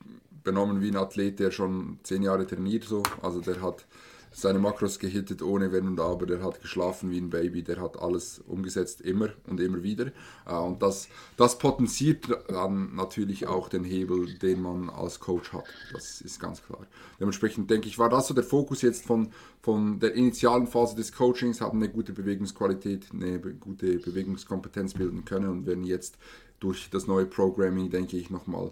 benommen 0.44 0.82
wie 0.82 0.90
ein 0.90 0.98
Athlet, 0.98 1.40
der 1.40 1.52
schon 1.52 2.00
zehn 2.04 2.22
Jahre 2.22 2.46
trainiert. 2.46 2.84
So. 2.84 3.04
Also 3.22 3.40
der 3.40 3.62
hat 3.62 3.86
seine 4.34 4.60
Makros 4.60 5.00
gehittet 5.00 5.42
ohne 5.42 5.72
Wenn 5.72 5.88
und 5.88 6.00
Aber, 6.00 6.26
der 6.26 6.44
hat 6.44 6.62
geschlafen 6.62 7.12
wie 7.12 7.20
ein 7.20 7.30
Baby, 7.30 7.64
der 7.64 7.80
hat 7.80 7.98
alles 8.00 8.42
umgesetzt, 8.48 9.02
immer 9.02 9.30
und 9.48 9.60
immer 9.60 9.84
wieder. 9.84 10.08
Äh, 10.46 10.56
Und 10.56 10.82
das, 10.82 11.08
das 11.38 11.58
potenziert 11.58 12.28
dann 12.48 12.96
natürlich 12.96 13.48
auch 13.48 13.70
den 13.70 13.84
Hebel, 13.84 14.34
den 14.40 14.62
man 14.62 14.90
als 14.90 15.20
Coach 15.20 15.54
hat. 15.54 15.66
Das 15.92 16.22
ist 16.22 16.40
ganz 16.40 16.64
klar. 16.64 16.86
Dementsprechend 17.20 17.70
denke 17.70 17.88
ich, 17.88 18.00
war 18.00 18.10
das 18.10 18.28
so 18.28 18.34
der 18.34 18.44
Fokus 18.44 18.82
jetzt 18.82 19.06
von, 19.06 19.30
von 19.62 20.00
der 20.00 20.14
initialen 20.14 20.68
Phase 20.68 20.96
des 20.96 21.12
Coachings, 21.12 21.62
haben 21.62 21.78
eine 21.78 21.90
gute 21.90 22.14
Bewegungsqualität, 22.14 23.08
eine 23.14 23.40
gute 23.40 24.00
Bewegungskompetenz 24.00 24.96
bilden 24.96 25.26
können 25.26 25.50
und 25.50 25.66
werden 25.66 25.84
jetzt 25.84 26.18
durch 26.60 26.90
das 26.90 27.08
neue 27.08 27.26
Programming, 27.26 27.90
denke 27.90 28.18
ich, 28.18 28.30
nochmal 28.30 28.72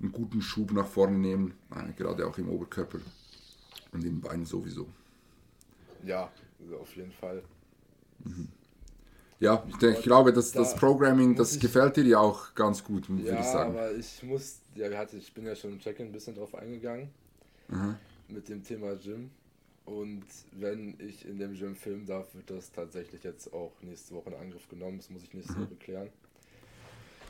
einen 0.00 0.12
guten 0.12 0.40
Schub 0.40 0.72
nach 0.72 0.86
vorne 0.86 1.18
nehmen, 1.18 1.54
äh, 1.70 1.92
gerade 1.92 2.26
auch 2.26 2.38
im 2.38 2.48
Oberkörper 2.48 2.98
in 3.94 4.00
den 4.00 4.20
Beinen 4.20 4.44
sowieso. 4.44 4.86
ja, 6.04 6.30
auf 6.80 6.94
jeden 6.96 7.12
Fall. 7.12 7.42
Ja, 9.40 9.62
ich, 9.68 9.76
denke, 9.76 9.98
ich 9.98 10.04
glaube, 10.04 10.32
dass 10.32 10.52
das 10.52 10.72
Da 10.72 10.78
Programming, 10.78 11.30
muss 11.30 11.38
das 11.38 11.54
ich- 11.56 11.60
gefällt 11.60 11.96
dir 11.96 12.04
ja 12.04 12.18
auch 12.18 12.54
ganz 12.54 12.82
gut, 12.84 13.08
würde 13.08 13.22
Ja, 13.24 13.40
ich 13.40 13.46
sagen. 13.46 13.70
aber 13.70 13.92
ich 13.94 14.22
muss, 14.22 14.60
ja, 14.74 14.90
hatte, 14.96 15.16
ich 15.16 15.32
bin 15.34 15.44
ja 15.46 15.54
schon 15.54 15.72
im 15.72 15.80
Check-in 15.80 16.06
ein 16.06 16.12
bisschen 16.12 16.34
drauf 16.34 16.54
eingegangen 16.54 17.10
mit 18.28 18.48
dem 18.48 18.62
Thema 18.62 18.94
Gym. 18.96 19.30
Und 19.84 20.24
wenn 20.52 20.94
ich 20.98 21.26
in 21.26 21.38
dem 21.38 21.54
Gym 21.54 21.74
filmen 21.76 22.06
darf, 22.06 22.34
wird 22.34 22.48
das 22.50 22.72
tatsächlich 22.72 23.22
jetzt 23.22 23.52
auch 23.52 23.72
nächste 23.82 24.14
Woche 24.14 24.30
in 24.30 24.36
Angriff 24.36 24.66
genommen. 24.68 24.96
Das 24.98 25.10
muss 25.10 25.22
ich 25.22 25.34
nächste 25.34 25.56
Woche 25.56 25.74
klären. 25.78 26.08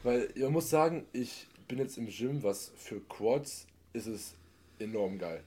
Weil 0.04 0.28
man 0.36 0.52
muss 0.52 0.70
sagen, 0.70 1.06
ich 1.12 1.48
bin 1.66 1.78
jetzt 1.78 1.98
im 1.98 2.06
Gym, 2.06 2.42
was 2.44 2.70
für 2.76 3.00
Quads 3.08 3.66
ist 3.92 4.06
es 4.06 4.34
enorm 4.78 5.18
geil. 5.18 5.42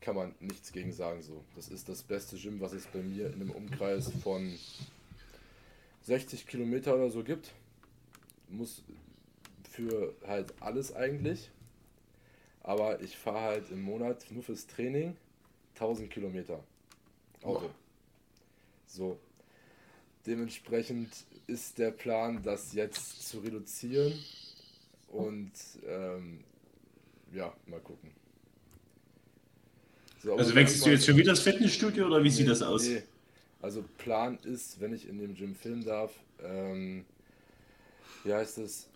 Kann 0.00 0.14
man 0.14 0.34
nichts 0.40 0.72
gegen 0.72 0.92
sagen 0.92 1.22
so. 1.22 1.44
Das 1.56 1.68
ist 1.68 1.88
das 1.88 2.02
beste 2.02 2.36
Gym, 2.36 2.60
was 2.60 2.72
es 2.72 2.86
bei 2.86 3.00
mir 3.00 3.26
in 3.26 3.34
einem 3.34 3.50
Umkreis 3.50 4.10
von 4.22 4.58
60 6.02 6.46
Kilometer 6.46 6.94
oder 6.94 7.10
so 7.10 7.22
gibt. 7.22 7.52
Muss 8.48 8.82
für 9.70 10.14
halt 10.26 10.54
alles 10.60 10.94
eigentlich. 10.94 11.50
Aber 12.62 13.00
ich 13.00 13.16
fahre 13.16 13.40
halt 13.40 13.70
im 13.70 13.82
Monat 13.82 14.26
nur 14.30 14.42
fürs 14.42 14.66
Training 14.66 15.16
1000 15.74 16.10
Kilometer 16.10 16.62
Auto. 17.42 17.60
Boah. 17.60 17.74
So. 18.86 19.18
Dementsprechend 20.26 21.08
ist 21.46 21.78
der 21.78 21.90
Plan, 21.90 22.42
das 22.42 22.72
jetzt 22.74 23.28
zu 23.28 23.38
reduzieren. 23.38 24.12
Und 25.08 25.52
ähm, 25.86 26.44
ja, 27.32 27.54
mal 27.66 27.80
gucken. 27.80 28.10
So, 30.22 30.36
Also 30.36 30.54
wechselst 30.54 30.84
du 30.84 30.90
jetzt 30.90 31.06
schon 31.06 31.16
wieder 31.16 31.32
das 31.32 31.40
Fitnessstudio 31.40 32.06
oder 32.06 32.22
wie 32.22 32.30
sieht 32.30 32.48
das 32.48 32.62
aus? 32.62 32.86
Nee. 32.86 33.02
Also 33.60 33.84
Plan 33.98 34.38
ist, 34.44 34.80
wenn 34.80 34.92
ich 34.92 35.08
in 35.08 35.18
dem 35.18 35.34
Gym 35.34 35.54
filmen 35.54 35.84
darf, 35.84 36.12
ähm, 36.42 37.04
wie 38.24 38.32
heißt 38.32 38.58
es, 38.58 38.88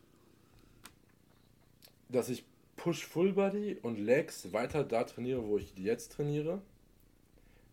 dass 2.08 2.28
ich 2.28 2.44
Push 2.76 3.04
Full 3.06 3.32
Body 3.32 3.78
und 3.82 3.98
Legs 3.98 4.52
weiter 4.52 4.84
da 4.84 5.04
trainiere, 5.04 5.46
wo 5.46 5.58
ich 5.58 5.72
jetzt 5.76 6.12
trainiere, 6.12 6.60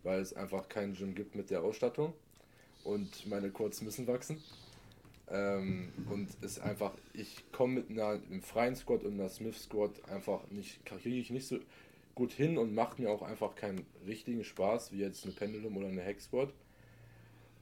weil 0.04 0.22
es 0.22 0.34
einfach 0.34 0.70
kein 0.70 0.93
Gym 0.93 1.16
gibt 1.16 1.36
mit 1.36 1.50
der 1.50 1.62
Ausstattung 1.62 2.14
und 2.84 3.28
meine 3.28 3.50
Quads 3.50 3.82
müssen 3.82 4.08
wachsen. 4.08 4.41
Ähm, 5.32 5.89
und 6.10 6.30
es 6.41 6.60
einfach, 6.60 6.93
ich 7.14 7.43
komme 7.52 7.76
mit 7.76 7.89
einer 7.91 8.20
einem 8.30 8.41
freien 8.41 8.76
Squat 8.76 9.04
und 9.04 9.14
einer 9.14 9.30
Smith 9.30 9.64
Squat 9.64 9.91
einfach 10.10 10.41
nicht, 10.50 10.84
kriege 10.86 11.18
ich 11.18 11.30
nicht 11.30 11.47
so 11.47 11.60
gut 12.20 12.34
hin 12.34 12.57
und 12.57 12.76
macht 12.76 12.99
mir 12.99 13.09
auch 13.09 13.22
einfach 13.22 13.55
keinen 13.55 13.86
richtigen 14.05 14.43
Spaß, 14.43 14.91
wie 14.91 14.97
jetzt 14.97 15.24
eine 15.24 15.34
Pendulum 15.34 15.78
oder 15.78 15.88
eine 15.88 16.01
Hex 16.01 16.26
Squat. 16.26 16.53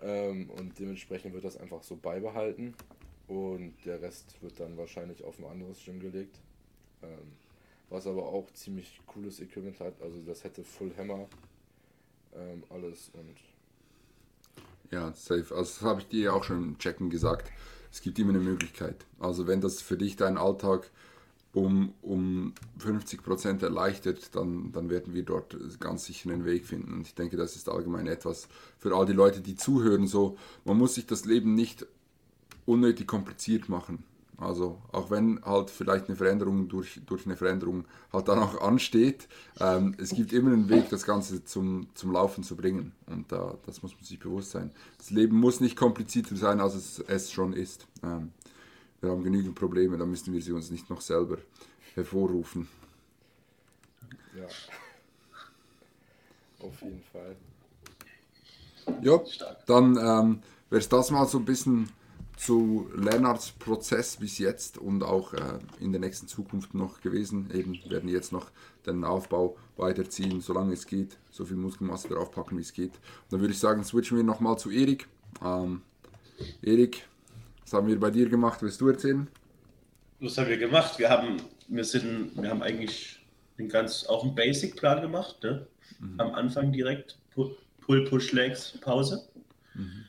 Ähm, 0.01 0.49
und 0.49 0.79
dementsprechend 0.79 1.33
wird 1.33 1.45
das 1.45 1.57
einfach 1.57 1.83
so 1.83 1.95
beibehalten. 1.95 2.73
Und 3.27 3.75
der 3.85 4.01
Rest 4.01 4.41
wird 4.41 4.59
dann 4.59 4.75
wahrscheinlich 4.75 5.23
auf 5.23 5.37
ein 5.37 5.45
anderes 5.45 5.85
Gym 5.85 5.99
gelegt. 5.99 6.39
Ähm, 7.03 7.33
was 7.89 8.07
aber 8.07 8.23
auch 8.23 8.51
ziemlich 8.51 8.99
cooles 9.05 9.39
Equipment 9.39 9.79
hat. 9.79 10.01
Also 10.01 10.21
das 10.25 10.43
hätte 10.43 10.63
Full 10.63 10.91
Hammer 10.97 11.27
ähm, 12.35 12.63
alles 12.69 13.11
und 13.13 13.37
ja, 14.89 15.13
safe. 15.13 15.53
Also 15.53 15.57
das 15.57 15.81
habe 15.81 16.01
ich 16.01 16.07
dir 16.07 16.33
auch 16.33 16.43
schon 16.43 16.63
im 16.63 16.77
Checken 16.79 17.11
gesagt. 17.11 17.51
Es 17.91 18.01
gibt 18.01 18.17
immer 18.17 18.31
eine 18.31 18.39
Möglichkeit. 18.39 19.05
Also 19.19 19.45
wenn 19.45 19.61
das 19.61 19.81
für 19.81 19.97
dich 19.97 20.15
deinen 20.15 20.37
Alltag 20.37 20.89
um, 21.57 21.93
um 22.01 22.53
50% 22.79 23.63
erleichtert, 23.63 24.35
dann, 24.35 24.71
dann 24.71 24.89
werden 24.89 25.13
wir 25.13 25.23
dort 25.23 25.57
ganz 25.79 26.05
sicher 26.05 26.29
einen 26.31 26.45
Weg 26.45 26.65
finden. 26.65 26.93
Und 26.93 27.07
ich 27.07 27.15
denke, 27.15 27.37
das 27.37 27.55
ist 27.55 27.69
allgemein 27.69 28.07
etwas 28.07 28.47
für 28.77 28.95
all 28.95 29.05
die 29.05 29.13
Leute, 29.13 29.41
die 29.41 29.55
zuhören. 29.55 30.07
So, 30.07 30.37
man 30.65 30.77
muss 30.77 30.95
sich 30.95 31.07
das 31.07 31.25
Leben 31.25 31.55
nicht 31.55 31.85
unnötig 32.65 33.07
kompliziert 33.07 33.69
machen. 33.69 34.03
Also 34.37 34.79
auch 34.91 35.09
wenn 35.09 35.43
halt 35.43 35.71
vielleicht 35.71 36.07
eine 36.07 36.15
Veränderung 36.15 36.67
durch, 36.67 37.01
durch 37.07 37.25
eine 37.25 37.35
Veränderung 37.35 37.85
halt 38.13 38.27
dann 38.27 38.37
auch 38.37 38.61
ansteht, 38.61 39.27
ähm, 39.59 39.95
es 39.97 40.11
gibt 40.11 40.31
immer 40.31 40.51
einen 40.51 40.69
Weg, 40.69 40.89
das 40.89 41.05
Ganze 41.05 41.43
zum, 41.43 41.87
zum 41.95 42.11
Laufen 42.11 42.43
zu 42.43 42.55
bringen. 42.55 42.91
Und 43.07 43.31
äh, 43.31 43.37
das 43.65 43.81
muss 43.81 43.95
man 43.95 44.03
sich 44.03 44.19
bewusst 44.19 44.51
sein. 44.51 44.69
Das 44.99 45.09
Leben 45.09 45.39
muss 45.39 45.59
nicht 45.59 45.75
komplizierter 45.75 46.35
sein, 46.35 46.59
als 46.59 46.75
es, 46.75 46.99
es 46.99 47.31
schon 47.31 47.53
ist. 47.53 47.87
Ähm, 48.03 48.31
wir 49.01 49.11
haben 49.11 49.23
genügend 49.23 49.55
Probleme, 49.55 49.97
da 49.97 50.05
müssen 50.05 50.33
wir 50.33 50.41
sie 50.41 50.51
uns 50.51 50.71
nicht 50.71 50.89
noch 50.89 51.01
selber 51.01 51.37
hervorrufen. 51.95 52.67
Ja. 54.35 54.47
Auf 56.59 56.81
jeden 56.81 57.01
Fall. 57.11 57.35
Ja, 59.01 59.19
dann 59.65 59.97
ähm, 59.97 60.41
wäre 60.69 60.79
es 60.79 60.89
das 60.89 61.11
mal 61.11 61.27
so 61.27 61.37
ein 61.39 61.45
bisschen 61.45 61.89
zu 62.37 62.89
Lennarts 62.95 63.51
Prozess 63.51 64.17
bis 64.17 64.37
jetzt 64.37 64.77
und 64.77 65.03
auch 65.03 65.33
äh, 65.33 65.59
in 65.79 65.91
der 65.91 65.99
nächsten 65.99 66.27
Zukunft 66.27 66.73
noch 66.73 67.01
gewesen. 67.01 67.49
Eben 67.51 67.79
werden 67.89 68.09
jetzt 68.09 68.31
noch 68.31 68.51
den 68.85 69.03
Aufbau 69.03 69.57
weiterziehen, 69.75 70.39
solange 70.41 70.73
es 70.73 70.85
geht, 70.85 71.17
so 71.31 71.45
viel 71.45 71.57
Muskelmasse 71.57 72.09
draufpacken, 72.09 72.57
wie 72.57 72.61
es 72.61 72.73
geht. 72.73 72.93
Und 72.93 73.31
dann 73.31 73.41
würde 73.41 73.53
ich 73.53 73.59
sagen, 73.59 73.83
switchen 73.83 74.17
wir 74.17 74.23
nochmal 74.23 74.57
zu 74.57 74.69
Erik. 74.69 75.07
Ähm, 75.43 75.81
Erik, 76.61 77.07
was 77.67 77.73
haben 77.73 77.87
wir 77.87 77.99
bei 77.99 78.09
dir 78.09 78.29
gemacht? 78.29 78.61
Willst 78.61 78.79
du 78.79 78.87
erzählen? 78.87 79.27
Was 80.21 80.37
haben 80.37 80.47
wir 80.47 80.57
gemacht? 80.57 80.97
Wir 80.99 81.09
haben, 81.09 81.41
wir 81.67 81.83
sind, 81.83 82.31
wir 82.41 82.49
haben 82.49 82.63
eigentlich 82.63 83.19
einen 83.57 83.67
ganz, 83.67 84.05
auch 84.05 84.23
einen 84.23 84.35
Basic-Plan 84.35 85.01
gemacht, 85.01 85.43
ne? 85.43 85.67
Mhm. 85.99 86.19
Am 86.19 86.33
Anfang 86.33 86.71
direkt 86.71 87.17
Pull, 87.33 88.05
Push, 88.05 88.31
Legs, 88.31 88.77
Pause. 88.79 89.27
Mhm. 89.73 90.05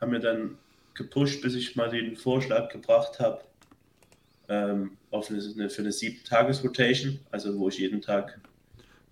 Haben 0.00 0.12
wir 0.12 0.18
dann 0.18 0.58
gepusht, 0.94 1.42
bis 1.42 1.54
ich 1.54 1.76
mal 1.76 1.90
den 1.90 2.16
Vorschlag 2.16 2.70
gebracht 2.72 3.20
habe 3.20 3.40
ähm, 4.48 4.96
auf 5.12 5.30
eine, 5.30 5.70
für 5.70 5.82
eine 5.82 5.92
sieben 5.92 6.24
Tages 6.24 6.64
Rotation, 6.64 7.20
also 7.30 7.56
wo 7.56 7.68
ich 7.68 7.78
jeden 7.78 8.02
Tag. 8.02 8.40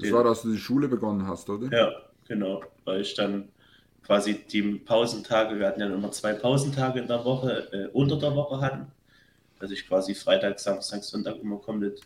Das 0.01 0.11
war, 0.11 0.25
dass 0.25 0.43
du 0.43 0.51
die 0.53 0.59
Schule 0.59 0.89
begonnen 0.89 1.27
hast, 1.29 1.49
oder? 1.49 1.77
Ja, 1.77 1.93
genau, 2.27 2.63
weil 2.85 3.03
ich 3.03 3.15
dann 3.15 3.49
quasi 4.09 4.43
die 4.51 4.63
Pausentage, 4.63 5.59
wir 5.59 5.67
hatten 5.67 5.81
ja 5.81 5.87
immer 5.87 6.11
zwei 6.11 6.33
Pausentage 6.33 6.99
in 6.99 7.07
der 7.07 7.27
Woche, 7.27 7.69
äh, 7.73 7.87
unter 7.93 8.19
der 8.19 8.35
Woche 8.35 8.59
hatten, 8.59 8.91
dass 9.61 9.71
ich 9.71 9.87
quasi 9.87 10.15
Freitag, 10.15 10.59
Samstag, 10.59 11.05
Sonntag 11.05 11.37
immer 11.37 11.59
komplett 11.59 12.01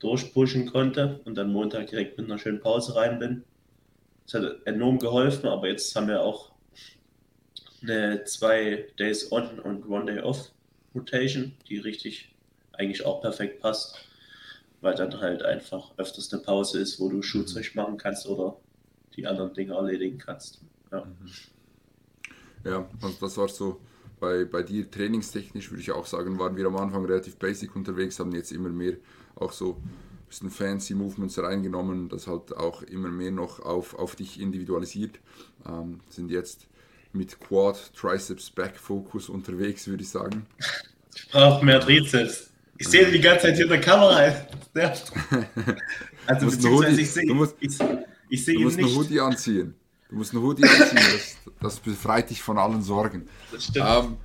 durchpushen 0.00 0.70
konnte 0.70 1.20
und 1.24 1.36
dann 1.36 1.50
Montag 1.50 1.86
direkt 1.86 2.18
mit 2.18 2.26
einer 2.26 2.38
schönen 2.38 2.60
Pause 2.60 2.94
rein 2.94 3.18
bin. 3.18 3.42
Das 4.26 4.34
hat 4.34 4.66
enorm 4.66 4.98
geholfen, 4.98 5.48
aber 5.48 5.68
jetzt 5.68 5.96
haben 5.96 6.08
wir 6.08 6.20
auch 6.20 6.52
eine 7.80 8.24
zwei 8.24 8.86
Days 8.98 9.32
on 9.32 9.60
und 9.60 9.88
One 9.88 10.12
Day 10.12 10.20
off 10.20 10.50
Rotation, 10.94 11.54
die 11.70 11.78
richtig 11.78 12.34
eigentlich 12.72 13.06
auch 13.06 13.22
perfekt 13.22 13.62
passt, 13.62 13.96
weil 14.82 14.94
dann 14.94 15.18
halt 15.18 15.42
einfach 15.42 15.92
öfters 15.96 16.30
eine 16.34 16.42
Pause 16.42 16.80
ist, 16.80 17.00
wo 17.00 17.08
du 17.08 17.22
Schuhzeug 17.22 17.74
machen 17.74 17.96
kannst 17.96 18.26
oder 18.26 18.58
die 19.16 19.26
anderen 19.26 19.54
Dinge 19.54 19.72
erledigen 19.72 20.18
kannst. 20.18 20.60
Ja, 20.92 21.06
ja 22.64 22.88
also 23.00 23.16
das 23.20 23.36
war 23.36 23.48
so 23.48 23.80
bei, 24.20 24.44
bei 24.44 24.62
dir 24.62 24.88
trainingstechnisch, 24.88 25.70
würde 25.70 25.82
ich 25.82 25.90
auch 25.90 26.06
sagen, 26.06 26.38
waren 26.38 26.56
wir 26.56 26.66
am 26.66 26.76
Anfang 26.76 27.04
relativ 27.04 27.36
basic 27.36 27.74
unterwegs, 27.74 28.20
haben 28.20 28.32
jetzt 28.32 28.52
immer 28.52 28.68
mehr 28.68 28.94
auch 29.34 29.52
so 29.52 29.80
ein 29.82 30.26
bisschen 30.28 30.50
fancy 30.50 30.94
Movements 30.94 31.38
reingenommen, 31.38 32.08
das 32.08 32.28
halt 32.28 32.56
auch 32.56 32.82
immer 32.82 33.08
mehr 33.08 33.32
noch 33.32 33.58
auf, 33.60 33.98
auf 33.98 34.14
dich 34.14 34.40
individualisiert. 34.40 35.18
Ähm, 35.66 36.00
sind 36.08 36.30
jetzt 36.30 36.68
mit 37.12 37.40
Quad, 37.40 37.92
Triceps, 37.94 38.50
Back 38.50 38.76
Focus 38.76 39.28
unterwegs, 39.28 39.88
würde 39.88 40.04
ich 40.04 40.10
sagen. 40.10 40.46
Ich 41.14 41.28
brauche 41.30 41.64
mehr 41.64 41.80
Trizeps. 41.80 42.52
Ich 42.78 42.88
sehe 42.88 43.10
die 43.10 43.20
ganze 43.20 43.46
Zeit 43.46 43.56
hier 43.56 43.64
in 43.64 43.70
der 43.70 43.80
Kamera. 43.80 44.34
Also 46.24 46.46
beziehungsweise 46.46 47.00
ich 47.00 47.10
sehe, 47.10 47.26
du 47.26 47.34
musst, 47.34 47.56
ich, 47.58 47.76
ich 48.28 48.44
sehe 48.44 48.54
du 48.54 48.60
musst 48.60 48.78
einen 48.78 48.94
Hoodie 48.94 49.18
anziehen. 49.18 49.74
Du 50.12 50.18
musst 50.18 50.34
einen 50.34 50.42
Hoodie 50.42 50.64
anziehen, 50.64 51.00
das, 51.10 51.36
das 51.58 51.80
befreit 51.80 52.28
dich 52.28 52.42
von 52.42 52.58
allen 52.58 52.82
Sorgen. 52.82 53.30
Das 53.50 53.64
stimmt. 53.64 53.86
Ähm, 53.88 54.16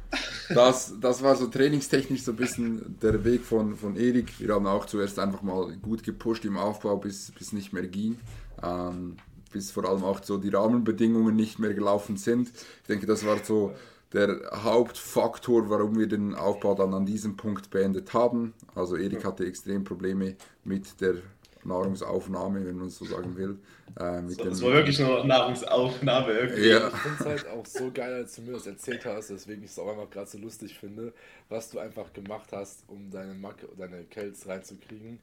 das, 0.50 0.94
das 1.00 1.24
war 1.24 1.34
so 1.38 1.48
trainingstechnisch 1.48 2.24
so 2.24 2.32
ein 2.32 2.36
bisschen 2.36 3.00
der 3.02 3.24
Weg 3.24 3.46
von, 3.46 3.74
von 3.78 3.96
Erik. 3.96 4.38
Wir 4.38 4.54
haben 4.54 4.68
auch 4.68 4.86
zuerst 4.86 5.18
einfach 5.18 5.42
mal 5.44 5.78
gut 5.78 6.04
gepusht 6.04 6.44
im 6.44 6.58
Aufbau, 6.58 6.98
bis, 6.98 7.32
bis 7.32 7.54
nicht 7.54 7.72
mehr 7.72 7.88
ging. 7.88 8.20
Ähm, 8.62 9.16
bis 9.54 9.72
vor 9.72 9.86
allem 9.86 10.04
auch 10.04 10.22
so 10.22 10.38
die 10.38 10.50
Rahmenbedingungen 10.50 11.38
nicht 11.38 11.58
mehr 11.58 11.74
gelaufen 11.74 12.18
sind. 12.18 12.50
Ich 12.82 12.88
denke, 12.90 13.06
das 13.06 13.26
war 13.26 13.42
so 13.42 13.74
der 14.12 14.42
Hauptfaktor, 14.64 15.70
warum 15.70 15.98
wir 15.98 16.08
den 16.08 16.36
Aufbau 16.36 16.76
dann 16.76 16.94
an 16.94 17.06
diesem 17.06 17.38
Punkt 17.38 17.70
beendet 17.70 18.14
haben. 18.14 18.54
Also 18.76 18.98
Erik 18.98 19.24
hatte 19.24 19.46
extrem 19.46 19.86
Probleme 19.86 20.36
mit 20.66 21.00
der 21.00 21.16
Nahrungsaufnahme, 21.64 22.66
wenn 22.66 22.78
man 22.78 22.88
es 22.88 22.98
so 22.98 23.06
sagen 23.06 23.36
will. 23.36 23.58
Äh, 23.96 24.28
so, 24.28 24.44
das 24.44 24.62
war 24.62 24.74
wirklich 24.74 25.00
nur 25.00 25.24
Nahrungsaufnahme 25.26 26.32
irgendwie. 26.32 26.70
Ja. 26.70 26.88
Ich 26.88 26.94
finde 26.94 27.18
es 27.20 27.26
halt 27.26 27.48
auch 27.48 27.66
so 27.66 27.92
geil, 27.92 28.14
als 28.14 28.36
du 28.36 28.42
mir 28.44 28.54
das 28.54 28.68
erzählt 28.68 29.06
hast, 29.06 29.32
weswegen 29.32 29.64
ich 29.64 29.72
es 29.72 29.80
auch 29.80 29.90
einfach 29.90 30.10
gerade 30.10 30.30
so 30.30 30.38
lustig 30.38 30.78
finde, 30.78 31.14
was 31.50 31.70
du 31.70 31.80
einfach 31.80 32.12
gemacht 32.14 32.50
hast, 32.52 32.84
um 32.88 33.10
deine 33.12 33.34
Macke, 33.34 33.68
deine 33.78 34.04
Kells 34.04 34.48
reinzukriegen. 34.48 35.20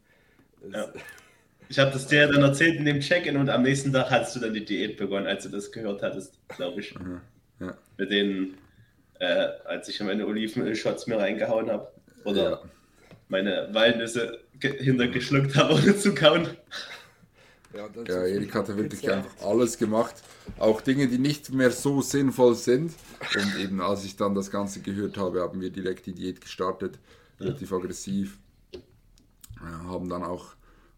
Ja. 0.70 0.92
Ich 1.68 1.78
habe 1.78 1.90
das 1.92 2.06
dir 2.06 2.28
dann 2.28 2.42
erzählt 2.42 2.76
in 2.76 2.84
dem 2.84 3.00
Check-in 3.00 3.36
und 3.36 3.48
am 3.48 3.62
nächsten 3.62 3.92
Tag 3.92 4.10
hast 4.10 4.36
du 4.36 4.40
dann 4.40 4.52
die 4.52 4.64
Diät 4.64 4.96
begonnen, 4.96 5.26
als 5.26 5.44
du 5.44 5.48
das 5.48 5.72
gehört 5.72 6.02
hattest, 6.02 6.38
glaube 6.48 6.80
ich. 6.80 6.98
Mhm. 6.98 7.20
Ja. 7.60 7.74
Mit 7.96 8.10
den, 8.10 8.58
äh, 9.18 9.48
als 9.64 9.88
ich 9.88 10.00
meine 10.00 10.26
Olivenöl-Shots 10.26 11.06
mir 11.06 11.18
reingehauen 11.18 11.70
habe. 11.70 11.90
Oder 12.24 12.50
ja. 12.50 12.62
meine 13.28 13.68
Walnüsse 13.72 14.43
hintergeschluckt 14.60 15.56
habe, 15.56 15.74
ohne 15.82 15.96
zu 15.96 16.14
kauen. 16.14 16.48
Ja, 17.74 17.88
ja 18.06 18.26
Erik 18.26 18.54
hatte 18.54 18.76
wirklich 18.76 19.10
einfach 19.10 19.44
alles 19.44 19.78
gemacht. 19.78 20.14
Auch 20.58 20.80
Dinge, 20.80 21.08
die 21.08 21.18
nicht 21.18 21.52
mehr 21.52 21.70
so 21.70 22.02
sinnvoll 22.02 22.54
sind. 22.54 22.92
Und 23.34 23.58
eben 23.58 23.80
als 23.80 24.04
ich 24.04 24.16
dann 24.16 24.34
das 24.34 24.50
Ganze 24.50 24.80
gehört 24.80 25.16
habe, 25.16 25.40
haben 25.40 25.60
wir 25.60 25.70
direkt 25.70 26.06
die 26.06 26.12
Diät 26.12 26.40
gestartet. 26.40 26.98
Relativ 27.40 27.70
ja. 27.70 27.76
aggressiv. 27.76 28.38
haben 29.60 30.08
dann 30.08 30.22
auch 30.22 30.54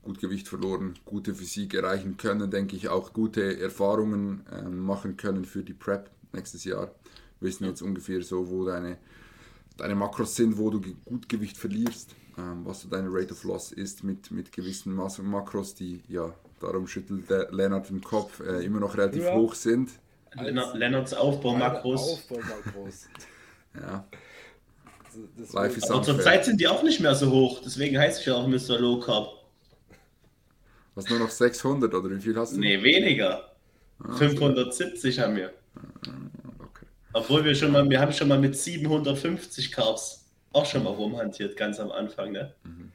gut 0.06 0.20
Gewicht 0.20 0.48
verloren, 0.48 0.94
gute 1.04 1.34
Physik 1.34 1.74
erreichen 1.74 2.16
können, 2.16 2.48
denke 2.48 2.76
ich, 2.76 2.88
auch 2.88 3.12
gute 3.12 3.58
Erfahrungen 3.60 4.44
äh, 4.52 4.62
machen 4.62 5.16
können 5.16 5.44
für 5.44 5.64
die 5.64 5.74
Prep 5.74 6.10
nächstes 6.32 6.64
Jahr. 6.64 6.94
Wir 7.40 7.48
wissen 7.48 7.64
jetzt 7.64 7.82
ungefähr 7.82 8.22
so, 8.22 8.48
wo 8.48 8.64
deine, 8.64 8.98
deine 9.76 9.94
Makros 9.94 10.36
sind, 10.36 10.58
wo 10.58 10.70
du 10.70 10.80
gut 11.04 11.28
Gewicht 11.28 11.56
verlierst, 11.56 12.14
ähm, 12.38 12.64
was 12.64 12.82
so 12.82 12.88
deine 12.88 13.08
Rate 13.10 13.32
of 13.32 13.44
Loss 13.44 13.72
ist 13.72 14.04
mit, 14.04 14.30
mit 14.30 14.52
gewissen 14.52 14.94
Mas 14.94 15.18
Makros, 15.18 15.74
die, 15.74 16.02
ja, 16.08 16.32
darum 16.60 16.86
schüttelt 16.86 17.28
der 17.30 17.50
Lennart 17.52 17.88
den 17.88 18.00
Kopf, 18.00 18.40
äh, 18.40 18.64
immer 18.64 18.80
noch 18.80 18.96
relativ 18.96 19.24
ja. 19.24 19.34
hoch 19.34 19.54
sind. 19.54 19.90
Lennarts 20.34 21.14
Aufbaumakros. 21.14 22.00
Aufbaumakros. 22.00 23.08
ja. 23.74 24.06
Life 25.52 25.78
is 25.78 25.90
Aber 25.90 26.02
zurzeit 26.02 26.44
sind 26.44 26.60
die 26.60 26.68
auch 26.68 26.82
nicht 26.82 27.00
mehr 27.00 27.14
so 27.14 27.30
hoch, 27.30 27.62
deswegen 27.64 27.98
heißt 27.98 28.20
ich 28.20 28.26
ja 28.26 28.34
auch 28.34 28.46
Mr. 28.46 28.78
Low 28.78 29.00
Carb. 29.00 29.28
Was 30.94 31.08
nur 31.08 31.18
noch 31.18 31.30
600 31.30 31.92
oder 31.94 32.10
wie 32.10 32.20
viel 32.20 32.36
hast 32.36 32.54
du? 32.54 32.60
Nee, 32.60 32.82
weniger. 32.82 33.50
Ah, 33.98 34.14
570 34.14 35.14
so. 35.14 35.22
haben 35.22 35.36
wir. 35.36 35.52
Obwohl 37.16 37.42
wir 37.46 37.54
schon 37.54 37.72
mal, 37.72 37.88
wir 37.88 37.98
haben 37.98 38.12
schon 38.12 38.28
mal 38.28 38.38
mit 38.38 38.54
750 38.54 39.72
Carbs 39.72 40.26
auch 40.52 40.66
schon 40.66 40.84
mal 40.84 40.90
rumhantiert, 40.90 41.56
ganz 41.56 41.80
am 41.80 41.90
Anfang, 41.90 42.32
ne? 42.32 42.52
Mhm. 42.62 42.92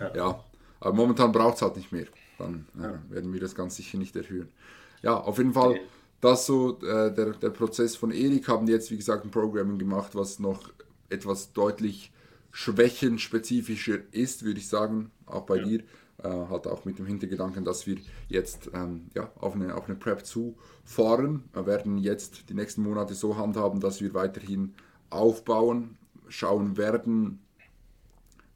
Ja. 0.00 0.16
ja. 0.16 0.44
aber 0.80 0.94
momentan 0.94 1.30
braucht 1.30 1.56
es 1.56 1.62
halt 1.62 1.76
nicht 1.76 1.92
mehr. 1.92 2.06
Dann 2.38 2.66
ja, 2.80 2.98
werden 3.10 3.30
wir 3.34 3.40
das 3.40 3.54
ganz 3.54 3.76
sicher 3.76 3.98
nicht 3.98 4.16
erhöhen. 4.16 4.48
Ja, 5.02 5.20
auf 5.20 5.36
jeden 5.36 5.52
Fall, 5.52 5.72
okay. 5.72 5.80
das 6.22 6.46
so 6.46 6.78
äh, 6.80 7.12
der, 7.12 7.32
der 7.32 7.50
Prozess 7.50 7.94
von 7.94 8.10
Erik 8.10 8.48
haben 8.48 8.66
jetzt, 8.66 8.90
wie 8.90 8.96
gesagt, 8.96 9.22
ein 9.26 9.30
Programming 9.30 9.78
gemacht, 9.78 10.14
was 10.14 10.38
noch 10.38 10.70
etwas 11.10 11.52
deutlich 11.52 12.10
schwächenspezifischer 12.52 13.98
ist, 14.12 14.44
würde 14.44 14.60
ich 14.60 14.68
sagen, 14.68 15.10
auch 15.26 15.42
bei 15.42 15.56
ja. 15.56 15.64
dir 15.64 15.82
äh, 16.22 16.28
halt 16.28 16.66
auch 16.66 16.84
mit 16.84 16.98
dem 16.98 17.06
Hintergedanken, 17.06 17.64
dass 17.64 17.86
wir 17.86 17.96
jetzt 18.28 18.70
ähm, 18.74 19.06
ja, 19.14 19.30
auf, 19.38 19.54
eine, 19.54 19.74
auf 19.74 19.86
eine 19.86 19.96
Prep 19.96 20.26
zufahren. 20.26 21.44
Wir 21.52 21.66
werden 21.66 21.98
jetzt 21.98 22.48
die 22.50 22.54
nächsten 22.54 22.82
Monate 22.82 23.14
so 23.14 23.36
handhaben, 23.36 23.80
dass 23.80 24.00
wir 24.00 24.14
weiterhin 24.14 24.74
aufbauen, 25.10 25.96
schauen 26.28 26.76
werden, 26.76 27.40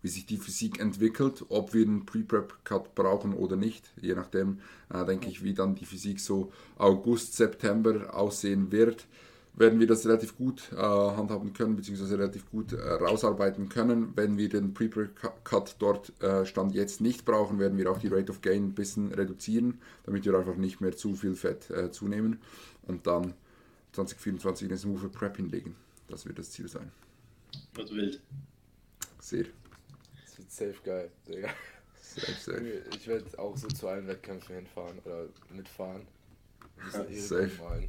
wie 0.02 0.08
sich 0.08 0.26
die 0.26 0.36
Physik 0.36 0.80
entwickelt, 0.80 1.44
ob 1.48 1.72
wir 1.72 1.86
einen 1.86 2.04
Pre-Prep-Cut 2.04 2.94
brauchen 2.94 3.32
oder 3.32 3.56
nicht. 3.56 3.92
Je 4.00 4.14
nachdem, 4.14 4.58
äh, 4.92 5.04
denke 5.04 5.28
ich, 5.28 5.44
wie 5.44 5.54
dann 5.54 5.76
die 5.76 5.86
Physik 5.86 6.18
so 6.18 6.52
August, 6.76 7.36
September 7.36 8.12
aussehen 8.14 8.72
wird, 8.72 9.06
werden 9.54 9.80
wir 9.80 9.86
das 9.86 10.06
relativ 10.06 10.36
gut 10.36 10.72
äh, 10.72 10.76
handhaben 10.76 11.52
können, 11.52 11.76
beziehungsweise 11.76 12.18
relativ 12.18 12.50
gut 12.50 12.72
äh, 12.72 12.80
rausarbeiten 12.80 13.68
können. 13.68 14.12
Wenn 14.16 14.38
wir 14.38 14.48
den 14.48 14.72
Pre-Prep-Cut 14.72 15.76
dort 15.78 16.12
äh, 16.22 16.46
Stand 16.46 16.74
jetzt 16.74 17.00
nicht 17.00 17.24
brauchen, 17.24 17.58
werden 17.58 17.76
wir 17.76 17.90
auch 17.90 17.98
die 17.98 18.08
Rate 18.08 18.32
of 18.32 18.40
Gain 18.40 18.68
ein 18.68 18.74
bisschen 18.74 19.12
reduzieren, 19.12 19.80
damit 20.04 20.24
wir 20.24 20.34
einfach 20.34 20.56
nicht 20.56 20.80
mehr 20.80 20.96
zu 20.96 21.14
viel 21.14 21.34
Fett 21.34 21.70
äh, 21.70 21.90
zunehmen 21.90 22.40
und 22.86 23.06
dann 23.06 23.34
2024 23.92 24.68
eine 24.68 24.78
smooth 24.78 25.12
Prep 25.12 25.36
hinlegen. 25.36 25.76
Das 26.08 26.26
wird 26.26 26.38
das 26.38 26.50
Ziel 26.50 26.68
sein. 26.68 26.90
Wird 27.74 27.94
wild. 27.94 28.20
Sehr. 29.20 29.44
Das 30.24 30.38
wird 30.38 30.50
safe 30.50 30.76
geil, 30.84 31.10
Digga. 31.28 31.48
Safe, 32.00 32.32
safe. 32.32 32.82
Ich 32.96 33.06
werde 33.06 33.38
auch 33.38 33.56
so 33.56 33.68
zu 33.68 33.88
allen 33.88 34.06
Wettkämpfen 34.06 34.56
hinfahren 34.56 34.98
oder 35.04 35.26
mitfahren. 35.50 36.02
Ja, 36.92 37.04
safe. 37.14 37.50
malen. 37.62 37.88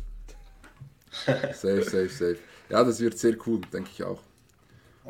Safe, 1.53 1.83
safe, 1.83 2.09
safe. 2.09 2.37
Ja, 2.69 2.83
das 2.83 2.99
wird 2.99 3.17
sehr 3.17 3.35
cool, 3.45 3.61
denke 3.71 3.89
ich 3.93 4.03
auch. 4.03 4.21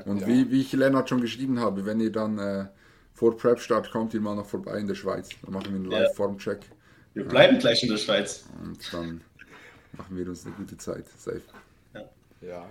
Und 0.05 0.21
Ja. 0.21 0.27
wie, 0.27 0.49
wie 0.51 0.61
ich 0.61 0.73
Lennart 0.73 1.07
schon 1.09 1.21
geschrieben 1.21 1.59
habe, 1.59 1.85
wenn 1.85 1.99
ihr 1.99 2.11
dann 2.11 2.37
äh, 2.39 2.65
vor 3.13 3.37
Prep-Start 3.37 3.91
kommt, 3.91 4.13
ihr 4.13 4.21
mal 4.21 4.35
noch 4.35 4.47
vorbei 4.47 4.79
in 4.79 4.87
der 4.87 4.95
Schweiz. 4.95 5.29
Dann 5.43 5.53
machen 5.53 5.67
wir 5.69 5.75
einen 5.75 5.91
Ja. 5.91 5.99
Live-Form-Check 5.99 6.59
Wir 7.13 7.25
bleiben 7.27 7.59
gleich 7.59 7.83
in 7.83 7.89
der 7.89 7.97
Schweiz. 7.97 8.45
und 8.61 8.93
dann 8.93 9.21
machen 9.93 10.17
wir 10.17 10.27
uns 10.27 10.45
eine 10.45 10.55
gute 10.55 10.77
Zeit. 10.77 11.05
Safe. 11.17 11.41
Ja. 12.41 12.61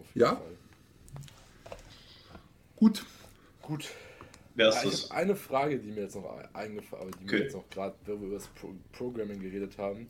Auf 0.00 0.06
Ja. 0.14 0.36
Fall. 0.36 1.76
Gut. 2.76 3.04
Gut. 3.60 3.88
Ja, 4.56 4.68
ist 4.68 4.84
ich 4.84 5.10
habe 5.10 5.14
eine 5.22 5.36
Frage, 5.36 5.78
die 5.78 5.90
mir 5.92 6.02
jetzt 6.02 6.16
noch 6.16 6.38
eingefallen, 6.52 7.10
die 7.20 7.24
Okay. 7.24 7.36
mir 7.36 7.42
jetzt 7.44 7.54
noch 7.54 7.68
gerade, 7.70 7.94
wo 8.06 8.18
wir 8.20 8.26
über 8.26 8.34
das 8.36 8.48
Pro 8.48 8.74
Programming 8.92 9.40
geredet 9.40 9.78
haben, 9.78 10.08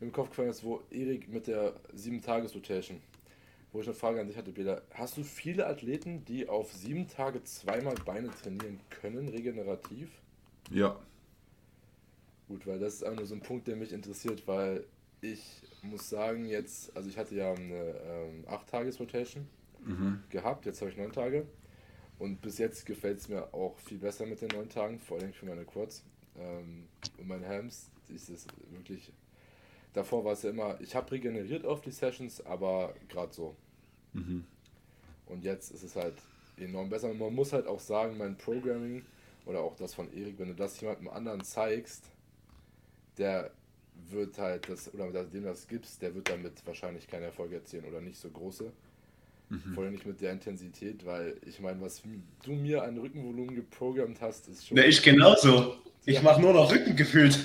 im 0.00 0.12
Kopf 0.12 0.30
gefallen 0.30 0.50
ist, 0.50 0.64
wo 0.64 0.82
Erik 0.90 1.28
mit 1.28 1.46
der 1.46 1.74
7-Tages-Rotation, 1.94 3.00
wo 3.72 3.80
ich 3.80 3.86
eine 3.86 3.94
Frage 3.94 4.20
an 4.20 4.26
dich 4.26 4.36
hatte, 4.36 4.52
Bela. 4.52 4.82
Hast 4.94 5.16
du 5.16 5.22
viele 5.24 5.66
Athleten, 5.66 6.24
die 6.24 6.48
auf 6.48 6.72
sieben 6.72 7.06
Tage 7.08 7.42
zweimal 7.44 7.94
Beine 8.04 8.30
trainieren 8.30 8.80
können, 8.90 9.28
regenerativ? 9.28 10.10
Ja. 10.70 10.98
Gut, 12.48 12.66
weil 12.66 12.78
das 12.78 12.94
ist 12.94 13.04
einfach 13.04 13.18
nur 13.18 13.26
so 13.26 13.34
ein 13.34 13.42
Punkt, 13.42 13.68
der 13.68 13.76
mich 13.76 13.92
interessiert, 13.92 14.46
weil 14.46 14.84
ich 15.20 15.62
muss 15.82 16.08
sagen, 16.08 16.46
jetzt, 16.46 16.94
also 16.96 17.08
ich 17.08 17.16
hatte 17.18 17.34
ja 17.34 17.52
eine 17.52 17.94
ähm, 18.04 18.44
8-Tages-Rotation 18.48 19.46
Mhm. 19.82 20.22
gehabt, 20.28 20.66
jetzt 20.66 20.80
habe 20.82 20.90
ich 20.90 20.96
9 20.98 21.10
Tage. 21.12 21.46
Und 22.18 22.42
bis 22.42 22.58
jetzt 22.58 22.84
gefällt 22.84 23.18
es 23.18 23.28
mir 23.30 23.54
auch 23.54 23.78
viel 23.78 23.96
besser 23.96 24.26
mit 24.26 24.42
den 24.42 24.48
9 24.48 24.68
Tagen, 24.68 24.98
vor 24.98 25.18
allem 25.18 25.32
für 25.32 25.46
meine 25.46 25.64
Quads 25.64 26.04
ähm, 26.38 26.86
und 27.16 27.26
meine 27.28 27.48
Hams. 27.48 27.88
Ist 28.14 28.28
es 28.28 28.46
wirklich. 28.70 29.10
Davor 29.92 30.24
war 30.24 30.32
es 30.32 30.42
ja 30.42 30.50
immer, 30.50 30.80
ich 30.80 30.94
habe 30.94 31.10
regeneriert 31.10 31.64
auf 31.64 31.80
die 31.80 31.90
Sessions, 31.90 32.44
aber 32.46 32.94
gerade 33.08 33.32
so. 33.32 33.56
Mhm. 34.12 34.44
Und 35.26 35.44
jetzt 35.44 35.70
ist 35.72 35.82
es 35.82 35.96
halt 35.96 36.14
enorm 36.56 36.88
besser. 36.88 37.10
Und 37.10 37.18
man 37.18 37.34
muss 37.34 37.52
halt 37.52 37.66
auch 37.66 37.80
sagen, 37.80 38.16
mein 38.18 38.36
Programming 38.36 39.02
oder 39.46 39.60
auch 39.60 39.76
das 39.76 39.94
von 39.94 40.12
Erik, 40.12 40.38
wenn 40.38 40.48
du 40.48 40.54
das 40.54 40.80
jemandem 40.80 41.08
anderen 41.08 41.42
zeigst, 41.42 42.04
der 43.18 43.50
wird 44.08 44.38
halt 44.38 44.68
das, 44.68 44.92
oder 44.94 45.24
dem 45.24 45.44
das 45.44 45.66
gibst, 45.66 46.02
der 46.02 46.14
wird 46.14 46.28
damit 46.28 46.64
wahrscheinlich 46.66 47.06
keine 47.06 47.26
Erfolge 47.26 47.56
erzielen 47.56 47.84
oder 47.84 48.00
nicht 48.00 48.18
so 48.18 48.30
große. 48.30 48.72
Vor 49.74 49.82
allem 49.82 49.92
nicht 49.94 50.06
mit 50.06 50.20
der 50.20 50.30
Intensität, 50.30 51.04
weil 51.04 51.36
ich 51.44 51.58
meine, 51.58 51.80
was 51.80 52.02
du 52.44 52.52
mir 52.52 52.84
an 52.84 52.96
Rückenvolumen 52.96 53.56
geprogrammt 53.56 54.20
hast, 54.20 54.46
ist 54.46 54.68
schon. 54.68 54.76
Ne, 54.76 54.86
ich 54.86 55.02
genauso. 55.02 55.74
Ich 56.06 56.14
Ja. 56.14 56.22
mache 56.22 56.40
nur 56.40 56.52
noch 56.52 56.70
Rücken 56.70 56.94
gefühlt. 56.94 57.36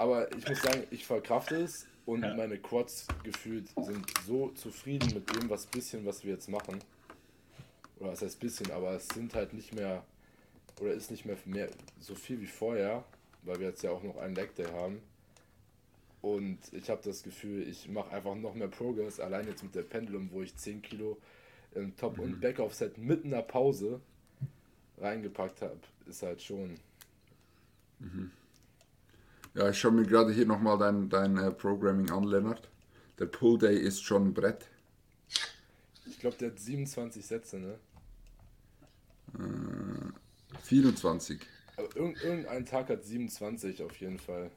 Aber 0.00 0.34
ich 0.34 0.48
muss 0.48 0.62
sagen, 0.62 0.84
ich 0.90 1.04
verkrafte 1.04 1.56
es 1.56 1.86
und 2.06 2.22
Ja. 2.22 2.34
meine 2.34 2.56
Quads 2.56 3.06
gefühlt 3.22 3.68
sind 3.82 4.06
so 4.26 4.48
zufrieden 4.48 5.12
mit 5.12 5.28
dem, 5.36 5.50
was 5.50 5.66
bisschen, 5.66 6.06
was 6.06 6.24
wir 6.24 6.32
jetzt 6.32 6.48
machen. 6.48 6.78
Oder 7.98 8.12
was 8.12 8.22
heißt 8.22 8.40
bisschen, 8.40 8.70
aber 8.70 8.92
es 8.92 9.06
sind 9.08 9.34
halt 9.34 9.52
nicht 9.52 9.74
mehr, 9.74 10.02
oder 10.80 10.94
ist 10.94 11.10
nicht 11.10 11.26
mehr, 11.26 11.36
mehr 11.44 11.68
so 11.98 12.14
viel 12.14 12.40
wie 12.40 12.46
vorher, 12.46 13.04
weil 13.42 13.60
wir 13.60 13.68
jetzt 13.68 13.82
ja 13.82 13.90
auch 13.90 14.02
noch 14.02 14.16
einen 14.16 14.34
Leg 14.34 14.54
Day 14.54 14.64
haben. 14.72 15.02
Und 16.22 16.58
ich 16.72 16.88
habe 16.88 17.02
das 17.04 17.22
Gefühl, 17.22 17.68
ich 17.68 17.86
mache 17.90 18.10
einfach 18.10 18.34
noch 18.34 18.54
mehr 18.54 18.68
Progress, 18.68 19.20
allein 19.20 19.46
jetzt 19.48 19.62
mit 19.62 19.74
der 19.74 19.82
Pendulum, 19.82 20.30
wo 20.32 20.40
ich 20.40 20.56
10 20.56 20.80
Kilo 20.80 21.18
im 21.74 21.94
Top- 21.96 22.18
und 22.18 22.40
Back-Off-Set 22.40 22.96
mit 22.96 23.26
einer 23.26 23.42
Pause 23.42 24.00
reingepackt 24.96 25.60
habe, 25.60 25.78
ist 26.06 26.22
halt 26.22 26.40
schon. 26.40 26.80
Ja, 29.54 29.68
ich 29.68 29.78
schaue 29.78 29.92
mir 29.92 30.04
gerade 30.04 30.32
hier 30.32 30.46
nochmal 30.46 30.78
dein, 30.78 31.08
dein 31.08 31.36
äh, 31.36 31.50
Programming 31.50 32.10
an, 32.10 32.24
Lennart. 32.24 32.68
Der 33.18 33.26
Pull 33.26 33.58
Day 33.58 33.76
ist 33.76 34.02
schon 34.02 34.28
ein 34.28 34.34
Brett. 34.34 34.68
Ich 36.06 36.18
glaube, 36.20 36.36
der 36.36 36.50
hat 36.50 36.58
27 36.58 37.24
Sätze, 37.24 37.58
ne? 37.58 37.78
24. 40.62 41.40
Aber 41.76 41.96
irgend, 41.96 42.22
irgendein 42.22 42.66
Tag 42.66 42.88
hat 42.88 43.04
27 43.04 43.82
auf 43.82 43.96
jeden 44.00 44.18
Fall. 44.18 44.50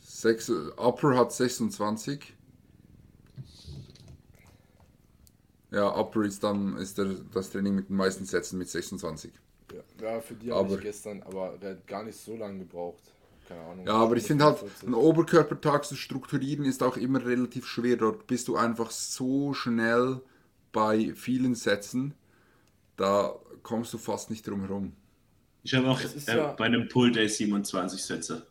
Sechs, 0.00 0.48
äh, 0.48 0.70
Upper 0.76 1.16
hat 1.16 1.32
26. 1.32 2.34
Ja, 5.70 5.96
Upper 5.96 6.22
ist 6.22 6.42
dann 6.42 6.76
ist 6.76 6.98
der, 6.98 7.14
das 7.32 7.50
Training 7.50 7.76
mit 7.76 7.88
den 7.88 7.96
meisten 7.96 8.24
Sätzen 8.24 8.58
mit 8.58 8.68
26. 8.68 9.32
Ja, 9.72 10.04
ja 10.04 10.20
für 10.20 10.34
die 10.34 10.50
habe 10.50 10.74
ich 10.74 10.80
gestern, 10.80 11.22
aber 11.22 11.56
der 11.58 11.70
hat 11.70 11.86
gar 11.86 12.02
nicht 12.02 12.18
so 12.18 12.36
lange 12.36 12.58
gebraucht. 12.58 13.12
Keine 13.50 13.62
Ahnung. 13.62 13.86
Ja, 13.86 13.94
aber 13.94 14.16
ich 14.16 14.22
finde 14.24 14.44
halt, 14.44 14.58
45. 14.58 14.86
einen 14.86 14.94
Oberkörpertag 14.94 15.84
zu 15.84 15.96
strukturieren 15.96 16.64
ist 16.64 16.82
auch 16.84 16.96
immer 16.96 17.24
relativ 17.24 17.66
schwer. 17.66 17.96
Dort 17.96 18.26
bist 18.28 18.46
du 18.46 18.56
einfach 18.56 18.90
so 18.92 19.54
schnell 19.54 20.20
bei 20.72 21.12
vielen 21.16 21.56
Sätzen, 21.56 22.14
da 22.96 23.34
kommst 23.64 23.92
du 23.92 23.98
fast 23.98 24.30
nicht 24.30 24.46
drum 24.46 24.60
herum. 24.60 24.92
Ich 25.64 25.74
habe 25.74 25.88
auch 25.90 26.00
äh, 26.00 26.06
ja- 26.26 26.52
bei 26.52 26.66
einem 26.66 26.88
Pull 26.88 27.10
Day 27.10 27.28
27 27.28 28.02
Sätze. 28.02 28.46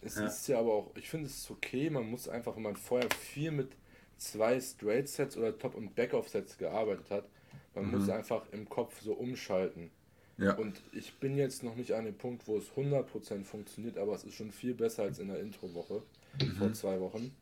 Es 0.00 0.16
Ja. 0.16 0.26
ist 0.26 0.48
ja 0.48 0.58
aber 0.60 0.72
auch, 0.72 0.92
ich 0.96 1.08
finde 1.10 1.26
es 1.26 1.36
ist 1.38 1.50
okay, 1.50 1.90
man 1.90 2.08
muss 2.10 2.28
einfach, 2.28 2.56
wenn 2.56 2.62
man 2.62 2.76
vorher 2.76 3.08
viel 3.10 3.50
mit 3.50 3.76
zwei 4.16 4.58
Straight 4.60 5.08
Sets 5.08 5.36
oder 5.36 5.56
Top- 5.58 5.74
und 5.74 5.94
Back-Off-Sets 5.94 6.56
gearbeitet 6.58 7.10
hat, 7.10 7.28
man 7.74 7.90
muss 7.90 8.08
einfach 8.08 8.42
im 8.52 8.68
Kopf 8.68 9.02
so 9.02 9.12
umschalten. 9.12 9.90
Ja, 10.38 10.54
Und 10.54 10.82
ich 10.92 11.14
bin 11.14 11.36
jetzt 11.36 11.62
noch 11.62 11.76
nicht 11.76 11.92
an 11.92 12.04
dem 12.04 12.14
Punkt, 12.14 12.46
wo 12.46 12.58
es 12.58 12.70
100% 12.76 13.44
funktioniert, 13.44 13.96
aber 13.96 14.14
es 14.14 14.24
ist 14.24 14.34
schon 14.34 14.50
viel 14.52 14.74
besser 14.74 15.04
als 15.04 15.18
in 15.18 15.28
der 15.28 15.40
Intro-Woche 15.40 16.02
vor 16.58 16.72
zwei 16.74 17.00
Wochen. 17.00 17.34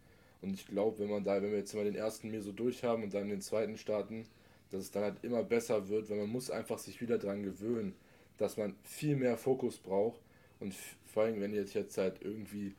Und 0.43 0.55
ich 0.55 0.67
glaube, 0.67 0.99
wenn 1.01 1.11
man 1.11 1.25
da, 1.25 1.43
wenn 1.43 1.51
wir 1.51 1.59
jetzt 1.59 1.75
mal 1.75 1.85
den 1.85 1.97
ersten 1.97 2.31
Meso 2.31 2.53
durch 2.53 2.85
haben 2.85 3.03
und 3.03 3.15
dann 3.15 3.29
den 3.29 3.41
zweiten 3.41 3.77
starten, 3.79 4.27
dass 4.71 4.83
es 4.83 4.91
dann 4.91 5.03
halt 5.03 5.17
immer 5.23 5.43
besser 5.43 5.89
wird, 5.89 6.09
weil 6.11 6.19
man 6.19 6.29
muss 6.29 6.51
einfach 6.51 6.79
sich 6.79 7.01
wieder 7.01 7.19
dran 7.19 7.43
gewöhnen, 7.43 7.95
dass 8.39 8.57
man 8.57 8.75
viel 8.85 9.17
mehr 9.17 9.37
Fokus 9.37 9.79
braucht 9.79 10.21
und 10.61 10.75
vor 11.07 11.25
allem, 11.25 11.41
wenn 11.41 11.51
ich 11.53 11.59
jetzt, 11.59 11.75
jetzt 11.75 11.99
halt 11.99 12.17
irgendwie 12.23 12.75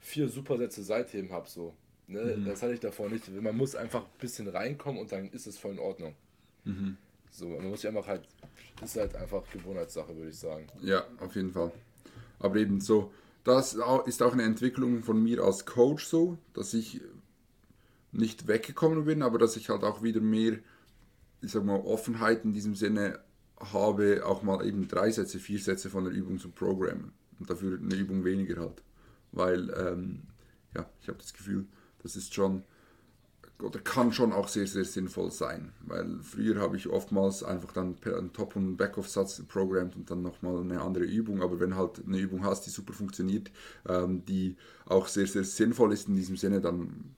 vier 0.00 0.28
Supersätze 0.28 0.82
Seitheben 0.82 1.30
habe, 1.32 1.48
so, 1.48 1.74
ne, 2.08 2.40
das 2.44 2.62
hatte 2.62 2.74
ich 2.74 2.80
davor 2.80 3.08
nicht. 3.08 3.28
Man 3.30 3.56
muss 3.56 3.74
einfach 3.76 4.02
ein 4.04 4.18
bisschen 4.20 4.48
reinkommen 4.48 5.00
und 5.00 5.12
dann 5.12 5.30
ist 5.30 5.46
es 5.46 5.58
voll 5.58 5.72
in 5.72 5.78
Ordnung. 5.78 6.14
So, 7.32 7.48
man 7.48 7.70
muss 7.70 7.80
sich 7.80 7.88
einfach 7.88 8.06
halt, 8.06 8.28
ist 8.82 8.96
halt 8.96 9.16
einfach 9.16 9.42
Gewohnheitssache, 9.50 10.14
würde 10.14 10.30
ich 10.30 10.38
sagen. 10.38 10.66
ja, 10.82 11.04
auf 11.18 11.34
jeden 11.34 11.50
Fall. 11.50 11.72
Aber 12.38 12.56
eben 12.56 12.80
so, 12.80 13.10
das 13.42 13.74
ist 14.06 14.22
auch 14.22 14.32
eine 14.32 14.42
Entwicklung 14.42 15.02
von 15.02 15.22
mir 15.22 15.42
als 15.42 15.64
Coach 15.64 16.04
so, 16.06 16.38
dass 16.52 16.74
ich 16.74 17.00
nicht 18.12 18.46
weggekommen 18.46 19.06
bin, 19.06 19.22
aber 19.22 19.38
dass 19.38 19.56
ich 19.56 19.70
halt 19.70 19.82
auch 19.82 20.02
wieder 20.02 20.20
mehr, 20.20 20.58
ich 21.40 21.50
sag 21.50 21.64
mal, 21.64 21.80
Offenheit 21.80 22.44
in 22.44 22.52
diesem 22.52 22.74
Sinne 22.74 23.18
habe, 23.58 24.26
auch 24.26 24.42
mal 24.42 24.66
eben 24.66 24.86
drei 24.86 25.10
Sätze, 25.10 25.38
vier 25.38 25.58
Sätze 25.58 25.88
von 25.88 26.04
der 26.04 26.12
Übung 26.12 26.38
zu 26.38 26.50
programmen. 26.50 27.12
Und 27.38 27.48
dafür 27.48 27.78
eine 27.78 27.94
Übung 27.94 28.24
weniger 28.24 28.60
halt. 28.60 28.82
Weil, 29.32 29.70
ähm, 29.70 30.22
ja, 30.74 30.88
ich 31.00 31.08
habe 31.08 31.18
das 31.18 31.32
Gefühl, 31.32 31.64
das 32.02 32.14
ist 32.16 32.34
schon, 32.34 32.62
oder 33.60 33.78
kann 33.80 34.12
schon 34.12 34.32
auch 34.32 34.48
sehr, 34.48 34.66
sehr 34.66 34.84
sinnvoll 34.84 35.30
sein. 35.30 35.72
Weil 35.82 36.18
früher 36.22 36.60
habe 36.60 36.76
ich 36.76 36.88
oftmals 36.88 37.42
einfach 37.44 37.72
dann 37.72 37.96
einen 38.04 38.32
Top- 38.32 38.56
und 38.56 38.76
Back-Off-Satz 38.76 39.42
programmt 39.46 39.94
und 39.96 40.10
dann 40.10 40.22
nochmal 40.22 40.60
eine 40.60 40.80
andere 40.80 41.04
Übung. 41.04 41.42
Aber 41.42 41.60
wenn 41.60 41.76
halt 41.76 42.02
eine 42.06 42.18
Übung 42.18 42.44
hast, 42.44 42.66
die 42.66 42.70
super 42.70 42.92
funktioniert, 42.92 43.50
ähm, 43.88 44.24
die 44.24 44.56
auch 44.86 45.06
sehr, 45.06 45.26
sehr 45.26 45.44
sinnvoll 45.44 45.92
ist 45.92 46.08
in 46.08 46.16
diesem 46.16 46.36
Sinne, 46.36 46.60
dann 46.60 47.14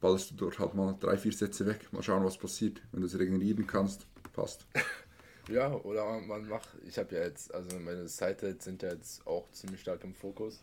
ballerst 0.00 0.30
du 0.32 0.34
dort 0.36 0.58
halt 0.58 0.74
mal 0.74 0.96
drei, 1.00 1.16
vier 1.16 1.32
Sätze 1.32 1.66
weg. 1.66 1.88
Mal 1.92 2.02
schauen, 2.02 2.24
was 2.24 2.38
passiert. 2.38 2.82
Wenn 2.92 3.00
du 3.00 3.06
es 3.06 3.18
regenerieren 3.18 3.66
kannst, 3.66 4.06
passt. 4.32 4.66
Ja, 5.48 5.72
oder 5.74 6.20
man- 6.20 6.46
macht, 6.48 6.68
ich 6.86 6.98
habe 6.98 7.14
ja 7.14 7.22
jetzt, 7.22 7.54
also 7.54 7.78
meine 7.80 8.06
Side-Hits 8.06 8.66
sind 8.66 8.82
ja 8.82 8.90
jetzt 8.92 9.26
auch 9.26 9.50
ziemlich 9.52 9.80
stark 9.80 10.04
im 10.04 10.14
Fokus, 10.14 10.62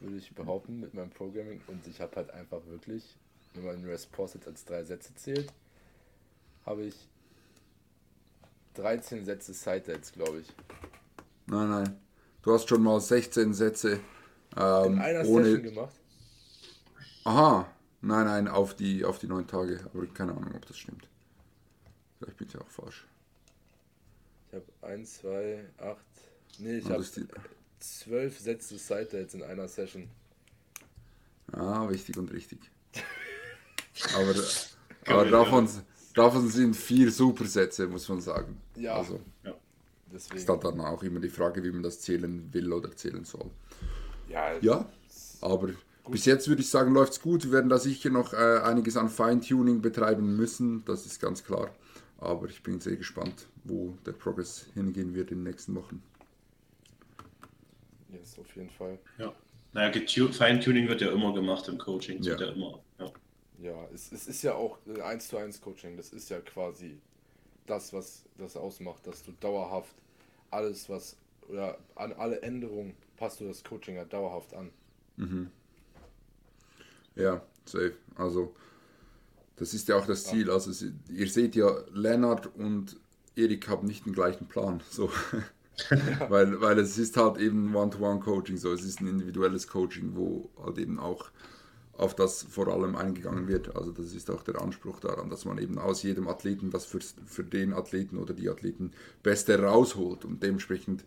würde 0.00 0.16
ich 0.16 0.34
behaupten, 0.34 0.80
mit 0.80 0.94
meinem 0.94 1.10
Programming. 1.10 1.60
Und 1.66 1.86
ich 1.86 2.00
habe 2.00 2.16
halt 2.16 2.30
einfach 2.30 2.60
wirklich, 2.66 3.16
wenn 3.54 3.64
man 3.64 3.84
Rest 3.84 4.10
Posted 4.12 4.46
als 4.46 4.64
drei 4.64 4.84
Sätze 4.84 5.14
zählt, 5.14 5.52
habe 6.66 6.82
ich 6.82 6.94
13 8.74 9.24
Sätze 9.24 9.54
Side-Dates, 9.54 10.12
glaube 10.12 10.40
ich. 10.40 10.48
Nein, 11.46 11.70
nein. 11.70 12.00
Du 12.42 12.52
hast 12.52 12.68
schon 12.68 12.82
mal 12.82 13.00
16 13.00 13.54
Sätze 13.54 14.00
ähm, 14.56 14.94
In 14.94 14.98
einer 14.98 15.26
ohne. 15.26 15.44
Session 15.44 15.62
gemacht. 15.62 15.94
Aha. 17.24 17.70
Nein, 18.00 18.26
nein, 18.26 18.48
auf 18.48 18.74
die, 18.74 19.04
auf 19.04 19.18
die 19.18 19.26
neun 19.26 19.46
Tage. 19.46 19.80
Aber 19.94 20.06
keine 20.06 20.32
Ahnung, 20.32 20.54
ob 20.54 20.66
das 20.66 20.76
stimmt. 20.76 21.08
Vielleicht 22.18 22.36
bin 22.36 22.48
ich 22.48 22.58
auch 22.58 22.68
falsch. 22.68 23.06
Ich 24.48 24.54
habe 24.54 24.66
1, 24.92 25.20
2, 25.20 25.64
8. 25.78 25.98
Nee, 26.58 26.78
ich 26.78 26.90
habe 26.90 27.04
12 27.80 28.38
Sätze 28.38 28.78
Side-Dates 28.78 29.34
in 29.34 29.42
einer 29.42 29.68
Session. 29.68 30.08
Ah, 31.52 31.88
wichtig 31.88 32.18
und 32.18 32.32
richtig. 32.32 32.58
Aber, 34.14 34.34
aber 35.06 35.30
davon, 35.30 35.68
davon 36.14 36.48
sind 36.48 36.76
vier 36.76 37.10
Supersätze, 37.10 37.86
muss 37.86 38.08
man 38.08 38.20
sagen. 38.20 38.60
Ja. 38.76 38.94
Also 38.96 39.20
Deswegen. 40.12 40.36
ist 40.36 40.48
dann 40.48 40.80
auch 40.80 41.02
immer 41.02 41.20
die 41.20 41.28
Frage, 41.28 41.62
wie 41.64 41.72
man 41.72 41.82
das 41.82 42.00
zählen 42.00 42.48
will 42.52 42.72
oder 42.72 42.94
zählen 42.94 43.24
soll. 43.24 43.50
Ja, 44.28 44.56
Ja, 44.60 44.88
aber 45.40 45.70
bis 46.08 46.24
jetzt 46.24 46.48
würde 46.48 46.62
ich 46.62 46.70
sagen, 46.70 46.94
läuft 46.94 47.14
es 47.14 47.20
gut. 47.20 47.44
Wir 47.44 47.52
werden 47.52 47.68
da 47.68 47.78
sicher 47.78 48.10
noch 48.10 48.32
äh, 48.32 48.60
einiges 48.62 48.96
an 48.96 49.08
Feintuning 49.08 49.82
betreiben 49.82 50.36
müssen, 50.36 50.84
das 50.84 51.04
ist 51.06 51.20
ganz 51.20 51.42
klar. 51.42 51.70
Aber 52.18 52.48
ich 52.48 52.62
bin 52.62 52.80
sehr 52.80 52.96
gespannt, 52.96 53.46
wo 53.64 53.96
der 54.06 54.12
Progress 54.12 54.66
hingehen 54.74 55.14
wird 55.14 55.30
in 55.30 55.38
den 55.38 55.44
nächsten 55.44 55.74
Wochen. 55.74 56.02
yes, 58.12 58.38
auf 58.38 58.54
jeden 58.54 58.70
Fall. 58.70 58.98
Ja. 59.18 59.34
Naja, 59.72 59.92
Feintuning 60.30 60.88
wird 60.88 61.00
ja 61.00 61.10
immer 61.10 61.34
gemacht 61.34 61.66
im 61.68 61.78
Coaching. 61.78 62.22
Ja. 62.22 62.32
wird 62.32 62.40
ja 62.40 62.52
immer. 62.52 62.78
Ja. 63.00 63.10
Ja, 63.60 63.88
es, 63.94 64.12
es 64.12 64.26
ist 64.26 64.42
ja 64.42 64.54
auch 64.54 64.78
ein 64.86 65.00
1 65.00 65.28
zu 65.28 65.36
1 65.36 65.60
Coaching. 65.60 65.96
Das 65.96 66.12
ist 66.12 66.28
ja 66.28 66.40
quasi 66.40 67.00
das, 67.66 67.92
was 67.92 68.24
das 68.38 68.56
ausmacht, 68.56 69.06
dass 69.06 69.22
du 69.22 69.32
dauerhaft 69.40 69.94
alles, 70.50 70.88
was 70.88 71.16
oder 71.48 71.78
an 71.94 72.12
alle 72.14 72.40
Änderungen 72.42 72.94
passt 73.16 73.40
du 73.40 73.46
das 73.46 73.62
Coaching 73.62 73.96
ja 73.96 74.04
dauerhaft 74.04 74.54
an. 74.54 74.70
Ja, 77.16 77.42
safe. 77.64 77.94
Also, 78.16 78.54
das 79.56 79.74
ist 79.74 79.88
ja 79.88 79.96
auch 79.96 80.06
das 80.06 80.24
Ziel. 80.24 80.50
Also, 80.50 80.86
ihr 81.08 81.28
seht 81.28 81.54
ja, 81.54 81.70
Lennart 81.92 82.54
und 82.56 82.96
Erik 83.36 83.68
haben 83.68 83.86
nicht 83.86 84.06
den 84.06 84.12
gleichen 84.12 84.46
Plan. 84.46 84.82
So. 84.90 85.10
weil, 86.28 86.60
weil 86.60 86.78
es 86.78 86.98
ist 86.98 87.16
halt 87.16 87.38
eben 87.38 87.74
One-to-One-Coaching, 87.74 88.56
so. 88.56 88.72
Es 88.72 88.84
ist 88.84 89.00
ein 89.00 89.06
individuelles 89.06 89.68
Coaching, 89.68 90.16
wo 90.16 90.50
halt 90.62 90.78
eben 90.78 90.98
auch 90.98 91.30
auf 91.96 92.14
das 92.14 92.42
vor 92.42 92.68
allem 92.68 92.96
eingegangen 92.96 93.48
wird. 93.48 93.76
Also, 93.76 93.92
das 93.92 94.12
ist 94.12 94.30
auch 94.30 94.42
der 94.42 94.60
Anspruch 94.60 95.00
daran, 95.00 95.30
dass 95.30 95.44
man 95.44 95.58
eben 95.58 95.78
aus 95.78 96.02
jedem 96.02 96.28
Athleten 96.28 96.70
das 96.70 96.84
für, 96.86 97.00
für 97.00 97.44
den 97.44 97.72
Athleten 97.72 98.18
oder 98.18 98.34
die 98.34 98.48
Athleten 98.48 98.92
Beste 99.22 99.60
rausholt. 99.60 100.24
Und 100.24 100.42
dementsprechend 100.42 101.04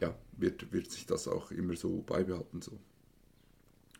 ja, 0.00 0.14
wird, 0.36 0.72
wird 0.72 0.90
sich 0.90 1.06
das 1.06 1.28
auch 1.28 1.50
immer 1.50 1.76
so 1.76 2.02
beibehalten. 2.02 2.62
So. 2.62 2.78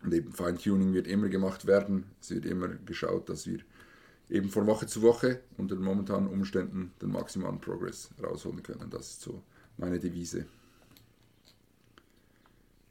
Und 0.03 0.13
eben 0.13 0.31
Feintuning 0.31 0.93
wird 0.93 1.07
immer 1.07 1.29
gemacht 1.29 1.65
werden. 1.65 2.05
Es 2.21 2.31
wird 2.31 2.45
immer 2.45 2.67
geschaut, 2.67 3.29
dass 3.29 3.47
wir 3.47 3.59
eben 4.29 4.49
von 4.49 4.67
Woche 4.67 4.87
zu 4.87 5.01
Woche 5.01 5.41
unter 5.57 5.75
den 5.75 5.83
momentanen 5.83 6.29
Umständen 6.29 6.93
den 7.01 7.11
maximalen 7.11 7.59
Progress 7.59 8.09
rausholen 8.21 8.63
können. 8.63 8.89
Das 8.89 9.09
ist 9.09 9.21
so 9.21 9.41
meine 9.77 9.99
Devise. 9.99 10.45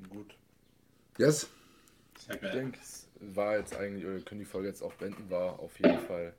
Gut. 0.08 0.36
Yes? 1.18 1.48
Sehr 2.26 2.34
Ich 2.36 2.40
geil. 2.40 2.72
War 3.20 3.58
jetzt 3.58 3.76
eigentlich, 3.76 4.04
oder 4.04 4.18
können 4.20 4.40
die 4.40 4.46
Folge 4.46 4.68
jetzt 4.68 4.82
auch 4.82 4.92
beenden, 4.94 5.30
war 5.30 5.60
auf 5.60 5.78
jeden 5.78 6.00
Fall 6.00 6.34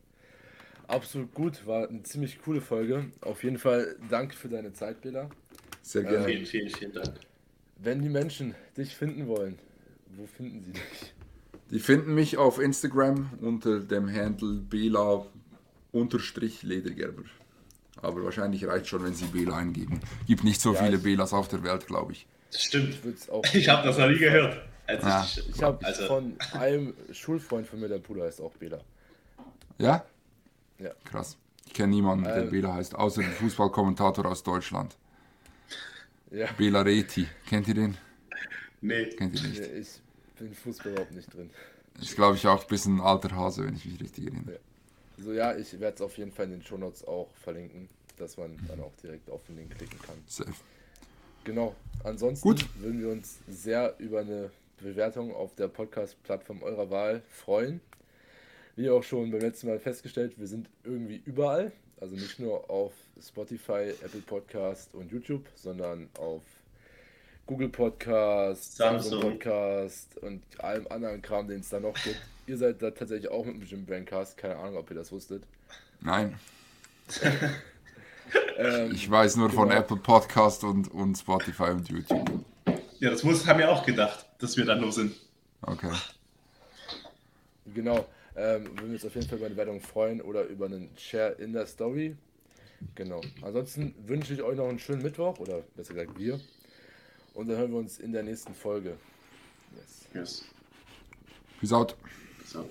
absolut 0.87 1.33
gut. 1.33 1.65
War 1.65 1.89
eine 1.89 2.03
ziemlich 2.03 2.39
coole 2.41 2.61
Folge. 2.61 3.05
Auf 3.21 3.43
jeden 3.43 3.57
Fall 3.57 3.95
danke 4.09 4.35
für 4.35 4.49
deine 4.49 4.73
Zeit, 4.73 5.01
Bela. 5.01 5.29
Sehr 5.81 6.03
gerne. 6.03 6.25
Vielen, 6.25 6.45
vielen, 6.45 6.69
vielen 6.69 6.93
Dank. 6.93 7.15
Wenn 7.77 8.01
die 8.01 8.09
Menschen 8.09 8.55
dich 8.75 8.93
finden 8.95 9.27
wollen, 9.27 9.57
wo 10.15 10.25
finden 10.25 10.63
sie 10.63 10.71
dich? 10.71 11.13
Die 11.69 11.79
finden 11.79 12.15
mich 12.15 12.37
auf 12.37 12.59
Instagram 12.59 13.29
unter 13.41 13.81
dem 13.81 14.09
Handle 14.13 14.61
Bela-Ledergerber. 14.69 17.23
Aber 18.01 18.23
wahrscheinlich 18.23 18.65
reicht 18.65 18.87
schon, 18.87 19.03
wenn 19.03 19.13
Sie 19.13 19.25
Bela 19.25 19.57
eingeben. 19.57 19.99
Gibt 20.27 20.43
nicht 20.43 20.61
so 20.61 20.73
Ja, 20.73 20.83
viele 20.83 20.99
Belas 20.99 21.33
auf 21.33 21.47
der 21.47 21.63
Welt, 21.63 21.87
glaube 21.87 22.13
ich. 22.13 22.27
Das 22.51 22.63
stimmt. 22.63 22.97
Ich. 23.43 23.55
Ich 23.55 23.69
habe 23.69 23.85
das 23.85 23.97
noch 23.97 24.07
nie 24.07 24.17
gehört. 24.17 24.61
Als 24.87 25.03
Ja. 25.03 25.23
ich, 25.23 25.49
Ich 25.49 25.63
habe 25.63 25.85
also, 25.85 26.07
von 26.07 26.37
einem 26.53 26.93
Schulfreund 27.11 27.67
von 27.67 27.79
mir, 27.79 27.87
der 27.89 27.99
Bruder 27.99 28.23
heißt 28.23 28.41
auch 28.41 28.53
Bela. 28.53 28.79
Ja? 29.77 30.05
Ja. 30.79 30.91
Krass. 31.05 31.37
Ich 31.65 31.73
kenne 31.73 31.89
niemanden, 31.93 32.23
der 32.23 32.37
Ähm. 32.43 32.49
Bela 32.49 32.73
heißt, 32.73 32.95
außer 32.95 33.21
den 33.21 33.31
Fußballkommentator 33.31 34.25
aus 34.25 34.41
Deutschland. 34.43 34.95
Ja. 36.31 36.47
Bela 36.57 36.81
Reti. 36.81 37.27
Kennt 37.47 37.67
ihr 37.67 37.73
den? 37.73 37.97
nee. 38.81 39.05
Kennt 39.07 39.35
ihr 39.35 39.47
nicht? 39.47 39.59
Nee, 39.61 39.79
ich 39.79 40.01
bin 40.37 40.53
Fußball 40.53 40.91
überhaupt 40.93 41.11
nicht 41.13 41.33
drin. 41.33 41.49
Ist, 41.99 42.15
glaube 42.15 42.35
ich, 42.37 42.45
auch 42.47 42.61
ein 42.61 42.67
bisschen 42.67 42.97
ein 42.97 43.01
alter 43.01 43.35
Hase, 43.35 43.65
wenn 43.65 43.75
ich 43.75 43.85
mich 43.85 43.99
richtig 43.99 44.25
erinnere. 44.27 44.59
Also 45.17 45.33
ja, 45.33 45.55
ich 45.55 45.79
werde 45.79 45.95
es 45.95 46.01
auf 46.01 46.17
jeden 46.17 46.31
Fall 46.31 46.45
in 46.45 46.51
den 46.51 46.63
Shownotes 46.63 47.05
auch 47.07 47.27
verlinken, 47.43 47.89
dass 48.17 48.37
man 48.37 48.55
dann 48.67 48.79
auch 48.81 48.91
direkt 49.01 49.29
auf 49.31 49.41
den 49.47 49.57
Link 49.57 49.75
klicken 49.75 49.99
kann. 50.01 50.15
Safe. 50.27 50.53
Genau. 51.43 51.75
Ansonsten 52.03 52.47
Gut. 52.47 52.65
würden 52.79 53.01
wir 53.01 53.09
uns 53.09 53.39
sehr 53.47 53.95
über 53.97 54.19
eine 54.19 54.51
Bewertung 54.83 55.33
auf 55.33 55.55
der 55.55 55.67
Podcast-Plattform 55.67 56.61
eurer 56.63 56.89
Wahl 56.89 57.21
freuen. 57.29 57.81
Wie 58.75 58.89
auch 58.89 59.03
schon 59.03 59.31
beim 59.31 59.41
letzten 59.41 59.67
Mal 59.67 59.79
festgestellt, 59.79 60.37
wir 60.37 60.47
sind 60.47 60.69
irgendwie 60.83 61.21
überall. 61.25 61.71
Also 61.99 62.15
nicht 62.15 62.39
nur 62.39 62.69
auf 62.69 62.93
Spotify, 63.19 63.89
Apple 64.03 64.21
Podcast 64.21 64.93
und 64.93 65.11
YouTube, 65.11 65.45
sondern 65.55 66.09
auf 66.19 66.43
Google 67.47 67.69
Podcast, 67.69 68.77
Samsung. 68.77 69.21
Podcast 69.21 70.17
und 70.19 70.43
allem 70.59 70.87
anderen 70.89 71.21
Kram, 71.21 71.47
den 71.47 71.61
es 71.61 71.69
da 71.69 71.79
noch 71.79 71.95
gibt. 72.03 72.21
Ihr 72.45 72.57
seid 72.57 72.81
da 72.81 72.91
tatsächlich 72.91 73.31
auch 73.31 73.45
mit 73.45 73.55
dem 73.55 73.63
Jim 73.63 73.85
Brandcast. 73.85 74.37
Keine 74.37 74.57
Ahnung, 74.57 74.77
ob 74.77 74.89
ihr 74.91 74.95
das 74.97 75.11
wusstet. 75.11 75.43
Nein, 76.01 76.37
Ähm, 78.57 78.91
ich 78.91 79.09
weiß 79.09 79.37
nur 79.37 79.49
von 79.49 79.69
Genau. 79.69 79.79
Apple 79.81 79.97
Podcast 79.97 80.63
und, 80.63 80.91
und 80.91 81.15
Spotify 81.17 81.69
und 81.71 81.87
YouTube. 81.87 82.29
Ja, 82.99 83.11
das 83.11 83.23
muss, 83.23 83.45
haben 83.45 83.59
wir 83.59 83.71
auch 83.71 83.85
gedacht, 83.85 84.25
dass 84.39 84.57
wir 84.57 84.65
dann 84.65 84.81
nur 84.81 84.91
sind. 84.91 85.15
Okay. 85.61 85.91
Genau. 87.73 88.05
Ähm, 88.35 88.65
würden 88.65 88.89
wir 88.89 88.93
uns 88.93 89.05
auf 89.05 89.15
jeden 89.15 89.27
Fall 89.27 89.37
über 89.39 89.47
eine 89.47 89.57
Wertung 89.57 89.81
freuen 89.81 90.21
oder 90.21 90.43
über 90.43 90.67
einen 90.67 90.89
Share 90.97 91.31
in 91.33 91.53
der 91.53 91.65
Story. 91.65 92.15
Genau. 92.95 93.21
Ansonsten 93.41 93.95
wünsche 94.05 94.33
ich 94.33 94.41
euch 94.43 94.57
noch 94.57 94.69
einen 94.69 94.79
schönen 94.79 95.01
Mittwoch 95.01 95.39
oder 95.39 95.63
besser 95.75 95.95
gesagt 95.95 96.17
wir. 96.19 96.39
Und 97.33 97.49
dann 97.49 97.57
hören 97.57 97.71
wir 97.71 97.79
uns 97.79 97.99
in 97.99 98.11
der 98.11 98.23
nächsten 98.23 98.53
Folge. 98.53 98.97
Yes. 99.75 100.05
Yes. 100.13 100.45
Peace 101.59 101.73
out. 101.73 101.95
So. 102.45 102.69